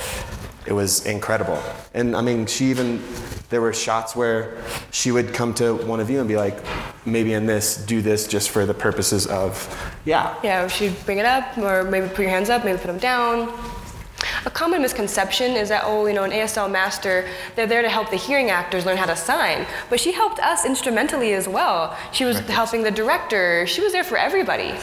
It 0.67 0.73
was 0.73 1.07
incredible. 1.07 1.63
And 1.93 2.17
I 2.17 2.23
mean, 2.23 2.47
she 2.47 2.67
even 2.67 3.03
there 3.51 3.61
were 3.61 3.73
shots 3.73 4.17
where 4.17 4.57
she 4.91 5.13
would 5.13 5.33
come 5.33 5.55
to 5.55 5.75
one 5.75 6.01
of 6.01 6.11
you 6.11 6.19
and 6.19 6.27
be 6.27 6.37
like, 6.37 6.59
maybe 7.07 7.35
in 7.35 7.47
this, 7.47 7.77
do 7.77 8.03
this 8.03 8.27
just 8.27 8.51
for 8.51 8.67
the 8.67 8.75
purposes 8.75 9.27
of, 9.27 9.55
yeah. 10.05 10.35
Yeah, 10.43 10.67
she'd 10.67 10.97
bring 11.05 11.19
it 11.19 11.27
up, 11.27 11.57
or 11.59 11.85
maybe 11.85 12.09
put 12.09 12.21
your 12.21 12.31
hands 12.31 12.51
up, 12.51 12.65
maybe 12.65 12.79
put 12.79 12.89
them 12.89 12.99
down. 12.99 13.53
A 14.47 14.51
common 14.51 14.83
misconception 14.83 15.53
is 15.53 15.71
that, 15.71 15.85
oh, 15.87 16.05
you 16.07 16.13
know, 16.13 16.25
an 16.25 16.31
ASL 16.31 16.71
master, 16.71 17.27
they're 17.57 17.67
there 17.67 17.81
to 17.81 17.89
help 17.89 18.11
the 18.11 18.17
hearing 18.17 18.51
actors 18.51 18.85
learn 18.85 18.99
how 18.99 19.07
to 19.07 19.17
sign. 19.17 19.67
But 19.89 20.01
she 20.01 20.13
helped 20.13 20.39
us 20.39 20.67
instrumentally 20.67 21.33
as 21.33 21.49
well. 21.49 21.97
She 22.13 22.25
was 22.27 22.41
helping 22.41 22.83
the 22.83 22.91
director, 22.91 23.67
she 23.67 23.81
was 23.81 23.93
there 23.93 24.05
for 24.05 24.19
everybody. 24.19 24.75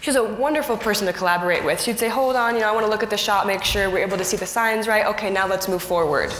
She's 0.00 0.16
a 0.16 0.24
wonderful 0.24 0.76
person 0.76 1.06
to 1.06 1.12
collaborate 1.12 1.64
with. 1.64 1.80
She'd 1.80 1.98
say, 1.98 2.08
hold 2.08 2.36
on, 2.36 2.54
you 2.54 2.60
know, 2.60 2.68
I 2.68 2.72
want 2.72 2.84
to 2.86 2.90
look 2.90 3.02
at 3.02 3.10
the 3.10 3.16
shot, 3.16 3.46
make 3.46 3.62
sure 3.62 3.90
we're 3.90 4.06
able 4.06 4.18
to 4.18 4.24
see 4.24 4.36
the 4.36 4.46
signs 4.46 4.86
right. 4.86 5.06
Okay, 5.06 5.30
now 5.30 5.46
let's 5.46 5.68
move 5.68 5.82
forward. 5.82 6.32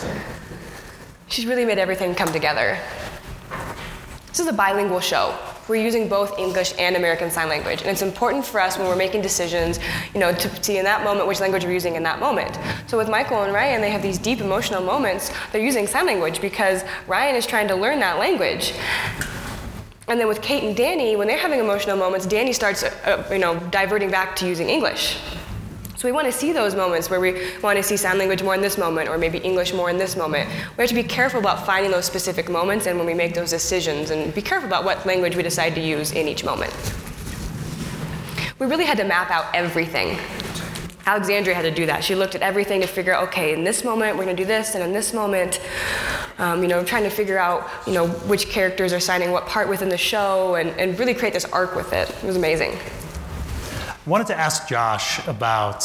She's 1.29 1.47
really 1.47 1.65
made 1.65 1.79
everything 1.79 2.15
come 2.15 2.33
together. 2.33 2.79
This 4.29 4.41
is 4.41 4.47
a 4.47 4.53
bilingual 4.53 5.01
show. 5.01 5.39
We're 5.67 5.83
using 5.83 6.09
both 6.09 6.39
English 6.39 6.75
and 6.79 6.95
American 6.95 7.31
Sign 7.31 7.49
Language, 7.49 7.81
and 7.81 7.91
it's 7.91 8.03
important 8.03 8.45
for 8.45 8.61
us 8.61 8.77
when 8.77 8.87
we're 8.87 8.97
making 8.97 9.23
decisions, 9.23 9.81
you 10.13 10.21
know, 10.21 10.35
to 10.35 10.63
see 10.63 10.77
in 10.77 10.85
that 10.85 11.03
moment 11.05 11.27
which 11.27 11.41
language 11.41 11.65
we're 11.65 11.73
using 11.73 11.95
in 11.95 12.03
that 12.03 12.21
moment. 12.21 12.59
So 12.87 12.99
with 12.99 13.09
Michael 13.09 13.43
and 13.43 13.53
Ryan, 13.53 13.81
they 13.81 13.91
have 13.91 14.03
these 14.03 14.19
deep 14.19 14.41
emotional 14.41 14.83
moments. 14.83 15.33
They're 15.53 15.63
using 15.63 15.87
sign 15.87 16.05
language 16.05 16.43
because 16.43 16.85
Ryan 17.07 17.35
is 17.35 17.47
trying 17.47 17.69
to 17.69 17.77
learn 17.77 17.99
that 18.01 18.19
language. 18.19 18.75
And 20.07 20.21
then 20.21 20.29
with 20.29 20.43
Kate 20.43 20.65
and 20.65 20.77
Danny, 20.77 21.17
when 21.17 21.27
they're 21.27 21.39
having 21.39 21.61
emotional 21.61 21.97
moments, 21.97 22.27
Danny 22.27 22.53
starts, 22.53 22.83
uh, 22.83 23.27
you 23.31 23.39
know, 23.39 23.59
diverting 23.71 24.11
back 24.11 24.37
to 24.37 24.47
using 24.47 24.69
English. 24.69 25.17
So 25.97 26.09
we 26.09 26.13
want 26.13 26.27
to 26.27 26.33
see 26.33 26.53
those 26.53 26.75
moments 26.75 27.09
where 27.09 27.21
we 27.21 27.41
want 27.63 27.77
to 27.77 27.83
see 27.83 27.97
sign 27.97 28.19
language 28.19 28.43
more 28.43 28.55
in 28.55 28.61
this 28.61 28.77
moment, 28.77 29.09
or 29.09 29.17
maybe 29.17 29.39
English 29.39 29.73
more 29.73 29.91
in 29.91 29.97
this 29.97 30.17
moment. 30.17 30.51
We 30.77 30.83
have 30.83 30.89
to 30.89 30.95
be 30.95 31.05
careful 31.05 31.39
about 31.39 31.65
finding 31.65 31.93
those 31.93 32.05
specific 32.05 32.49
moments 32.51 32.87
and 32.87 32.99
when 32.99 33.07
we 33.07 33.15
make 33.15 33.35
those 33.35 33.51
decisions, 33.51 34.11
and 34.11 34.35
be 34.35 34.43
careful 34.43 34.67
about 34.67 34.85
what 34.85 35.07
language 35.07 35.37
we 35.37 35.43
decide 35.43 35.75
to 35.77 35.81
use 35.81 36.13
in 36.13 36.27
each 36.27 36.45
moment. 36.45 36.73
We 38.59 38.67
really 38.67 38.85
had 38.85 38.99
to 38.99 39.05
map 39.05 39.31
out 39.31 39.47
everything. 39.55 40.19
Alexandria 41.07 41.55
had 41.55 41.63
to 41.63 41.71
do 41.71 41.87
that. 41.87 42.03
She 42.03 42.15
looked 42.15 42.35
at 42.35 42.43
everything 42.43 42.81
to 42.81 42.87
figure 42.87 43.15
out, 43.15 43.29
okay, 43.29 43.53
in 43.53 43.63
this 43.63 43.85
moment 43.85 44.17
we're 44.17 44.25
going 44.25 44.37
to 44.37 44.43
do 44.43 44.47
this, 44.47 44.75
and 44.75 44.83
in 44.83 44.93
this 44.93 45.13
moment, 45.13 45.61
um, 46.39 46.63
you 46.63 46.69
know, 46.69 46.83
trying 46.83 47.05
to 47.05 47.11
figure 47.11 47.39
out, 47.39 47.71
you 47.87 47.93
know, 47.93 48.09
which 48.09 48.49
characters 48.49 48.93
are 48.93 49.01
signing 49.01 49.31
what 49.31 49.47
part 49.47 49.69
within 49.69 49.91
the 49.91 49.99
show, 49.99 50.57
and, 50.57 50.71
and 50.71 50.99
really 50.99 51.15
create 51.15 51.35
this 51.35 51.45
arc 51.47 51.77
with 51.77 51.93
it. 51.93 52.11
It 52.11 52.25
was 52.25 52.37
amazing. 52.37 52.79
Wanted 54.07 54.27
to 54.27 54.39
ask 54.39 54.69
Josh 54.69 55.27
about 55.27 55.83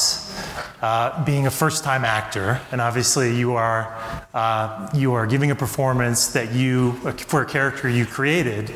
uh, 0.81 1.23
being 1.23 1.47
a 1.47 1.51
first-time 1.51 2.03
actor, 2.03 2.59
and 2.71 2.81
obviously 2.81 3.33
you 3.37 3.53
are 3.53 3.97
uh, 4.33 4.89
you 4.93 5.13
are 5.13 5.25
giving 5.25 5.51
a 5.51 5.55
performance 5.55 6.27
that 6.33 6.51
you 6.51 6.93
for 7.27 7.43
a 7.43 7.45
character 7.45 7.87
you 7.87 8.05
created, 8.05 8.73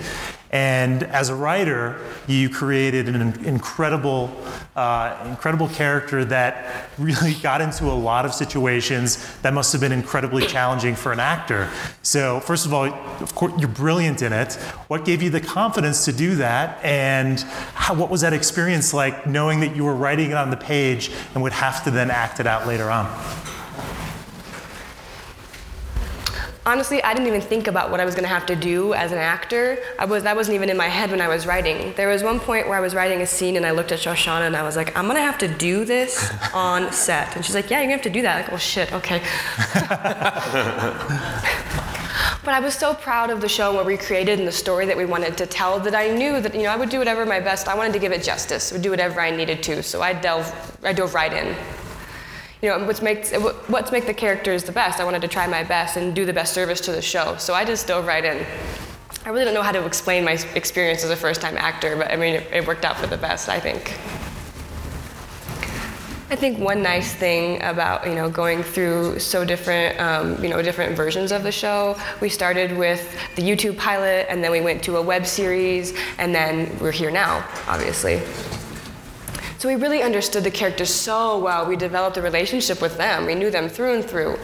and 0.53 1.01
as 1.01 1.29
a 1.29 1.35
writer, 1.35 1.99
you 2.27 2.47
created 2.47 3.09
an 3.09 3.43
incredible, 3.43 4.29
uh, 4.75 5.25
incredible 5.27 5.67
character 5.67 6.23
that 6.25 6.91
really 6.99 7.33
got 7.41 7.59
into 7.59 7.85
a 7.85 7.97
lot 7.97 8.23
of 8.23 8.35
situations 8.35 9.35
that 9.41 9.51
must 9.51 9.71
have 9.71 9.81
been 9.81 9.91
incredibly 9.91 10.45
challenging 10.45 10.93
for 10.93 11.11
an 11.11 11.19
actor. 11.19 11.71
So, 12.03 12.39
first 12.39 12.67
of 12.67 12.73
all, 12.73 12.85
of 12.85 13.33
course, 13.33 13.53
you're 13.57 13.67
brilliant 13.67 14.21
in 14.21 14.31
it. 14.31 14.53
What 14.89 15.05
gave 15.05 15.23
you 15.23 15.31
the 15.31 15.41
confidence 15.41 16.05
to 16.05 16.13
do 16.13 16.35
that, 16.35 16.85
and 16.85 17.39
how, 17.73 17.95
what 17.95 18.11
was 18.11 18.21
that 18.21 18.33
experience 18.33 18.93
like, 18.93 19.25
knowing 19.25 19.59
that 19.61 19.75
you 19.75 19.83
were 19.83 19.95
writing 19.95 20.29
it 20.29 20.37
on 20.37 20.51
the 20.51 20.57
page 20.57 21.09
and 21.33 21.41
would 21.41 21.53
have 21.53 21.83
to 21.85 21.89
then 21.89 22.11
act 22.11 22.39
it 22.39 22.45
out 22.45 22.67
later 22.67 22.91
on? 22.91 23.07
Honestly, 26.65 27.03
I 27.03 27.13
didn't 27.13 27.27
even 27.27 27.41
think 27.41 27.67
about 27.67 27.91
what 27.91 27.99
I 27.99 28.05
was 28.05 28.15
going 28.15 28.23
to 28.23 28.29
have 28.29 28.45
to 28.45 28.55
do 28.55 28.93
as 28.93 29.11
an 29.11 29.17
actor. 29.17 29.77
I 29.99 30.05
was, 30.05 30.23
that 30.23 30.33
wasn't 30.33 30.55
even 30.55 30.69
in 30.69 30.77
my 30.77 30.87
head 30.87 31.11
when 31.11 31.19
I 31.19 31.27
was 31.27 31.45
writing. 31.45 31.93
There 31.97 32.07
was 32.07 32.23
one 32.23 32.39
point 32.39 32.69
where 32.69 32.77
I 32.77 32.79
was 32.79 32.95
writing 32.95 33.21
a 33.21 33.27
scene 33.27 33.57
and 33.57 33.65
I 33.65 33.71
looked 33.71 33.91
at 33.91 33.99
Shoshannah 33.99 34.47
and 34.47 34.55
I 34.55 34.63
was 34.63 34.77
like, 34.77 34.95
I'm 34.95 35.03
going 35.05 35.17
to 35.17 35.23
have 35.23 35.37
to 35.39 35.49
do 35.49 35.83
this 35.83 36.31
on 36.53 36.93
set. 36.93 37.35
And 37.35 37.43
she's 37.43 37.53
like, 37.53 37.69
Yeah, 37.69 37.81
you're 37.81 37.89
going 37.89 37.99
to 37.99 38.03
have 38.03 38.13
to 38.13 38.17
do 38.17 38.21
that. 38.21 38.43
Like, 38.43 38.49
well, 38.49 38.59
shit, 38.59 38.93
okay. 38.93 39.19
but 42.45 42.53
I 42.53 42.61
was 42.61 42.75
so 42.75 42.93
proud 42.93 43.29
of 43.29 43.41
the 43.41 43.49
show 43.49 43.67
and 43.67 43.75
what 43.75 43.85
we 43.85 43.97
created 43.97 44.39
and 44.39 44.47
the 44.47 44.53
story 44.53 44.85
that 44.85 44.95
we 44.95 45.03
wanted 45.03 45.37
to 45.39 45.45
tell 45.45 45.81
that 45.81 45.95
I 45.95 46.11
knew 46.11 46.39
that 46.39 46.55
you 46.55 46.63
know 46.63 46.69
I 46.69 46.77
would 46.77 46.89
do 46.89 46.99
whatever 46.99 47.25
my 47.25 47.41
best. 47.41 47.67
I 47.67 47.75
wanted 47.75 47.91
to 47.91 47.99
give 47.99 48.13
it 48.13 48.23
justice. 48.23 48.71
I 48.71 48.75
would 48.75 48.81
do 48.81 48.91
whatever 48.91 49.19
I 49.19 49.31
needed 49.31 49.63
to. 49.63 49.83
So 49.83 50.01
I 50.01 50.13
delve, 50.13 50.77
I 50.81 50.93
dove 50.93 51.13
right 51.13 51.33
in 51.33 51.57
you 52.63 52.69
know, 52.69 52.85
what's 52.85 53.01
makes 53.01 53.33
what's 53.67 53.91
make 53.91 54.05
the 54.05 54.13
characters 54.13 54.63
the 54.63 54.71
best. 54.71 55.01
I 55.01 55.03
wanted 55.03 55.21
to 55.23 55.27
try 55.27 55.45
my 55.47 55.65
best 55.65 55.97
and 55.97 56.15
do 56.15 56.25
the 56.25 56.31
best 56.31 56.53
service 56.53 56.79
to 56.81 56.93
the 56.93 57.01
show. 57.01 57.35
So 57.37 57.53
I 57.53 57.65
just 57.65 57.87
dove 57.87 58.07
right 58.07 58.23
in. 58.23 58.45
I 59.25 59.29
really 59.29 59.43
don't 59.43 59.53
know 59.53 59.61
how 59.61 59.73
to 59.73 59.85
explain 59.85 60.23
my 60.23 60.39
experience 60.55 61.03
as 61.03 61.09
a 61.09 61.15
first-time 61.15 61.57
actor, 61.57 61.97
but 61.97 62.09
I 62.09 62.15
mean, 62.15 62.35
it, 62.35 62.47
it 62.53 62.67
worked 62.67 62.85
out 62.85 62.97
for 62.97 63.07
the 63.07 63.17
best, 63.17 63.49
I 63.49 63.59
think. 63.59 63.97
I 66.29 66.35
think 66.35 66.57
one 66.57 66.81
nice 66.81 67.13
thing 67.13 67.61
about 67.61 68.07
you 68.07 68.15
know 68.15 68.29
going 68.29 68.63
through 68.63 69.19
so 69.19 69.43
different 69.43 69.99
um, 69.99 70.41
you 70.41 70.49
know 70.49 70.61
different 70.61 70.95
versions 70.95 71.33
of 71.33 71.43
the 71.43 71.51
show. 71.51 71.97
We 72.21 72.29
started 72.29 72.77
with 72.77 73.13
the 73.35 73.41
YouTube 73.41 73.77
pilot, 73.77 74.27
and 74.29 74.41
then 74.41 74.51
we 74.51 74.61
went 74.61 74.81
to 74.83 74.95
a 74.95 75.01
web 75.01 75.25
series, 75.25 75.93
and 76.17 76.33
then 76.33 76.75
we're 76.79 76.91
here 76.91 77.11
now, 77.11 77.45
obviously. 77.67 78.21
So 79.63 79.69
we 79.69 79.75
really 79.75 80.03
understood 80.03 80.43
the 80.43 80.51
characters 80.51 80.93
so 80.93 81.39
well. 81.39 81.65
We 81.65 81.77
developed 81.77 82.17
a 82.17 82.21
relationship 82.21 82.81
with 82.81 82.97
them. 82.97 83.25
We 83.25 83.33
knew 83.33 83.49
them 83.49 83.69
through 83.69 83.93
and 83.93 84.03
through. 84.03 84.37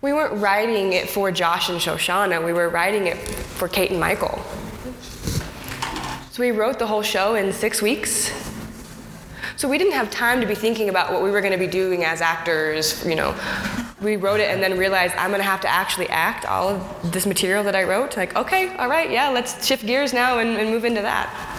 We 0.00 0.14
weren't 0.14 0.40
writing 0.40 0.94
it 0.94 1.10
for 1.10 1.30
Josh 1.30 1.68
and 1.68 1.78
Shoshannah, 1.78 2.42
we 2.42 2.54
were 2.54 2.70
writing 2.70 3.08
it 3.08 3.18
for 3.18 3.68
Kate 3.68 3.90
and 3.90 4.00
Michael. 4.00 4.42
So 6.30 6.40
we 6.42 6.50
wrote 6.50 6.78
the 6.78 6.86
whole 6.86 7.02
show 7.02 7.34
in 7.34 7.52
six 7.52 7.82
weeks. 7.82 8.32
So 9.56 9.68
we 9.68 9.76
didn't 9.76 9.92
have 9.92 10.10
time 10.10 10.40
to 10.40 10.46
be 10.46 10.54
thinking 10.54 10.88
about 10.88 11.12
what 11.12 11.22
we 11.22 11.30
were 11.30 11.42
going 11.42 11.52
to 11.52 11.58
be 11.58 11.66
doing 11.66 12.04
as 12.04 12.22
actors, 12.22 13.06
you 13.06 13.14
know. 13.14 13.38
We 14.00 14.16
wrote 14.16 14.40
it 14.40 14.48
and 14.48 14.62
then 14.62 14.78
realized 14.78 15.14
I'm 15.16 15.28
going 15.28 15.42
to 15.42 15.46
have 15.46 15.60
to 15.60 15.68
actually 15.68 16.08
act 16.08 16.46
all 16.46 16.70
of 16.70 17.12
this 17.12 17.26
material 17.26 17.62
that 17.64 17.76
I 17.76 17.82
wrote. 17.82 18.16
Like, 18.16 18.34
okay, 18.34 18.74
all 18.78 18.88
right, 18.88 19.10
yeah, 19.10 19.28
let's 19.28 19.66
shift 19.66 19.84
gears 19.84 20.14
now 20.14 20.38
and, 20.38 20.56
and 20.56 20.70
move 20.70 20.86
into 20.86 21.02
that. 21.02 21.53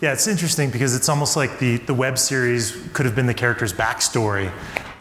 Yeah, 0.00 0.12
it's 0.12 0.28
interesting 0.28 0.70
because 0.70 0.94
it's 0.94 1.08
almost 1.08 1.36
like 1.36 1.58
the, 1.58 1.78
the 1.78 1.94
web 1.94 2.18
series 2.18 2.88
could 2.92 3.04
have 3.04 3.16
been 3.16 3.26
the 3.26 3.34
character's 3.34 3.72
backstory 3.72 4.52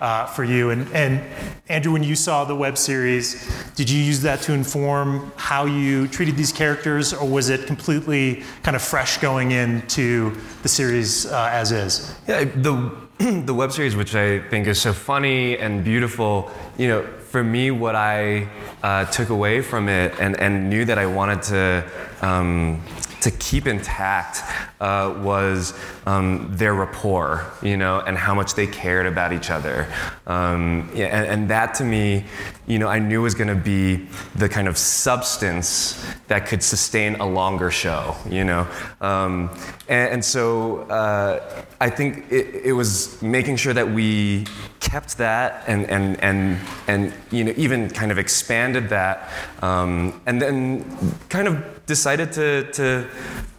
uh, 0.01 0.25
for 0.25 0.43
you. 0.43 0.71
And, 0.71 0.91
and 0.91 1.21
Andrew, 1.69 1.93
when 1.93 2.01
you 2.01 2.15
saw 2.15 2.45
the 2.45 2.55
web 2.55 2.79
series, 2.79 3.47
did 3.75 3.91
you 3.91 4.01
use 4.01 4.23
that 4.23 4.41
to 4.41 4.53
inform 4.53 5.31
how 5.35 5.65
you 5.65 6.07
treated 6.07 6.35
these 6.35 6.51
characters, 6.51 7.13
or 7.13 7.27
was 7.29 7.49
it 7.49 7.67
completely 7.67 8.43
kind 8.63 8.75
of 8.75 8.81
fresh 8.81 9.19
going 9.19 9.51
into 9.51 10.35
the 10.63 10.69
series 10.69 11.27
uh, 11.27 11.49
as 11.51 11.71
is? 11.71 12.15
Yeah, 12.27 12.45
the 12.45 12.91
the 13.45 13.53
web 13.53 13.71
series, 13.71 13.95
which 13.95 14.15
I 14.15 14.39
think 14.49 14.65
is 14.65 14.81
so 14.81 14.93
funny 14.93 15.57
and 15.57 15.83
beautiful, 15.83 16.51
you 16.77 16.87
know, 16.87 17.03
for 17.03 17.43
me, 17.43 17.71
what 17.71 17.95
I 17.95 18.47
uh, 18.81 19.05
took 19.05 19.29
away 19.29 19.61
from 19.61 19.89
it 19.89 20.13
and, 20.19 20.39
and 20.39 20.69
knew 20.69 20.85
that 20.85 20.97
I 20.97 21.05
wanted 21.07 21.41
to 21.43 21.91
um, 22.21 22.81
to 23.27 23.37
keep 23.37 23.67
intact 23.67 24.41
uh, 24.79 25.13
was 25.21 25.77
um, 26.05 26.47
their 26.51 26.73
rapport, 26.73 27.45
you 27.61 27.75
know, 27.75 27.99
and 27.99 28.17
how 28.17 28.33
much 28.33 28.55
they 28.55 28.65
cared 28.65 29.05
about 29.05 29.33
each 29.33 29.49
other. 29.51 29.85
Um, 30.25 30.89
yeah, 30.95 31.07
and, 31.07 31.27
and, 31.27 31.49
that 31.49 31.73
to 31.75 31.83
me, 31.83 32.23
you 32.67 32.79
know, 32.79 32.87
I 32.87 32.99
knew 32.99 33.21
was 33.21 33.35
going 33.35 33.49
to 33.49 33.55
be 33.55 34.07
the 34.35 34.47
kind 34.47 34.67
of 34.67 34.77
substance 34.77 36.05
that 36.27 36.45
could 36.47 36.63
sustain 36.63 37.15
a 37.15 37.25
longer 37.25 37.69
show, 37.69 38.15
you 38.29 38.45
know. 38.45 38.65
Um, 39.01 39.49
and, 39.89 40.13
and, 40.13 40.25
so 40.25 40.81
uh, 40.83 41.63
I 41.81 41.89
think 41.89 42.31
it, 42.31 42.65
it 42.65 42.73
was 42.73 43.21
making 43.21 43.57
sure 43.57 43.73
that 43.73 43.89
we 43.91 44.45
kept 44.79 45.17
that 45.17 45.63
and, 45.67 45.85
and, 45.89 46.21
and, 46.23 46.57
and 46.87 47.13
you 47.31 47.43
know, 47.43 47.53
even 47.57 47.89
kind 47.89 48.11
of 48.11 48.17
expanded 48.17 48.89
that, 48.89 49.29
um, 49.61 50.21
and 50.25 50.41
then 50.41 50.85
kind 51.29 51.49
of 51.49 51.76
decided 51.87 52.31
to, 52.33 52.69
to 52.73 53.07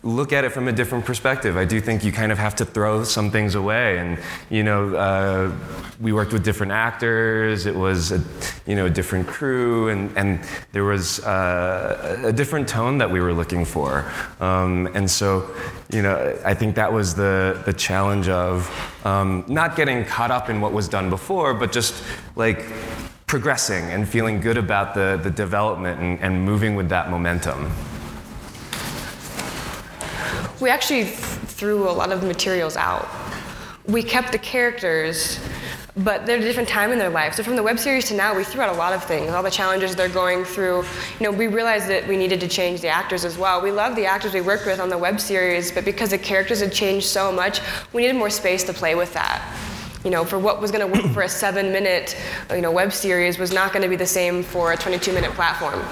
look 0.03 0.33
at 0.33 0.45
it 0.45 0.51
from 0.51 0.69
a 0.69 0.73
different 0.73 1.05
perspective. 1.05 1.57
I 1.57 1.65
do 1.65 1.81
think 1.81 2.05
you 2.05 2.13
kind 2.13 2.31
of 2.31 2.39
have 2.39 2.55
to 2.57 2.65
throw 2.65 3.03
some 3.03 3.31
things 3.31 3.57
away. 3.57 3.99
And, 3.99 4.19
you 4.49 4.63
know, 4.63 4.95
uh, 4.95 5.53
we 6.01 6.13
worked 6.13 6.33
with 6.33 6.45
different 6.45 6.71
actors, 6.71 7.67
it 7.67 7.75
was 7.75 8.13
a, 8.13 8.23
you 8.67 8.77
know, 8.77 8.87
a 8.87 8.91
different 8.91 9.27
crew, 9.27 9.89
and, 9.89 10.17
and 10.17 10.41
there 10.73 10.85
was 10.85 11.21
uh, 11.25 12.23
a 12.25 12.33
different 12.33 12.69
tone 12.69 12.99
that 12.99 13.11
we 13.11 13.19
were 13.19 13.33
looking 13.33 13.65
for. 13.65 14.11
Um, 14.41 14.89
and 14.95 15.11
so, 15.11 15.51
you 15.91 16.03
know, 16.03 16.39
I 16.45 16.55
think 16.55 16.77
that 16.77 16.93
was 16.93 17.15
the, 17.15 17.61
the 17.65 17.73
challenge 17.73 18.29
of 18.29 18.71
um, 19.05 19.45
not 19.49 19.75
getting 19.75 20.05
caught 20.05 20.31
up 20.31 20.49
in 20.49 20.61
what 20.61 20.73
was 20.73 20.87
done 20.87 21.11
before, 21.11 21.55
but 21.55 21.73
just 21.73 22.05
like 22.37 22.65
progressing 23.27 23.85
and 23.87 24.09
feeling 24.09 24.41
good 24.41 24.57
about 24.57 24.95
the, 24.95 25.19
the 25.23 25.31
development 25.31 26.01
and, 26.01 26.21
and 26.21 26.45
moving 26.45 26.77
with 26.77 26.89
that 26.91 27.11
momentum. 27.11 27.71
We 30.61 30.71
actually 30.71 31.05
threw 31.05 31.89
a 31.89 31.93
lot 31.93 32.11
of 32.11 32.25
materials 32.25 32.77
out. 32.77 33.09
We 33.87 34.03
kept 34.03 34.33
the 34.33 34.39
characters, 34.39 35.39
but 35.97 36.27
they're 36.27 36.37
at 36.37 36.43
a 36.43 36.47
different 36.47 36.69
time 36.69 36.91
in 36.91 36.99
their 36.99 37.11
life. 37.11 37.35
So 37.35 37.43
from 37.43 37.55
the 37.55 37.63
web 37.63 37.79
series 37.79 38.07
to 38.09 38.15
now, 38.15 38.37
we 38.37 38.43
threw 38.43 38.63
out 38.63 38.75
a 38.75 38.79
lot 38.79 38.93
of 38.93 39.05
things, 39.05 39.31
all 39.31 39.43
the 39.43 39.51
challenges 39.51 39.95
they're 39.95 40.09
going 40.09 40.45
through. 40.45 40.85
You 41.21 41.25
know, 41.25 41.31
we 41.31 41.47
realized 41.47 41.89
that 41.89 42.07
we 42.09 42.17
needed 42.17 42.41
to 42.41 42.49
change 42.49 42.81
the 42.81 42.89
actors 42.89 43.25
as 43.25 43.39
well. 43.39 43.63
We 43.63 43.71
love 43.71 43.95
the 43.95 44.07
actors 44.07 44.35
we 44.35 44.41
worked 44.41 44.67
with 44.67 44.81
on 44.81 44.89
the 44.89 44.99
web 44.99 45.21
series, 45.21 45.71
but 45.71 45.85
because 45.85 46.11
the 46.11 46.19
characters 46.19 46.61
had 46.61 46.73
changed 46.73 47.07
so 47.07 47.31
much, 47.31 47.61
we 47.93 48.03
needed 48.03 48.17
more 48.17 48.31
space 48.31 48.65
to 48.65 48.73
play 48.73 48.95
with 48.95 49.13
that 49.15 49.43
you 50.05 50.11
know, 50.11 50.25
for 50.25 50.39
what 50.39 50.61
was 50.61 50.71
going 50.71 50.87
to 50.91 51.01
work 51.01 51.13
for 51.13 51.23
a 51.23 51.29
seven-minute, 51.45 52.17
you 52.51 52.61
know, 52.61 52.71
web 52.71 52.93
series 52.93 53.39
was 53.39 53.53
not 53.53 53.73
going 53.73 53.83
to 53.83 53.89
be 53.89 53.97
the 53.97 54.07
same 54.07 54.43
for 54.43 54.73
a 54.73 54.77
22-minute 54.77 55.33
platform. 55.33 55.83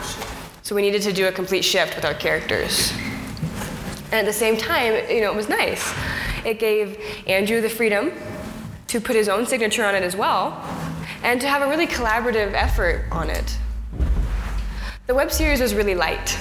So 0.63 0.75
we 0.75 0.83
needed 0.83 1.03
to 1.03 1.13
do 1.13 1.27
a 1.27 1.33
complete 1.33 1.63
shift 1.63 1.97
with 1.97 2.05
our 2.05 2.15
characters. 2.15 2.93
And 4.07 4.15
at 4.15 4.25
the 4.25 4.33
same 4.33 4.57
time, 4.57 4.95
you 5.11 5.21
know, 5.21 5.33
it 5.33 5.37
was 5.37 5.49
nice. 5.49 5.93
It 6.45 6.59
gave 6.59 6.99
Andrew 7.27 7.61
the 7.61 7.69
freedom 7.69 8.13
to 8.87 9.01
put 9.01 9.17
his 9.17 9.29
own 9.29 9.47
signature 9.47 9.85
on 9.85 9.95
it 9.97 10.03
as 10.05 10.15
well, 10.15 10.65
and 11.25 11.41
to 11.41 11.49
have 11.49 11.63
a 11.63 11.69
really 11.69 11.89
collaborative 11.89 12.53
effort 12.53 13.05
on 13.11 13.31
it. 13.31 13.59
The 15.07 15.15
web 15.15 15.33
series 15.33 15.61
was 15.61 15.75
really 15.75 15.95
light. 15.95 16.39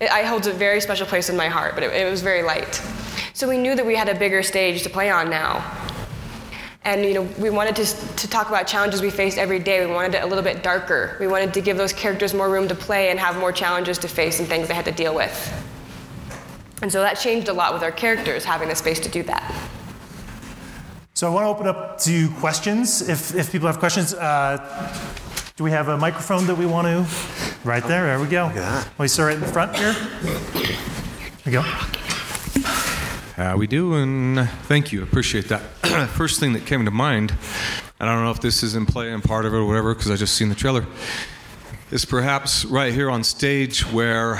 It, 0.00 0.10
I 0.10 0.22
holds 0.22 0.46
a 0.46 0.52
very 0.52 0.80
special 0.80 1.06
place 1.06 1.28
in 1.28 1.36
my 1.36 1.48
heart, 1.48 1.74
but 1.74 1.82
it, 1.82 1.92
it 1.92 2.10
was 2.10 2.22
very 2.22 2.42
light. 2.42 2.82
So 3.34 3.46
we 3.46 3.58
knew 3.58 3.74
that 3.76 3.84
we 3.84 3.94
had 3.94 4.08
a 4.08 4.14
bigger 4.14 4.42
stage 4.42 4.82
to 4.82 4.90
play 4.90 5.10
on 5.10 5.28
now. 5.28 5.64
And 6.84 7.04
you 7.04 7.12
know, 7.12 7.22
we 7.38 7.50
wanted 7.50 7.76
to, 7.76 7.84
to 8.16 8.28
talk 8.30 8.48
about 8.48 8.66
challenges 8.66 9.02
we 9.02 9.10
faced 9.10 9.36
every 9.36 9.58
day. 9.58 9.84
We 9.84 9.92
wanted 9.92 10.14
it 10.14 10.22
a 10.22 10.26
little 10.26 10.44
bit 10.44 10.62
darker. 10.62 11.18
We 11.20 11.26
wanted 11.26 11.52
to 11.54 11.60
give 11.60 11.76
those 11.76 11.92
characters 11.92 12.32
more 12.32 12.48
room 12.48 12.66
to 12.68 12.74
play 12.74 13.10
and 13.10 13.18
have 13.18 13.36
more 13.38 13.52
challenges 13.52 13.98
to 13.98 14.08
face 14.08 14.40
and 14.40 14.48
things 14.48 14.68
they 14.68 14.74
had 14.74 14.86
to 14.86 14.92
deal 14.92 15.14
with. 15.14 15.67
And 16.80 16.92
so 16.92 17.00
that 17.00 17.14
changed 17.14 17.48
a 17.48 17.52
lot 17.52 17.72
with 17.74 17.82
our 17.82 17.90
characters, 17.90 18.44
having 18.44 18.68
the 18.68 18.74
space 18.74 19.00
to 19.00 19.08
do 19.08 19.22
that. 19.24 19.70
So 21.14 21.26
I 21.26 21.30
want 21.34 21.44
to 21.44 21.48
open 21.48 21.66
up 21.66 21.98
to 22.02 22.30
questions. 22.34 23.08
If, 23.08 23.34
if 23.34 23.50
people 23.50 23.66
have 23.66 23.80
questions, 23.80 24.14
uh, 24.14 24.56
do 25.56 25.64
we 25.64 25.72
have 25.72 25.88
a 25.88 25.98
microphone 25.98 26.46
that 26.46 26.56
we 26.56 26.66
want 26.66 26.86
to? 26.86 27.68
Right 27.68 27.82
there, 27.82 28.06
there 28.06 28.20
we 28.20 28.28
go. 28.28 28.52
Yeah. 28.54 28.84
We 28.98 29.08
start 29.08 29.28
right 29.28 29.34
in 29.34 29.40
the 29.40 29.52
front 29.52 29.74
here. 29.74 29.92
Here 29.92 30.76
we 31.44 31.52
go. 31.52 31.64
Uh, 33.36 33.56
we 33.56 33.66
do, 33.66 33.94
and 33.94 34.48
thank 34.68 34.92
you. 34.92 35.02
Appreciate 35.02 35.48
that. 35.48 35.62
First 36.10 36.38
thing 36.38 36.52
that 36.52 36.66
came 36.66 36.84
to 36.84 36.92
mind, 36.92 37.32
and 37.98 38.08
I 38.08 38.14
don't 38.14 38.22
know 38.22 38.30
if 38.30 38.40
this 38.40 38.62
is 38.62 38.76
in 38.76 38.86
play 38.86 39.12
and 39.12 39.22
part 39.22 39.44
of 39.44 39.52
it 39.52 39.56
or 39.56 39.64
whatever, 39.64 39.94
because 39.94 40.12
I 40.12 40.16
just 40.16 40.36
seen 40.36 40.48
the 40.48 40.54
trailer, 40.54 40.86
is 41.90 42.04
perhaps 42.04 42.64
right 42.64 42.92
here 42.92 43.10
on 43.10 43.24
stage 43.24 43.80
where 43.92 44.38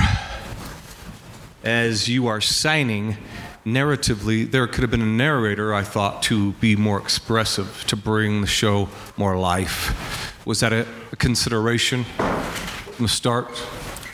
as 1.68 2.08
you 2.08 2.26
are 2.26 2.40
signing, 2.40 3.16
narratively, 3.64 4.50
there 4.50 4.66
could 4.66 4.80
have 4.80 4.90
been 4.90 5.02
a 5.02 5.06
narrator, 5.06 5.74
I 5.74 5.82
thought, 5.82 6.22
to 6.24 6.52
be 6.54 6.74
more 6.74 6.98
expressive, 6.98 7.84
to 7.88 7.96
bring 7.96 8.40
the 8.40 8.46
show 8.46 8.88
more 9.16 9.36
life. 9.36 10.44
Was 10.46 10.60
that 10.60 10.72
a, 10.72 10.86
a 11.12 11.16
consideration 11.16 12.04
from 12.04 13.04
the 13.04 13.08
start? 13.08 13.56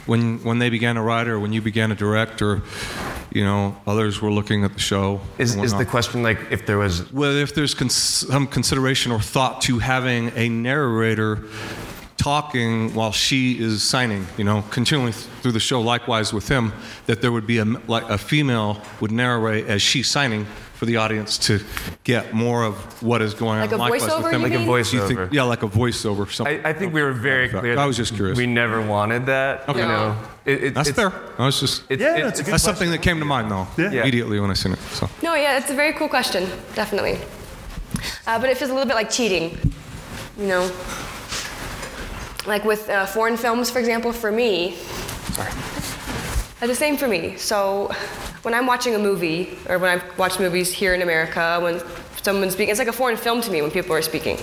When, 0.06 0.42
when 0.44 0.58
they 0.58 0.68
began 0.68 0.96
to 0.96 1.00
write 1.00 1.28
or 1.28 1.40
when 1.40 1.54
you 1.54 1.62
began 1.62 1.88
to 1.88 1.94
direct 1.94 2.42
or 2.42 2.62
you 3.32 3.42
know 3.42 3.74
others 3.86 4.20
were 4.20 4.30
looking 4.30 4.62
at 4.62 4.74
the 4.74 4.78
show 4.78 5.20
Is, 5.38 5.56
is 5.56 5.72
the 5.72 5.86
question 5.86 6.22
like 6.22 6.38
if 6.50 6.66
there 6.66 6.76
was 6.76 7.10
well 7.10 7.32
if 7.32 7.54
there's 7.54 7.74
cons- 7.74 7.94
some 7.94 8.46
consideration 8.46 9.10
or 9.10 9.18
thought 9.18 9.62
to 9.62 9.78
having 9.78 10.30
a 10.36 10.50
narrator 10.50 11.42
talking 12.24 12.94
while 12.94 13.12
she 13.12 13.58
is 13.60 13.82
signing 13.82 14.26
you 14.38 14.44
know 14.44 14.62
continually 14.70 15.12
through 15.12 15.52
the 15.52 15.60
show 15.60 15.78
likewise 15.82 16.32
with 16.32 16.48
him 16.48 16.72
that 17.04 17.20
there 17.20 17.30
would 17.30 17.46
be 17.46 17.58
a 17.58 17.66
like 17.86 18.08
a 18.08 18.16
female 18.16 18.80
would 18.98 19.12
narrate 19.12 19.66
as 19.66 19.82
she's 19.82 20.08
signing 20.10 20.46
for 20.72 20.86
the 20.86 20.96
audience 20.96 21.36
to 21.36 21.60
get 22.02 22.32
more 22.32 22.64
of 22.64 22.76
what 23.02 23.20
is 23.20 23.34
going 23.34 23.60
Like 23.60 23.72
on 23.74 23.78
a 23.78 23.82
likewise 23.82 24.02
voiceover, 24.10 24.22
with 24.22 24.32
them 24.32 24.42
like 24.42 24.52
a 24.54 24.58
mean? 24.58 24.66
Do 24.66 24.72
you 24.72 24.78
voiceover? 25.02 25.08
think, 25.08 25.32
yeah 25.34 25.42
like 25.42 25.62
a 25.62 25.68
voiceover 25.68 26.30
something 26.32 26.64
I, 26.64 26.70
I 26.70 26.72
think 26.72 26.94
we 26.94 27.02
were 27.02 27.12
very 27.12 27.50
clear. 27.50 27.78
I 27.78 27.84
was 27.84 27.98
just 27.98 28.14
curious. 28.14 28.38
We 28.38 28.46
never 28.46 28.80
wanted 28.80 29.26
that. 29.26 29.68
Okay. 29.68 29.80
You 29.82 29.86
know, 29.86 30.16
It- 30.46 30.64
it- 30.64 30.74
that's 30.74 30.88
it's, 30.88 30.96
fair 30.98 31.12
I 31.38 31.44
was 31.44 31.60
just 31.60 31.82
It's, 31.90 32.00
Yeah, 32.00 32.16
it- 32.16 32.20
no, 32.20 32.28
it's 32.28 32.40
a 32.40 32.42
good 32.42 32.54
that's 32.54 32.62
something 32.64 32.90
that 32.90 33.02
came 33.02 33.18
to 33.18 33.26
mind 33.26 33.50
though 33.50 33.66
Yeah. 33.76 33.90
immediately 34.00 34.40
when 34.40 34.50
I 34.50 34.54
seen 34.54 34.72
it 34.72 34.78
so 34.98 35.10
No, 35.22 35.34
yeah, 35.34 35.58
it's 35.58 35.70
a 35.70 35.74
very 35.74 35.92
cool 35.92 36.08
question, 36.08 36.48
definitely. 36.74 37.18
Uh, 38.26 38.38
but 38.40 38.48
it 38.48 38.56
feels 38.56 38.70
a 38.70 38.74
little 38.74 38.88
bit 38.88 38.96
like 39.02 39.10
cheating, 39.10 39.46
you 40.38 40.46
know? 40.46 40.64
Like 42.46 42.64
with 42.64 42.90
uh, 42.90 43.06
foreign 43.06 43.36
films, 43.36 43.70
for 43.70 43.78
example, 43.78 44.12
for 44.12 44.30
me, 44.30 44.76
sorry. 45.32 45.50
uh, 46.60 46.66
the 46.66 46.74
same 46.74 46.96
for 46.96 47.08
me. 47.08 47.36
So 47.38 47.90
when 48.42 48.52
I'm 48.52 48.66
watching 48.66 48.94
a 48.94 48.98
movie, 48.98 49.56
or 49.68 49.78
when 49.78 49.98
I 49.98 50.02
watch 50.16 50.38
movies 50.38 50.70
here 50.72 50.94
in 50.94 51.00
America, 51.00 51.58
when 51.62 51.80
someone's 52.24 52.54
speaking, 52.54 52.70
it's 52.70 52.78
like 52.78 52.88
a 52.88 52.92
foreign 52.92 53.16
film 53.16 53.42
to 53.42 53.50
me 53.50 53.60
when 53.60 53.70
people 53.70 53.92
are 53.92 54.02
speaking. 54.02 54.38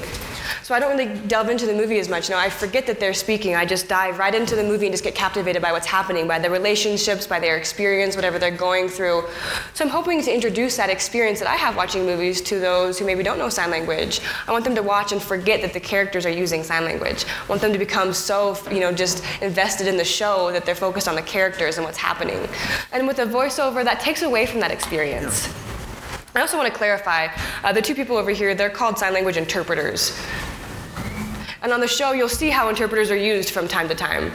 So 0.64 0.76
I 0.76 0.80
don't 0.80 0.96
really 0.96 1.20
delve 1.28 1.50
into 1.50 1.66
the 1.66 1.74
movie 1.74 2.00
as 2.00 2.08
much. 2.08 2.30
You 2.30 2.36
know, 2.36 2.42
I 2.42 2.50
forget 2.50 2.86
that 2.86 3.00
they're 3.00 3.14
speaking. 3.14 3.56
I 3.56 3.66
just 3.66 3.88
dive 3.88 4.20
right 4.20 4.34
into 4.34 4.56
the 4.56 4.64
movie 4.64 4.86
and 4.86 4.94
just 4.94 5.04
get 5.04 5.16
captivated 5.16 5.62
by 5.62 5.72
what's 5.72 5.88
happening, 5.88 6.28
by 6.28 6.38
the 6.38 6.50
relationships, 6.50 7.26
by 7.26 7.40
their 7.40 7.58
experience, 7.58 8.16
whatever 8.16 8.38
they're 8.38 8.52
going 8.52 8.88
through. 8.88 9.26
So 9.74 9.84
I'm 9.84 9.90
hoping 9.90 10.22
to 10.22 10.34
introduce 10.34 10.78
that 10.78 10.90
experience 10.90 11.40
that 11.40 11.48
I 11.48 11.56
have 11.56 11.76
watching 11.76 12.06
movies 12.06 12.42
to 12.42 12.60
those 12.60 13.00
who 13.00 13.06
maybe 13.06 13.24
don't 13.24 13.40
know 13.40 13.50
sign 13.50 13.72
language. 13.72 14.22
I 14.48 14.52
want 14.52 14.64
them 14.64 14.76
to 14.76 14.84
watch 14.84 15.12
and 15.12 15.22
forget 15.22 15.62
that 15.62 15.74
the 15.74 15.80
characters 15.80 16.26
are 16.26 16.32
using 16.32 16.64
sign 16.64 16.86
language. 16.86 17.26
I 17.26 17.48
want 17.48 17.62
them 17.62 17.74
to 17.74 17.80
become 17.80 18.14
so, 18.14 18.56
you 18.70 18.80
know, 18.80 18.92
just 18.92 19.24
invested 19.42 19.88
in 19.88 19.98
the 19.98 20.06
show 20.06 20.52
that 20.52 20.66
they're 20.66 20.76
focused 20.76 21.08
on 21.08 21.16
the 21.16 21.24
characters 21.24 21.78
and 21.78 21.86
what's 21.86 21.98
happening. 21.98 22.48
And 22.92 23.08
with 23.08 23.20
a 23.20 23.26
voiceover, 23.26 23.84
that 23.84 24.00
takes 24.00 24.22
away 24.22 24.46
from 24.46 24.60
that 24.60 24.72
experience. 24.72 25.52
I 26.34 26.40
also 26.40 26.58
want 26.58 26.72
to 26.72 26.78
clarify 26.78 27.28
uh, 27.64 27.74
the 27.74 27.82
two 27.82 27.94
people 27.94 28.16
over 28.16 28.32
here, 28.32 28.56
they're 28.56 28.70
called 28.70 28.98
sign 28.98 29.14
language 29.14 29.38
interpreters. 29.38 30.18
And 31.62 31.72
on 31.72 31.80
the 31.80 31.88
show, 31.88 32.14
you'll 32.14 32.30
see 32.30 32.50
how 32.50 32.70
interpreters 32.70 33.12
are 33.12 33.18
used 33.18 33.50
from 33.50 33.68
time 33.68 33.88
to 33.90 33.96
time. 33.96 34.32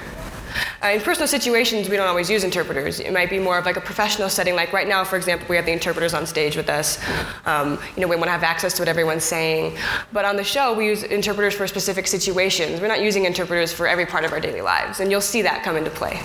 Uh, 0.83 0.89
in 0.89 1.01
personal 1.01 1.27
situations, 1.27 1.89
we 1.89 1.97
don't 1.97 2.07
always 2.07 2.31
use 2.31 2.45
interpreters. 2.45 3.01
It 3.01 3.13
might 3.13 3.31
be 3.31 3.39
more 3.39 3.59
of 3.59 3.65
like 3.65 3.77
a 3.77 3.81
professional 3.81 4.29
setting. 4.29 4.55
Like 4.55 4.73
right 4.73 4.87
now, 4.87 5.05
for 5.05 5.17
example, 5.17 5.47
we 5.49 5.57
have 5.57 5.67
the 5.67 5.73
interpreters 5.73 6.15
on 6.15 6.27
stage 6.27 6.57
with 6.57 6.69
us. 6.69 7.03
Um, 7.47 7.79
you 7.95 8.03
know, 8.03 8.09
we 8.09 8.17
want 8.17 8.27
to 8.27 8.33
have 8.33 8.43
access 8.43 8.75
to 8.75 8.83
what 8.83 8.89
everyone's 8.89 9.25
saying. 9.25 9.77
But 10.13 10.25
on 10.25 10.37
the 10.37 10.45
show, 10.45 10.75
we 10.75 10.87
use 10.87 11.03
interpreters 11.03 11.55
for 11.55 11.67
specific 11.67 12.07
situations. 12.07 12.81
We're 12.81 12.89
not 12.89 13.03
using 13.03 13.25
interpreters 13.25 13.73
for 13.73 13.87
every 13.87 14.07
part 14.07 14.25
of 14.25 14.33
our 14.33 14.41
daily 14.41 14.61
lives, 14.61 15.01
and 15.01 15.11
you'll 15.11 15.21
see 15.21 15.43
that 15.43 15.63
come 15.63 15.77
into 15.77 15.91
play. 15.91 16.21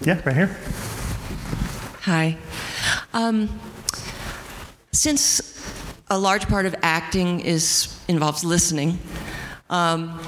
Yeah, 0.00 0.20
right 0.24 0.36
here. 0.36 0.56
Hi. 2.02 2.38
Um, 3.12 3.48
since 4.98 5.40
a 6.10 6.18
large 6.18 6.48
part 6.48 6.66
of 6.66 6.74
acting 6.82 7.38
is 7.38 7.96
involves 8.08 8.42
listening, 8.42 8.98
um, 9.70 10.20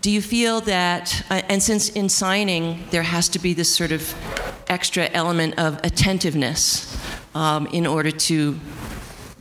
do 0.00 0.10
you 0.10 0.22
feel 0.22 0.62
that, 0.62 1.22
uh, 1.28 1.42
and 1.50 1.62
since 1.62 1.90
in 1.90 2.08
signing 2.08 2.82
there 2.90 3.02
has 3.02 3.28
to 3.28 3.38
be 3.38 3.52
this 3.52 3.68
sort 3.68 3.92
of 3.92 4.14
extra 4.68 5.10
element 5.10 5.58
of 5.58 5.78
attentiveness 5.84 6.96
um, 7.34 7.66
in 7.66 7.86
order 7.86 8.10
to 8.10 8.58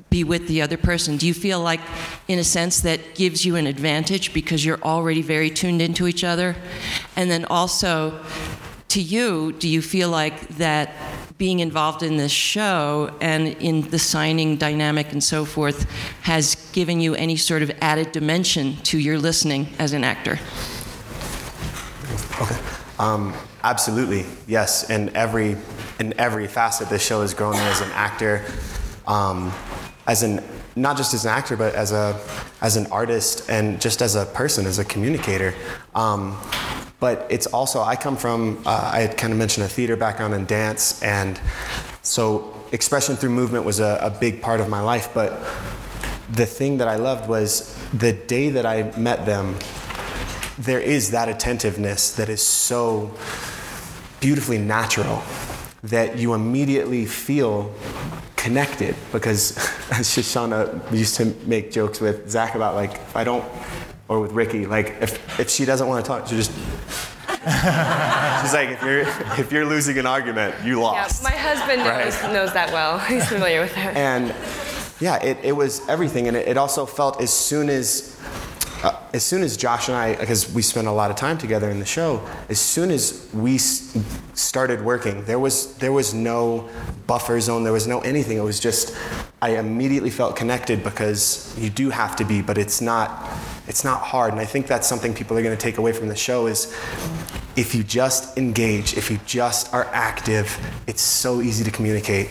be 0.09 0.25
with 0.25 0.45
the 0.49 0.61
other 0.61 0.75
person, 0.75 1.15
do 1.15 1.25
you 1.25 1.33
feel 1.33 1.61
like, 1.61 1.79
in 2.27 2.37
a 2.37 2.43
sense, 2.43 2.81
that 2.81 3.15
gives 3.15 3.45
you 3.45 3.55
an 3.55 3.65
advantage 3.65 4.33
because 4.33 4.65
you're 4.65 4.81
already 4.81 5.21
very 5.21 5.49
tuned 5.49 5.81
into 5.81 6.05
each 6.05 6.25
other? 6.25 6.53
And 7.15 7.31
then 7.31 7.45
also, 7.45 8.19
to 8.89 9.01
you, 9.01 9.51
do 9.53 9.67
you 9.67 9.81
feel 9.81 10.09
like 10.09 10.47
that 10.57 10.93
being 11.37 11.59
involved 11.59 12.03
in 12.03 12.17
this 12.17 12.31
show 12.31 13.15
and 13.21 13.47
in 13.47 13.81
the 13.89 13.99
signing 13.99 14.57
dynamic 14.57 15.11
and 15.13 15.23
so 15.23 15.45
forth 15.45 15.89
has 16.21 16.55
given 16.73 16.99
you 16.99 17.15
any 17.15 17.37
sort 17.37 17.61
of 17.61 17.71
added 17.81 18.11
dimension 18.11 18.75
to 18.77 18.97
your 18.97 19.17
listening 19.17 19.67
as 19.79 19.93
an 19.93 20.03
actor? 20.03 20.39
Okay. 22.41 22.57
Um, 22.97 23.33
absolutely, 23.63 24.25
yes. 24.47 24.89
In 24.89 25.15
every 25.15 25.55
in 25.99 26.17
every 26.17 26.47
facet, 26.47 26.89
this 26.89 27.05
show 27.05 27.21
has 27.21 27.33
grown 27.33 27.53
me 27.53 27.59
as 27.59 27.81
an 27.81 27.91
actor, 27.91 28.43
um, 29.07 29.51
as 30.07 30.23
an 30.23 30.41
not 30.75 30.97
just 30.97 31.13
as 31.13 31.25
an 31.25 31.31
actor, 31.31 31.55
but 31.55 31.75
as 31.75 31.91
a 31.91 32.19
as 32.61 32.75
an 32.75 32.87
artist 32.87 33.49
and 33.49 33.79
just 33.79 34.01
as 34.01 34.15
a 34.15 34.25
person, 34.25 34.65
as 34.65 34.79
a 34.79 34.85
communicator. 34.85 35.53
Um, 35.95 36.37
but 36.99 37.25
it's 37.29 37.47
also 37.47 37.81
I 37.81 37.95
come 37.95 38.17
from 38.17 38.61
uh, 38.65 38.91
I 38.93 38.99
had 39.01 39.17
kind 39.17 39.31
of 39.33 39.39
mentioned 39.39 39.65
a 39.65 39.69
theater 39.69 39.95
background 39.95 40.33
and 40.33 40.47
dance, 40.47 41.01
and 41.01 41.39
so 42.01 42.53
expression 42.71 43.15
through 43.15 43.31
movement 43.31 43.65
was 43.65 43.79
a, 43.79 43.99
a 44.01 44.09
big 44.09 44.41
part 44.41 44.59
of 44.59 44.69
my 44.69 44.81
life. 44.81 45.09
But 45.13 45.39
the 46.31 46.45
thing 46.45 46.77
that 46.77 46.87
I 46.87 46.95
loved 46.95 47.29
was 47.29 47.75
the 47.93 48.13
day 48.13 48.49
that 48.49 48.65
I 48.65 48.95
met 48.97 49.25
them 49.25 49.55
there 50.59 50.79
is 50.79 51.11
that 51.11 51.29
attentiveness 51.29 52.11
that 52.15 52.27
is 52.27 52.41
so 52.41 53.15
beautifully 54.19 54.57
natural 54.57 55.23
that 55.83 56.17
you 56.17 56.33
immediately 56.33 57.05
feel 57.05 57.73
connected 58.35 58.93
because 59.13 59.57
as 59.91 60.09
Shoshannah 60.09 60.91
used 60.91 61.15
to 61.15 61.33
make 61.45 61.71
jokes 61.71 62.01
with 62.01 62.29
Zach 62.29 62.55
about 62.55 62.75
like 62.75 62.99
I 63.15 63.23
don't 63.23 63.45
or 64.09 64.19
with 64.19 64.31
Ricky 64.33 64.65
like 64.65 64.95
if, 65.01 65.39
if 65.39 65.49
she 65.49 65.63
doesn't 65.65 65.87
want 65.87 66.03
to 66.03 66.07
talk 66.09 66.27
she 66.27 66.35
just 66.35 66.51
she's 67.29 68.53
like 68.53 68.69
if 68.69 68.81
you're 68.83 68.99
if 69.39 69.51
you're 69.51 69.65
losing 69.65 69.97
an 69.97 70.05
argument 70.05 70.53
you 70.63 70.79
Yeah, 70.79 70.85
lost 71.03 71.23
my 71.23 71.31
husband 71.31 71.83
knows, 71.83 72.21
knows 72.33 72.53
that 72.53 72.71
well. 72.73 72.99
He's 73.11 73.27
familiar 73.27 73.61
with 73.61 73.73
that. 73.75 73.95
and 73.95 74.33
yeah, 74.99 75.23
it, 75.23 75.37
it 75.43 75.53
was 75.53 75.87
everything, 75.87 76.27
and 76.27 76.35
it, 76.35 76.49
it 76.49 76.57
also 76.57 76.85
felt 76.85 77.21
as 77.21 77.31
soon 77.31 77.69
as 77.69 78.19
uh, 78.83 78.97
as 79.13 79.25
soon 79.25 79.43
as 79.43 79.57
Josh 79.57 79.89
and 79.89 79.97
I, 79.97 80.15
because 80.15 80.53
we 80.53 80.61
spent 80.61 80.87
a 80.87 80.91
lot 80.91 81.11
of 81.11 81.17
time 81.17 81.37
together 81.37 81.69
in 81.69 81.79
the 81.79 81.85
show, 81.85 82.25
as 82.47 82.59
soon 82.59 82.91
as 82.91 83.27
we 83.33 83.55
s- 83.55 83.97
started 84.33 84.81
working, 84.81 85.25
there 85.25 85.39
was 85.39 85.75
there 85.77 85.91
was 85.91 86.13
no 86.13 86.69
buffer 87.05 87.39
zone, 87.41 87.63
there 87.63 87.73
was 87.73 87.87
no 87.87 87.99
anything. 88.01 88.37
It 88.37 88.43
was 88.43 88.59
just 88.59 88.95
I 89.41 89.57
immediately 89.57 90.09
felt 90.09 90.35
connected 90.35 90.83
because 90.83 91.53
you 91.57 91.69
do 91.69 91.89
have 91.89 92.15
to 92.17 92.23
be, 92.23 92.41
but 92.41 92.57
it's 92.57 92.79
not 92.79 93.27
it's 93.67 93.83
not 93.83 94.01
hard. 94.01 94.31
And 94.31 94.39
I 94.39 94.45
think 94.45 94.67
that's 94.67 94.87
something 94.87 95.13
people 95.13 95.37
are 95.37 95.43
going 95.43 95.55
to 95.55 95.61
take 95.61 95.77
away 95.77 95.91
from 95.91 96.07
the 96.07 96.15
show 96.15 96.47
is 96.47 96.73
if 97.57 97.75
you 97.75 97.83
just 97.83 98.37
engage, 98.37 98.95
if 98.95 99.11
you 99.11 99.19
just 99.25 99.73
are 99.73 99.85
active, 99.91 100.57
it's 100.87 101.01
so 101.01 101.41
easy 101.41 101.65
to 101.65 101.71
communicate. 101.71 102.29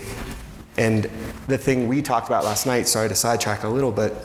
And 0.79 1.11
the 1.47 1.59
thing 1.59 1.89
we 1.89 2.01
talked 2.01 2.29
about 2.29 2.45
last 2.45 2.65
night, 2.65 2.89
sorry 2.89 3.09
to 3.09 3.15
sidetrack 3.15 3.65
a 3.65 3.69
little, 3.69 3.93
but 3.93 4.25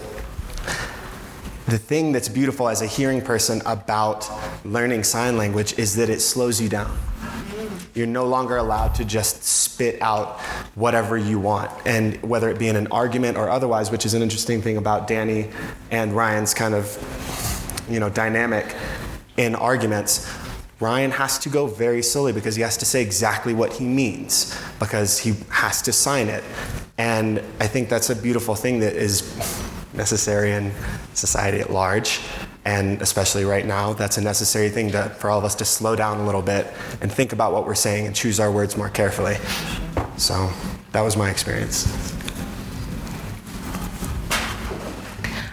the 1.68 1.78
thing 1.78 2.12
that's 2.12 2.28
beautiful 2.28 2.68
as 2.68 2.82
a 2.82 2.88
hearing 2.88 3.22
person 3.22 3.62
about 3.66 4.30
learning 4.66 5.04
sign 5.04 5.38
language 5.38 5.78
is 5.80 5.96
that 5.96 6.10
it 6.10 6.20
slows 6.20 6.60
you 6.60 6.68
down. 6.68 6.98
You're 7.94 8.08
no 8.08 8.26
longer 8.26 8.58
allowed 8.58 8.96
to 8.96 9.06
just 9.06 9.44
spit 9.44 10.02
out 10.02 10.40
whatever 10.76 11.18
you 11.18 11.40
want, 11.40 11.72
and 11.86 12.22
whether 12.24 12.50
it 12.50 12.58
be 12.58 12.68
in 12.68 12.76
an 12.76 12.88
argument 12.88 13.38
or 13.38 13.50
otherwise, 13.50 13.92
which 13.92 14.06
is 14.06 14.14
an 14.14 14.22
interesting 14.22 14.62
thing 14.62 14.78
about 14.78 15.08
Danny 15.08 15.50
and 15.92 16.14
Ryan's 16.14 16.54
kind 16.54 16.74
of, 16.74 16.98
you 17.90 18.00
know, 18.00 18.10
dynamic 18.10 18.76
in 19.38 19.56
arguments. 19.56 20.30
Ryan 20.80 21.12
has 21.12 21.40
to 21.40 21.50
go 21.50 21.68
very 21.68 22.02
slowly 22.02 22.34
because 22.34 22.56
he 22.56 22.62
has 22.62 22.76
to 22.78 22.86
say 22.86 23.02
exactly 23.02 23.54
what 23.54 23.72
he 23.72 23.86
means 23.86 24.60
because 24.80 25.20
he 25.20 25.36
has 25.50 25.82
to 25.84 25.94
sign 25.94 26.28
it. 26.28 26.44
And 26.98 27.40
I 27.60 27.68
think 27.68 27.90
that's 27.90 28.10
a 28.10 28.16
beautiful 28.16 28.56
thing 28.56 28.80
that 28.80 28.94
is 28.94 29.22
necessary 29.94 30.52
in 30.52 30.72
society 31.14 31.60
at 31.60 31.72
large. 31.72 32.22
And 32.66 33.02
especially 33.02 33.44
right 33.44 33.66
now, 33.66 33.94
that's 33.94 34.18
a 34.18 34.22
necessary 34.22 34.70
thing 34.70 34.92
to, 34.92 35.10
for 35.10 35.30
all 35.30 35.40
of 35.40 35.46
us 35.46 35.56
to 35.56 35.66
slow 35.66 35.96
down 35.96 36.20
a 36.20 36.26
little 36.26 36.42
bit 36.42 36.68
and 37.02 37.12
think 37.12 37.34
about 37.34 37.52
what 37.52 37.66
we're 37.66 37.76
saying 37.76 38.08
and 38.08 38.16
choose 38.16 38.40
our 38.40 38.52
words 38.52 38.78
more 38.78 38.90
carefully. 38.90 39.36
So 40.18 40.50
that 40.94 41.02
was 41.02 41.18
my 41.18 41.30
experience. 41.30 42.14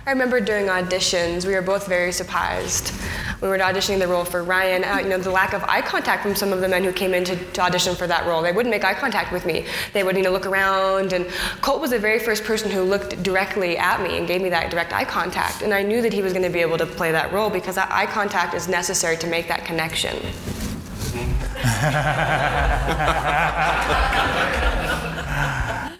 I 0.07 0.12
remember 0.12 0.41
during 0.41 0.66
auditions, 0.66 1.47
we 1.47 1.55
were 1.55 1.62
both 1.62 1.86
very 1.86 2.12
surprised. 2.12 2.93
We 3.41 3.49
were 3.49 3.57
auditioning 3.57 4.01
the 4.01 4.07
role 4.07 4.26
for 4.26 4.43
Ryan. 4.43 4.84
Uh, 4.84 4.99
you 4.99 5.09
know, 5.09 5.16
the 5.16 5.30
lack 5.30 5.55
of 5.55 5.64
eye 5.64 5.80
contact 5.80 6.22
from 6.22 6.34
some 6.34 6.53
of 6.53 6.61
the 6.61 6.68
men 6.68 6.84
who 6.84 6.93
came 6.93 7.14
in 7.14 7.24
to, 7.24 7.36
to, 7.53 7.62
audition 7.62 7.95
for 7.95 8.07
that 8.07 8.26
role. 8.26 8.43
They 8.43 8.53
wouldn't 8.53 8.70
make 8.70 8.84
eye 8.84 8.93
contact 8.93 9.32
with 9.32 9.47
me. 9.47 9.64
They 9.95 10.03
would, 10.03 10.14
you 10.14 10.22
know, 10.22 10.30
look 10.30 10.45
around. 10.45 11.14
And 11.14 11.26
Colt 11.62 11.80
was 11.80 11.88
the 11.91 11.99
very 11.99 12.18
first 12.18 12.45
person 12.45 12.70
who 12.70 12.82
looked 12.82 13.22
directly 13.22 13.78
at 13.78 14.03
me 14.03 14.18
and 14.18 14.26
gave 14.26 14.43
me 14.43 14.51
that 14.51 14.70
direct 14.70 14.93
eye 14.93 15.07
contact. 15.07 15.62
And 15.62 15.72
I 15.72 15.82
knew 15.82 16.03
that 16.03 16.12
he 16.12 16.20
was 16.20 16.34
going 16.34 16.45
to 16.45 16.51
be 16.51 16.61
able 16.61 16.76
to 16.78 16.86
play 16.86 17.12
that 17.12 17.32
role 17.32 17.49
because 17.49 17.76
that 17.76 17.91
eye 17.91 18.07
contact 18.07 18.53
is 18.53 18.68
necessary 18.68 19.16
to 19.16 19.26
make 19.26 19.49
that 19.49 19.64
connection. 19.64 20.16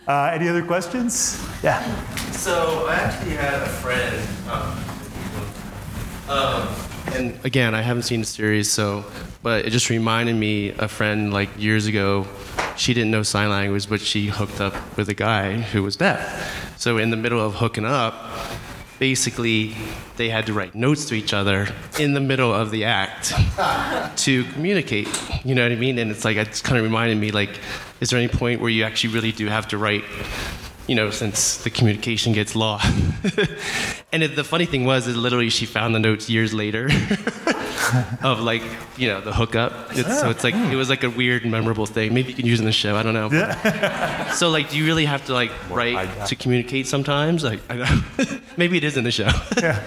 uh, 0.07 0.31
any 0.33 0.49
other 0.49 0.63
questions? 0.63 1.43
Yeah. 1.63 1.83
So 2.33 2.87
I 2.87 2.97
actually 2.97 3.37
had 3.37 3.63
a 3.63 3.67
friend. 3.67 4.29
Um, 4.51 4.79
um, 6.29 6.69
and 7.15 7.45
again, 7.45 7.75
I 7.75 7.83
haven't 7.83 8.05
seen 8.05 8.21
the 8.21 8.27
series, 8.27 8.71
so 8.71 9.05
but 9.43 9.65
it 9.65 9.71
just 9.71 9.91
reminded 9.91 10.37
me 10.37 10.71
a 10.71 10.89
friend 10.89 11.33
like 11.33 11.49
years 11.59 11.87
ago. 11.87 12.27
She 12.77 12.95
didn't 12.95 13.11
know 13.11 13.23
sign 13.23 13.51
language, 13.51 13.89
but 13.89 14.01
she 14.01 14.27
hooked 14.27 14.61
up 14.61 14.75
with 14.97 15.09
a 15.09 15.15
guy 15.15 15.61
who 15.61 15.83
was 15.83 15.97
deaf. 15.97 16.75
So 16.79 16.99
in 16.99 17.11
the 17.11 17.17
middle 17.17 17.41
of 17.41 17.57
hooking 17.57 17.85
up, 17.85 18.15
basically 18.99 19.75
they 20.17 20.29
had 20.29 20.47
to 20.47 20.53
write 20.53 20.75
notes 20.75 21.07
to 21.07 21.15
each 21.15 21.33
other 21.33 21.69
in 21.99 22.13
the 22.13 22.21
middle 22.21 22.55
of 22.55 22.71
the 22.71 22.85
act 22.85 23.33
to 24.19 24.45
communicate. 24.53 25.09
You 25.45 25.55
know 25.55 25.63
what 25.63 25.73
I 25.73 25.77
mean? 25.77 25.99
And 25.99 26.11
it's 26.11 26.25
like 26.25 26.37
it's 26.37 26.61
kind 26.61 26.79
of 26.79 26.85
reminded 26.85 27.19
me 27.19 27.31
like, 27.31 27.59
is 28.01 28.11
there 28.11 28.19
any 28.19 28.29
point 28.29 28.61
where 28.61 28.71
you 28.71 28.85
actually 28.85 29.15
really 29.15 29.33
do 29.33 29.47
have 29.47 29.69
to 29.69 29.79
write? 29.79 30.05
You 30.91 30.97
know, 30.97 31.11
since 31.11 31.59
the 31.59 31.71
communication 31.71 32.33
gets 32.33 32.57
lost. 32.57 32.85
and 34.13 34.25
it, 34.25 34.35
the 34.35 34.43
funny 34.43 34.67
thing 34.67 34.85
was, 34.85 35.07
is 35.07 35.17
literally 35.17 35.49
she 35.49 35.65
found 35.65 35.95
the 35.95 36.01
notes 36.01 36.29
years 36.29 36.53
later 36.53 36.87
of 38.25 38.41
like, 38.41 38.65
you 38.97 39.07
know, 39.07 39.21
the 39.21 39.33
hookup. 39.33 39.73
It's, 39.97 40.19
so 40.19 40.31
it's 40.31 40.43
like 40.43 40.57
it 40.57 40.75
was 40.75 40.91
like 40.91 41.05
a 41.05 41.11
weird, 41.11 41.47
memorable 41.47 41.87
thing. 41.87 42.13
Maybe 42.13 42.31
you 42.31 42.35
can 42.35 42.45
use 42.45 42.59
it 42.59 42.63
in 42.63 42.67
the 42.67 42.73
show. 42.73 42.97
I 42.97 43.05
don't 43.05 43.15
know. 43.15 43.31
Yeah. 43.31 44.33
so 44.33 44.51
like, 44.51 44.71
do 44.71 44.79
you 44.79 44.85
really 44.85 45.05
have 45.05 45.25
to 45.27 45.33
like 45.33 45.53
write 45.71 46.27
to 46.27 46.35
communicate 46.35 46.89
sometimes? 46.89 47.45
Like, 47.45 47.61
I 47.71 47.77
know. 47.77 48.41
Maybe 48.57 48.77
it 48.77 48.83
is 48.83 48.97
in 48.97 49.05
the 49.05 49.13
show. 49.13 49.31
Yeah. 49.59 49.81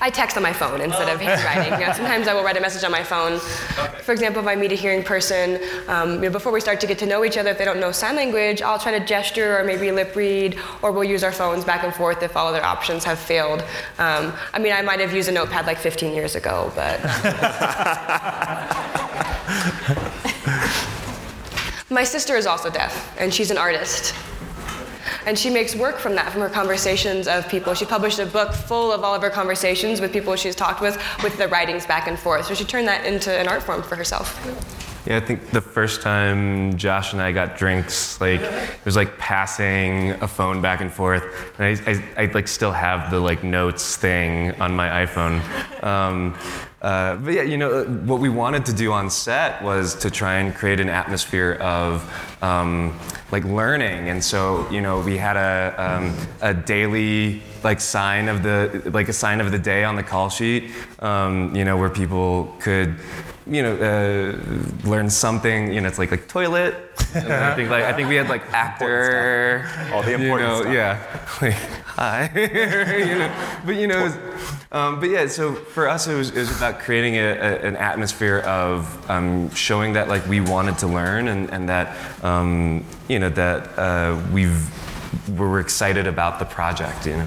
I 0.00 0.10
text 0.10 0.36
on 0.36 0.42
my 0.42 0.52
phone 0.52 0.80
instead 0.80 1.08
of 1.08 1.20
handwriting. 1.20 1.80
You 1.80 1.86
know, 1.86 1.92
sometimes 1.92 2.28
I 2.28 2.34
will 2.34 2.44
write 2.44 2.56
a 2.56 2.60
message 2.60 2.84
on 2.84 2.92
my 2.92 3.02
phone. 3.02 3.32
Okay. 3.32 4.02
For 4.02 4.12
example, 4.12 4.40
if 4.40 4.48
I 4.48 4.54
meet 4.54 4.70
a 4.70 4.76
hearing 4.76 5.02
person, 5.02 5.60
um, 5.88 6.14
you 6.14 6.20
know, 6.22 6.30
before 6.30 6.52
we 6.52 6.60
start 6.60 6.80
to 6.80 6.86
get 6.86 6.98
to 7.00 7.06
know 7.06 7.24
each 7.24 7.36
other, 7.36 7.50
if 7.50 7.58
they 7.58 7.64
don't 7.64 7.80
know 7.80 7.90
sign 7.90 8.14
language, 8.14 8.62
I'll 8.62 8.78
try 8.78 8.96
to 8.96 9.04
gesture 9.04 9.58
or 9.58 9.64
maybe 9.64 9.90
lip 9.90 10.14
read, 10.14 10.56
or 10.82 10.92
we'll 10.92 11.04
use 11.04 11.24
our 11.24 11.32
phones 11.32 11.64
back 11.64 11.82
and 11.82 11.92
forth 11.92 12.22
if 12.22 12.36
all 12.36 12.46
other 12.46 12.62
options 12.62 13.02
have 13.04 13.18
failed. 13.18 13.60
Um, 13.98 14.32
I 14.52 14.60
mean, 14.60 14.72
I 14.72 14.82
might 14.82 15.00
have 15.00 15.12
used 15.12 15.28
a 15.28 15.32
notepad 15.32 15.66
like 15.66 15.78
15 15.78 16.14
years 16.14 16.36
ago, 16.36 16.70
but. 16.76 17.02
my 21.90 22.04
sister 22.04 22.36
is 22.36 22.46
also 22.46 22.70
deaf, 22.70 23.16
and 23.18 23.34
she's 23.34 23.50
an 23.50 23.58
artist. 23.58 24.14
And 25.28 25.38
she 25.38 25.50
makes 25.50 25.76
work 25.76 25.98
from 25.98 26.14
that, 26.14 26.32
from 26.32 26.40
her 26.40 26.48
conversations 26.48 27.28
of 27.28 27.46
people. 27.50 27.74
She 27.74 27.84
published 27.84 28.18
a 28.18 28.24
book 28.24 28.54
full 28.54 28.90
of 28.90 29.04
all 29.04 29.14
of 29.14 29.20
her 29.20 29.28
conversations 29.28 30.00
with 30.00 30.10
people 30.10 30.34
she's 30.36 30.56
talked 30.56 30.80
with, 30.80 30.96
with 31.22 31.36
the 31.36 31.48
writings 31.48 31.84
back 31.84 32.08
and 32.08 32.18
forth. 32.18 32.46
So 32.46 32.54
she 32.54 32.64
turned 32.64 32.88
that 32.88 33.04
into 33.04 33.30
an 33.30 33.46
art 33.46 33.62
form 33.62 33.82
for 33.82 33.94
herself. 33.94 34.26
Yeah, 35.06 35.18
I 35.18 35.20
think 35.20 35.50
the 35.50 35.60
first 35.60 36.00
time 36.00 36.78
Josh 36.78 37.12
and 37.12 37.20
I 37.20 37.32
got 37.32 37.58
drinks, 37.58 38.18
like 38.22 38.40
it 38.40 38.84
was 38.86 38.96
like 38.96 39.18
passing 39.18 40.12
a 40.22 40.28
phone 40.28 40.62
back 40.62 40.80
and 40.80 40.90
forth, 40.90 41.24
and 41.58 41.78
I, 41.78 41.90
I, 41.90 42.24
I 42.24 42.32
like 42.32 42.48
still 42.48 42.72
have 42.72 43.10
the 43.10 43.20
like 43.20 43.44
notes 43.44 43.96
thing 43.96 44.58
on 44.60 44.74
my 44.74 45.06
iPhone. 45.06 45.42
Um, 45.84 46.36
uh, 46.80 47.16
but 47.16 47.34
yeah, 47.34 47.42
you 47.42 47.56
know, 47.56 47.84
what 47.84 48.20
we 48.20 48.28
wanted 48.28 48.64
to 48.66 48.72
do 48.72 48.92
on 48.92 49.10
set 49.10 49.62
was 49.62 49.94
to 49.96 50.10
try 50.10 50.38
and 50.40 50.54
create 50.54 50.80
an 50.80 50.88
atmosphere 50.88 51.54
of 51.60 52.02
um, 52.42 52.98
like 53.30 53.44
learning, 53.44 54.08
and 54.08 54.22
so 54.22 54.68
you 54.70 54.80
know, 54.80 55.00
we 55.00 55.16
had 55.16 55.36
a 55.36 55.74
um, 55.76 56.16
a 56.40 56.54
daily 56.54 57.42
like 57.62 57.80
sign 57.80 58.28
of 58.28 58.42
the 58.42 58.90
like 58.92 59.08
a 59.08 59.12
sign 59.12 59.40
of 59.40 59.50
the 59.50 59.58
day 59.58 59.84
on 59.84 59.96
the 59.96 60.02
call 60.02 60.30
sheet, 60.30 60.70
um, 61.00 61.54
you 61.54 61.64
know, 61.64 61.76
where 61.76 61.90
people 61.90 62.54
could 62.60 62.96
you 63.50 63.62
know, 63.62 63.76
uh, 63.76 64.88
learn 64.88 65.08
something. 65.08 65.72
You 65.72 65.80
know, 65.80 65.88
it's 65.88 65.98
like 65.98 66.10
like 66.10 66.28
toilet. 66.28 66.74
I 67.14 67.54
think 67.54 67.70
like 67.70 67.84
I 67.84 67.92
think 67.92 68.08
we 68.08 68.16
had 68.16 68.28
like 68.28 68.42
actor. 68.52 69.66
All 69.92 70.02
the 70.02 70.12
important 70.12 70.48
you 70.48 70.54
know, 70.54 70.60
stuff. 70.62 70.74
Yeah. 70.74 71.24
Like, 71.40 71.54
hi. 71.54 72.30
you 72.34 73.18
know, 73.18 73.60
but 73.64 73.76
you 73.76 73.86
know, 73.86 74.08
um, 74.70 75.00
but 75.00 75.08
yeah. 75.08 75.26
So 75.28 75.54
for 75.54 75.88
us, 75.88 76.06
it 76.06 76.14
was, 76.14 76.30
it 76.30 76.40
was 76.40 76.56
about 76.56 76.80
creating 76.80 77.16
a, 77.16 77.30
a, 77.30 77.66
an 77.66 77.76
atmosphere 77.76 78.40
of 78.40 79.10
um, 79.10 79.50
showing 79.50 79.94
that 79.94 80.08
like 80.08 80.26
we 80.26 80.40
wanted 80.40 80.78
to 80.78 80.86
learn 80.86 81.28
and 81.28 81.50
and 81.50 81.68
that 81.68 81.96
um, 82.24 82.84
you 83.08 83.18
know 83.18 83.30
that 83.30 83.78
uh, 83.78 84.20
we've 84.32 84.68
we're 85.38 85.60
excited 85.60 86.06
about 86.06 86.38
the 86.38 86.44
project. 86.44 87.06
You 87.06 87.16
know. 87.18 87.26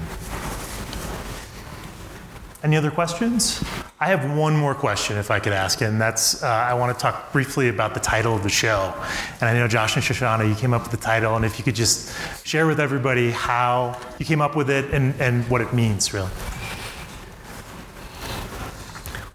Any 2.62 2.76
other 2.76 2.92
questions? 2.92 3.62
I 3.98 4.06
have 4.06 4.36
one 4.36 4.56
more 4.56 4.74
question, 4.74 5.16
if 5.16 5.32
I 5.32 5.40
could 5.40 5.52
ask, 5.52 5.80
and 5.80 6.00
that's 6.00 6.42
uh, 6.42 6.46
I 6.46 6.74
want 6.74 6.96
to 6.96 7.00
talk 7.00 7.32
briefly 7.32 7.68
about 7.68 7.94
the 7.94 8.00
title 8.00 8.36
of 8.36 8.44
the 8.44 8.48
show. 8.48 8.94
And 9.40 9.48
I 9.48 9.52
know 9.54 9.66
Josh 9.66 9.96
and 9.96 10.04
Shoshannah, 10.04 10.48
you 10.48 10.54
came 10.54 10.72
up 10.72 10.82
with 10.82 10.92
the 10.92 10.96
title, 10.96 11.34
and 11.34 11.44
if 11.44 11.58
you 11.58 11.64
could 11.64 11.74
just 11.74 12.12
share 12.46 12.68
with 12.68 12.78
everybody 12.78 13.32
how 13.32 13.96
you 14.18 14.24
came 14.24 14.40
up 14.40 14.54
with 14.54 14.70
it 14.70 14.92
and, 14.92 15.14
and 15.20 15.48
what 15.50 15.60
it 15.60 15.72
means, 15.72 16.12
really. 16.12 16.30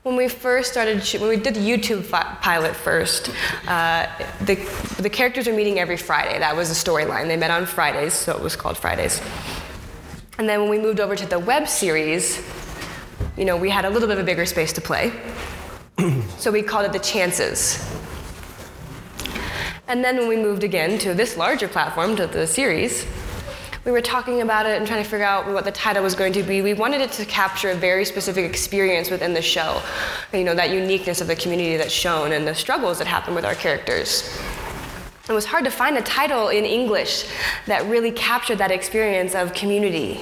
When 0.08 0.16
we 0.16 0.30
first 0.30 0.72
started, 0.72 1.04
when 1.20 1.28
we 1.28 1.36
did 1.36 1.54
the 1.54 1.60
YouTube 1.60 2.02
fi- 2.02 2.38
pilot 2.42 2.78
first, 2.78 3.30
uh, 3.68 4.08
the, 4.40 4.56
the 5.02 5.10
characters 5.10 5.50
are 5.50 5.54
meeting 5.54 5.80
every 5.80 5.98
Friday. 5.98 6.40
That 6.40 6.56
was 6.56 6.70
the 6.70 6.92
storyline. 6.92 7.28
They 7.28 7.36
met 7.36 7.52
on 7.52 7.66
Fridays, 7.66 8.14
so 8.14 8.32
it 8.32 8.42
was 8.42 8.56
called 8.56 8.78
Fridays. 8.78 9.22
And 10.38 10.48
then 10.48 10.62
when 10.62 10.70
we 10.70 10.80
moved 10.80 11.02
over 11.02 11.18
to 11.18 11.26
the 11.26 11.38
web 11.38 11.68
series, 11.68 12.42
you 13.36 13.44
know, 13.44 13.58
we 13.58 13.70
had 13.70 13.84
a 13.84 13.90
little 13.90 14.08
bit 14.08 14.18
of 14.18 14.24
a 14.24 14.26
bigger 14.26 14.46
space 14.46 14.72
to 14.72 14.82
play. 14.82 15.12
so 16.38 16.52
we 16.52 16.62
called 16.62 16.86
it 16.86 16.94
the 16.94 17.00
chances. 17.00 17.86
And 19.90 20.02
then 20.06 20.20
when 20.20 20.30
we 20.30 20.38
moved 20.38 20.64
again 20.64 20.98
to 21.00 21.16
this 21.16 21.36
larger 21.36 21.68
platform, 21.68 22.16
to 22.16 22.28
the 22.28 22.48
series, 22.48 23.06
we 23.88 23.94
were 23.94 24.02
talking 24.02 24.42
about 24.42 24.66
it 24.66 24.78
and 24.78 24.86
trying 24.86 25.02
to 25.02 25.10
figure 25.10 25.26
out 25.26 25.48
what 25.48 25.64
the 25.64 25.72
title 25.72 26.04
was 26.04 26.14
going 26.14 26.34
to 26.34 26.44
be. 26.44 26.62
We 26.62 26.74
wanted 26.74 27.00
it 27.00 27.14
to 27.14 27.26
capture 27.26 27.70
a 27.70 27.74
very 27.74 28.04
specific 28.04 28.44
experience 28.44 29.10
within 29.10 29.34
the 29.34 29.42
show. 29.42 29.82
You 30.34 30.44
know, 30.44 30.54
that 30.56 30.72
uniqueness 30.72 31.22
of 31.22 31.28
the 31.28 31.38
community 31.38 31.78
that's 31.78 31.94
shown 31.94 32.34
and 32.34 32.46
the 32.46 32.54
struggles 32.54 32.98
that 32.98 33.08
happen 33.08 33.34
with 33.34 33.46
our 33.46 33.56
characters. 33.56 34.38
It 35.30 35.32
was 35.32 35.46
hard 35.46 35.64
to 35.64 35.72
find 35.72 35.98
a 35.98 36.02
title 36.02 36.50
in 36.50 36.66
English 36.66 37.30
that 37.66 37.86
really 37.86 38.12
captured 38.12 38.58
that 38.58 38.72
experience 38.72 39.34
of 39.34 39.54
community. 39.54 40.20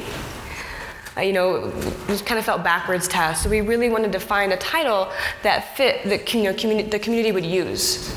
Uh, 1.18 1.22
you 1.22 1.34
know, 1.34 1.74
it 2.07 2.24
kind 2.24 2.38
of 2.38 2.45
felt 2.45 2.63
backwards 2.63 3.07
to 3.07 3.18
us. 3.18 3.41
So 3.41 3.49
we 3.49 3.61
really 3.61 3.89
wanted 3.89 4.11
to 4.11 4.20
find 4.20 4.53
a 4.53 4.57
title 4.57 5.11
that 5.41 5.76
fit 5.76 6.03
the, 6.03 6.38
you 6.38 6.43
know, 6.43 6.53
communi- 6.53 6.91
the 6.91 6.99
community 6.99 7.32
would 7.32 7.45
use. 7.45 8.13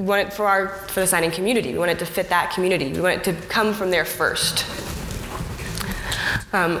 We 0.00 0.06
wanted 0.06 0.32
for 0.32 0.46
our 0.46 0.68
for 0.88 1.00
the 1.00 1.06
signing 1.06 1.30
community. 1.30 1.72
We 1.72 1.78
wanted 1.78 1.98
to 1.98 2.06
fit 2.06 2.30
that 2.30 2.54
community. 2.54 2.90
We 2.90 3.02
wanted 3.02 3.22
to 3.24 3.34
come 3.48 3.74
from 3.74 3.90
there 3.90 4.06
first. 4.06 4.64
Um, 6.54 6.80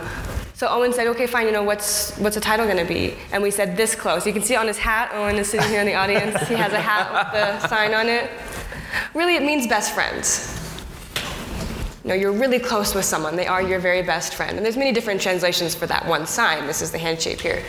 so 0.54 0.66
Owen 0.68 0.94
said, 0.94 1.06
"Okay, 1.08 1.26
fine. 1.26 1.44
You 1.44 1.52
know, 1.52 1.62
what's 1.62 2.16
what's 2.16 2.36
the 2.36 2.40
title 2.40 2.64
going 2.64 2.78
to 2.78 2.86
be?" 2.86 3.16
And 3.30 3.42
we 3.42 3.50
said, 3.50 3.76
"This 3.76 3.94
close." 3.94 4.26
You 4.26 4.32
can 4.32 4.40
see 4.40 4.56
on 4.56 4.66
his 4.66 4.78
hat. 4.78 5.10
Owen 5.12 5.36
is 5.36 5.50
sitting 5.50 5.68
here 5.68 5.80
in 5.80 5.86
the 5.86 5.96
audience. 5.96 6.48
He 6.48 6.54
has 6.54 6.72
a 6.72 6.80
hat 6.80 7.12
with 7.12 7.32
the 7.34 7.68
sign 7.68 7.92
on 7.92 8.08
it. 8.08 8.30
Really, 9.12 9.36
it 9.36 9.42
means 9.42 9.66
best 9.66 9.94
friends. 9.94 10.56
You 12.02 12.08
know, 12.08 12.14
you're 12.14 12.32
really 12.32 12.58
close 12.58 12.94
with 12.94 13.04
someone. 13.04 13.36
They 13.36 13.46
are 13.46 13.60
your 13.60 13.80
very 13.80 14.00
best 14.00 14.34
friend. 14.34 14.56
And 14.56 14.64
there's 14.64 14.78
many 14.78 14.92
different 14.92 15.20
translations 15.20 15.74
for 15.74 15.86
that 15.88 16.06
one 16.06 16.26
sign. 16.26 16.66
This 16.66 16.80
is 16.80 16.90
the 16.90 16.96
handshake 16.96 17.42
here. 17.42 17.62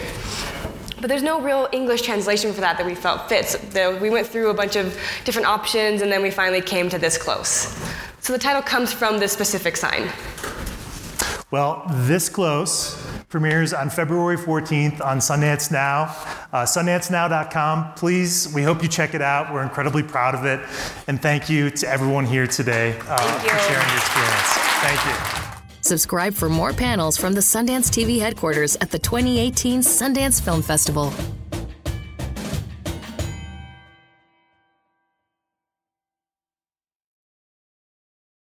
But 1.01 1.07
there's 1.09 1.23
no 1.23 1.41
real 1.41 1.67
English 1.71 2.03
translation 2.03 2.53
for 2.53 2.61
that 2.61 2.77
that 2.77 2.85
we 2.85 2.93
felt 2.93 3.27
fits. 3.27 3.57
So 3.73 3.97
we 3.97 4.11
went 4.11 4.27
through 4.27 4.51
a 4.51 4.53
bunch 4.53 4.75
of 4.75 4.97
different 5.25 5.47
options 5.47 6.01
and 6.01 6.11
then 6.11 6.21
we 6.21 6.29
finally 6.29 6.61
came 6.61 6.89
to 6.89 6.99
this 6.99 7.17
close. 7.17 7.75
So 8.19 8.31
the 8.33 8.39
title 8.39 8.61
comes 8.61 8.93
from 8.93 9.19
this 9.19 9.31
specific 9.31 9.75
sign. 9.75 10.09
Well, 11.49 11.83
this 11.89 12.29
close 12.29 12.95
premieres 13.29 13.73
on 13.73 13.89
February 13.89 14.37
14th 14.37 15.03
on 15.03 15.17
Sundance 15.19 15.71
Now. 15.71 16.03
Uh, 16.53 16.63
SundanceNow.com. 16.63 17.93
Please, 17.95 18.53
we 18.53 18.61
hope 18.61 18.83
you 18.83 18.87
check 18.87 19.15
it 19.15 19.21
out. 19.21 19.51
We're 19.51 19.63
incredibly 19.63 20.03
proud 20.03 20.35
of 20.35 20.45
it. 20.45 20.59
And 21.07 21.21
thank 21.21 21.49
you 21.49 21.71
to 21.71 21.87
everyone 21.87 22.25
here 22.25 22.45
today 22.45 22.97
uh, 23.07 23.39
for 23.39 23.57
sharing 23.59 23.87
your 23.87 23.97
experience. 23.97 24.51
Thank 24.81 25.35
you. 25.37 25.40
Subscribe 25.81 26.35
for 26.35 26.47
more 26.47 26.73
panels 26.73 27.17
from 27.17 27.33
the 27.33 27.41
Sundance 27.41 27.89
TV 27.89 28.19
headquarters 28.19 28.75
at 28.81 28.91
the 28.91 28.99
2018 28.99 29.81
Sundance 29.81 30.39
Film 30.39 30.61
Festival. 30.61 31.11